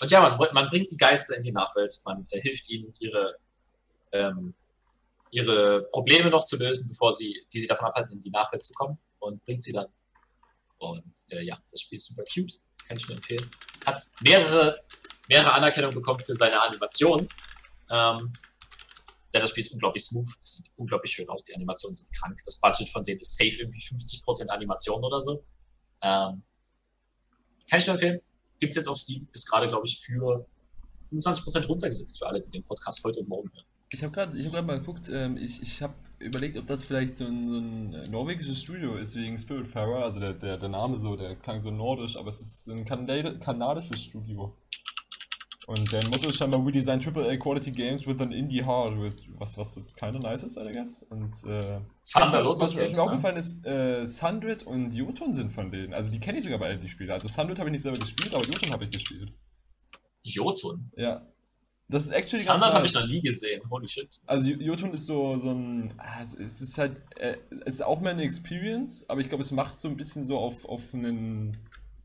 und 0.01 0.11
ja, 0.11 0.21
man, 0.21 0.37
man, 0.53 0.69
bringt 0.69 0.91
die 0.91 0.97
Geister 0.97 1.35
in 1.37 1.43
die 1.43 1.51
Nachwelt, 1.51 1.93
man 2.05 2.27
äh, 2.31 2.41
hilft 2.41 2.69
ihnen, 2.69 2.93
ihre, 2.99 3.37
ähm, 4.11 4.53
ihre 5.31 5.83
Probleme 5.91 6.29
noch 6.29 6.45
zu 6.45 6.57
lösen, 6.57 6.89
bevor 6.89 7.11
sie, 7.11 7.45
die 7.53 7.59
sie 7.59 7.67
davon 7.67 7.87
abhalten, 7.87 8.13
in 8.13 8.21
die 8.21 8.31
Nachwelt 8.31 8.63
zu 8.63 8.73
kommen 8.73 8.97
und 9.19 9.43
bringt 9.45 9.63
sie 9.63 9.71
dann. 9.71 9.87
Und 10.77 11.13
äh, 11.29 11.43
ja, 11.43 11.57
das 11.71 11.81
Spiel 11.81 11.95
ist 11.95 12.07
super 12.07 12.23
cute, 12.23 12.59
kann 12.87 12.97
ich 12.97 13.07
nur 13.07 13.17
empfehlen. 13.17 13.49
Hat 13.85 14.01
mehrere, 14.21 14.81
mehrere 15.27 15.53
Anerkennungen 15.53 15.95
bekommen 15.95 16.19
für 16.19 16.35
seine 16.35 16.61
Animation. 16.61 17.27
Ähm, 17.89 18.33
denn 19.33 19.41
das 19.41 19.49
Spiel 19.49 19.63
ist 19.63 19.73
unglaublich 19.73 20.05
smooth, 20.05 20.29
es 20.43 20.53
sieht 20.53 20.71
unglaublich 20.75 21.11
schön 21.11 21.27
aus, 21.27 21.43
die 21.43 21.55
Animationen 21.55 21.95
sind 21.95 22.11
krank. 22.13 22.39
Das 22.45 22.59
Budget 22.59 22.89
von 22.89 23.03
denen 23.03 23.19
ist 23.19 23.35
safe 23.35 23.49
irgendwie 23.49 23.79
50% 23.79 24.47
Animation 24.47 25.03
oder 25.03 25.19
so. 25.19 25.43
Ähm, 26.01 26.43
kann 27.69 27.79
ich 27.79 27.87
nur 27.87 27.95
empfehlen. 27.95 28.21
Gibt 28.59 28.71
es 28.71 28.77
jetzt 28.77 28.87
auf 28.87 28.99
Steam, 28.99 29.27
ist 29.33 29.49
gerade, 29.49 29.67
glaube 29.67 29.87
ich, 29.87 29.99
für 29.99 30.45
25% 31.11 31.65
runtergesetzt 31.65 32.19
für 32.19 32.27
alle, 32.27 32.41
die 32.41 32.49
den 32.49 32.63
Podcast 32.63 33.03
heute 33.03 33.21
und 33.21 33.29
morgen 33.29 33.51
hören. 33.53 33.65
Ich 33.91 34.03
habe 34.03 34.13
gerade 34.13 34.31
hab 34.31 34.65
mal 34.65 34.79
geguckt, 34.79 35.09
ähm, 35.11 35.37
ich, 35.37 35.61
ich 35.61 35.81
habe 35.81 35.93
überlegt, 36.23 36.57
ob 36.57 36.67
das 36.67 36.83
vielleicht 36.83 37.15
so 37.15 37.25
ein, 37.25 37.49
so 37.49 37.57
ein 37.57 38.11
norwegisches 38.11 38.61
Studio 38.61 38.95
ist 38.95 39.15
wegen 39.15 39.37
Spiritfarer, 39.37 40.03
also 40.03 40.19
der, 40.19 40.33
der, 40.33 40.57
der 40.57 40.69
Name 40.69 40.97
so, 40.99 41.15
der 41.15 41.35
klang 41.35 41.59
so 41.59 41.71
nordisch, 41.71 42.17
aber 42.17 42.29
es 42.29 42.41
ist 42.41 42.67
ein 42.69 42.85
Kanad 42.85 43.41
kanadisches 43.41 44.01
Studio. 44.01 44.55
Und 45.65 45.91
der 45.93 46.05
Motto 46.09 46.27
ist 46.27 46.37
scheinbar, 46.37 46.65
we 46.65 46.71
design 46.71 46.99
AAA 46.99 47.37
Quality 47.37 47.71
Games 47.71 48.05
with 48.05 48.19
an 48.19 48.31
Indie 48.31 48.63
Heart, 48.63 48.95
was, 49.39 49.57
was 49.57 49.75
kind 49.95 50.15
of 50.15 50.21
nice 50.21 50.43
ist, 50.43 50.57
I 50.57 50.71
guess. 50.73 51.03
Und 51.03 51.31
äh, 51.45 51.79
was, 52.13 52.33
was 52.33 52.75
mir 52.75 53.01
auch 53.01 53.11
gefallen 53.11 53.37
ist, 53.37 53.65
äh, 53.65 54.05
Sundred 54.05 54.63
und 54.63 54.93
Jotun 54.93 55.33
sind 55.33 55.51
von 55.51 55.71
denen. 55.71 55.93
Also 55.93 56.11
die 56.11 56.19
kenne 56.19 56.39
ich 56.39 56.43
sogar 56.43 56.59
bei 56.59 56.75
die 56.75 56.87
Spiele. 56.89 57.13
Also 57.13 57.29
Sundred 57.29 57.59
habe 57.59 57.69
ich 57.69 57.73
nicht 57.73 57.83
selber 57.83 57.97
gespielt, 57.97 58.33
aber 58.33 58.45
Jotun 58.45 58.73
habe 58.73 58.83
ich 58.83 58.91
gespielt. 58.91 59.33
Jotun? 60.23 60.91
Ja. 60.97 61.32
Das 61.89 62.05
ist 62.05 62.11
actually 62.11 62.43
ganz 62.43 62.61
Sundred 62.61 62.75
habe 62.75 62.85
ich 62.85 62.93
noch 62.93 63.07
nie 63.07 63.21
gesehen, 63.21 63.61
holy 63.69 63.87
shit. 63.87 64.19
Also 64.25 64.49
Jotun 64.49 64.93
ist 64.93 65.05
so, 65.05 65.37
so 65.37 65.51
ein, 65.51 65.93
also 65.97 66.37
es 66.39 66.61
ist 66.61 66.77
halt, 66.77 67.01
äh, 67.17 67.37
es 67.65 67.75
ist 67.75 67.81
auch 67.81 67.99
mehr 67.99 68.13
eine 68.13 68.23
Experience, 68.23 69.09
aber 69.09 69.21
ich 69.21 69.29
glaube, 69.29 69.43
es 69.43 69.51
macht 69.51 69.79
so 69.79 69.89
ein 69.89 69.97
bisschen 69.97 70.25
so 70.25 70.39
auf, 70.39 70.65
auf 70.65 70.93
einen 70.93 71.57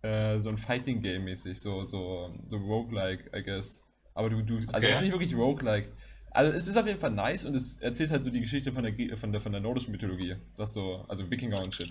äh, 0.03 0.39
so 0.41 0.49
ein 0.49 0.59
Fighting 0.59 1.03
Game 1.03 1.25
mäßig, 1.25 1.59
so, 1.59 1.85
so, 1.85 2.35
so 2.47 2.57
Roguelike, 2.57 3.31
I 3.37 3.43
guess. 3.43 3.89
Aber 4.15 4.31
du, 4.31 4.43
du, 4.43 4.57
also 4.57 4.69
okay. 4.69 4.87
es 4.87 4.97
ist 4.97 5.03
nicht 5.03 5.13
wirklich 5.13 5.35
Roguelike. 5.35 5.93
Also 6.31 6.53
es 6.53 6.69
ist 6.69 6.77
auf 6.77 6.87
jeden 6.87 7.01
Fall 7.01 7.11
nice 7.11 7.45
und 7.45 7.55
es 7.55 7.81
erzählt 7.81 8.11
halt 8.11 8.25
so 8.25 8.31
die 8.31 8.41
Geschichte 8.41 8.73
von 8.73 8.83
der, 8.83 9.17
von 9.17 9.33
der, 9.33 9.41
von 9.41 9.53
der 9.53 9.61
nordischen 9.61 9.93
Mythologie. 9.93 10.37
Das 10.57 10.75
so, 10.75 11.05
also 11.09 11.31
Wikinger 11.31 11.63
und 11.63 11.75
Shit. 11.75 11.91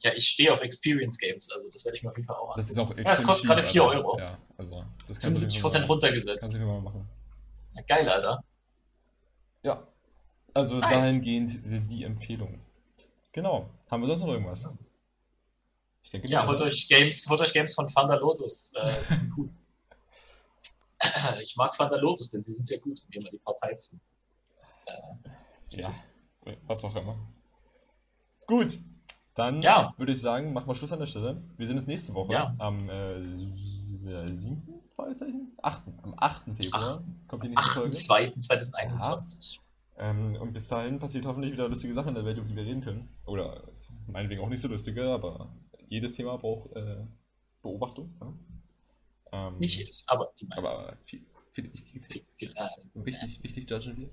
Ja, 0.00 0.12
ich 0.14 0.28
stehe 0.28 0.52
auf 0.52 0.60
Experience 0.62 1.18
Games, 1.18 1.50
also 1.52 1.68
das 1.70 1.84
werde 1.84 1.96
ich 1.96 2.02
mir 2.02 2.10
auf 2.10 2.16
jeden 2.16 2.26
Fall 2.26 2.36
auch 2.36 2.56
Das 2.56 2.70
ist 2.70 2.78
auch 2.78 2.90
Ja, 2.96 3.04
das 3.04 3.22
kostet 3.22 3.48
gerade 3.48 3.62
4 3.62 3.84
Euro. 3.84 4.18
Ja, 4.18 4.38
also 4.56 4.84
das 5.06 5.18
kannst 5.18 5.44
75% 5.44 5.86
runtergesetzt. 5.86 6.42
Kannst 6.42 6.60
du 6.60 6.66
mal 6.66 6.80
machen. 6.80 7.08
Ja, 7.74 7.82
geil, 7.82 8.08
Alter. 8.08 8.44
Ja. 9.62 9.86
Also 10.54 10.76
nice. 10.76 10.90
dahingehend 10.90 11.90
die 11.90 12.04
Empfehlung. 12.04 12.60
Genau. 13.32 13.70
Haben 13.90 14.02
wir 14.02 14.08
sonst 14.08 14.22
noch 14.22 14.28
irgendwas? 14.28 14.64
Ja. 14.64 14.72
Ich 16.02 16.10
denke, 16.10 16.28
ja, 16.28 16.46
holt 16.46 16.60
euch, 16.60 16.88
Games, 16.88 17.28
holt 17.28 17.40
euch 17.40 17.52
Games 17.52 17.74
von 17.74 17.88
Thunder 17.88 18.18
Lotus. 18.18 18.74
Äh, 18.74 18.92
gut. 19.34 19.50
ich 21.40 21.56
mag 21.56 21.76
Thunder 21.76 21.98
Lotus, 21.98 22.30
denn 22.30 22.42
sie 22.42 22.52
sind 22.52 22.66
sehr 22.66 22.80
gut, 22.80 23.00
um 23.14 23.22
mal 23.22 23.30
die 23.30 23.38
Partei 23.38 23.72
zu. 23.74 23.98
Äh, 24.86 25.80
ja, 25.80 25.94
was 26.66 26.84
auch 26.84 26.94
immer. 26.96 27.16
Gut, 28.46 28.78
dann 29.34 29.62
ja. 29.62 29.94
würde 29.96 30.12
ich 30.12 30.20
sagen, 30.20 30.52
machen 30.52 30.66
wir 30.66 30.74
Schluss 30.74 30.92
an 30.92 30.98
der 30.98 31.06
Stelle. 31.06 31.42
Wir 31.56 31.66
sehen 31.66 31.76
uns 31.76 31.86
nächste 31.86 32.12
Woche 32.14 32.32
ja. 32.32 32.54
am 32.58 32.90
äh, 32.90 33.26
7. 33.26 34.81
Fragezeichen? 34.94 35.52
8. 35.62 35.82
Am 36.02 36.14
8. 36.16 36.44
Februar 36.56 37.02
Ach, 37.02 37.28
kommt 37.28 37.44
die 37.44 37.48
nächste 37.48 37.70
Folge. 37.70 37.90
2. 37.90 38.30
2021. 38.32 39.60
Ja. 39.96 40.10
Ähm, 40.10 40.36
und 40.36 40.52
bis 40.52 40.68
dahin 40.68 40.98
passiert 40.98 41.26
hoffentlich 41.26 41.52
wieder 41.52 41.68
lustige 41.68 41.94
Sachen 41.94 42.08
in 42.08 42.14
der 42.14 42.24
Welt, 42.24 42.38
über 42.38 42.48
die 42.48 42.56
wir 42.56 42.64
reden 42.64 42.82
können. 42.82 43.08
Oder 43.26 43.62
meinetwegen 44.06 44.42
auch 44.42 44.48
nicht 44.48 44.60
so 44.60 44.68
lustige, 44.68 45.10
aber 45.10 45.52
jedes 45.88 46.14
Thema 46.14 46.36
braucht 46.36 46.72
äh, 46.74 47.04
Beobachtung. 47.62 48.12
Ja? 48.20 49.48
Ähm, 49.48 49.58
Nicht 49.58 49.78
jedes, 49.78 50.04
aber 50.08 50.32
die 50.38 50.46
meisten. 50.46 50.66
Aber 50.66 50.96
viele, 51.02 51.24
viele 51.50 51.72
wichtige 51.72 52.00
Themen. 52.00 52.26
Viel, 52.36 52.48
viel, 52.48 52.54
äh, 52.56 53.04
wichtig, 53.06 53.36
ja. 53.36 53.42
wichtig 53.42 53.70
judgen 53.70 53.96
wir. 53.96 54.10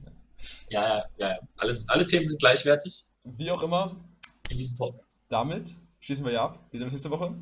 Ja. 0.70 0.82
ja, 0.82 1.06
ja, 1.18 1.30
ja. 1.30 1.40
Alles, 1.58 1.88
alle 1.90 2.06
Themen 2.06 2.26
sind 2.26 2.40
gleichwertig. 2.40 3.06
Wie 3.24 3.52
auch 3.52 3.62
immer. 3.62 3.96
In 4.50 4.58
diesem 4.58 4.78
Podcast. 4.78 5.32
Damit 5.32 5.76
schließen 6.00 6.26
wir 6.26 6.32
ja 6.32 6.46
ab. 6.46 6.60
Wir 6.72 6.80
sehen 6.80 6.86
uns 6.86 6.94
nächste 6.94 7.12
Woche. 7.12 7.36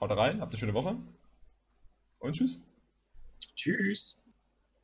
Haut 0.00 0.10
rein, 0.10 0.40
habt 0.40 0.52
eine 0.52 0.58
schöne 0.58 0.74
Woche. 0.74 0.96
Und 2.18 2.32
tschüss. 2.34 2.64
Tschüss. 3.56 4.24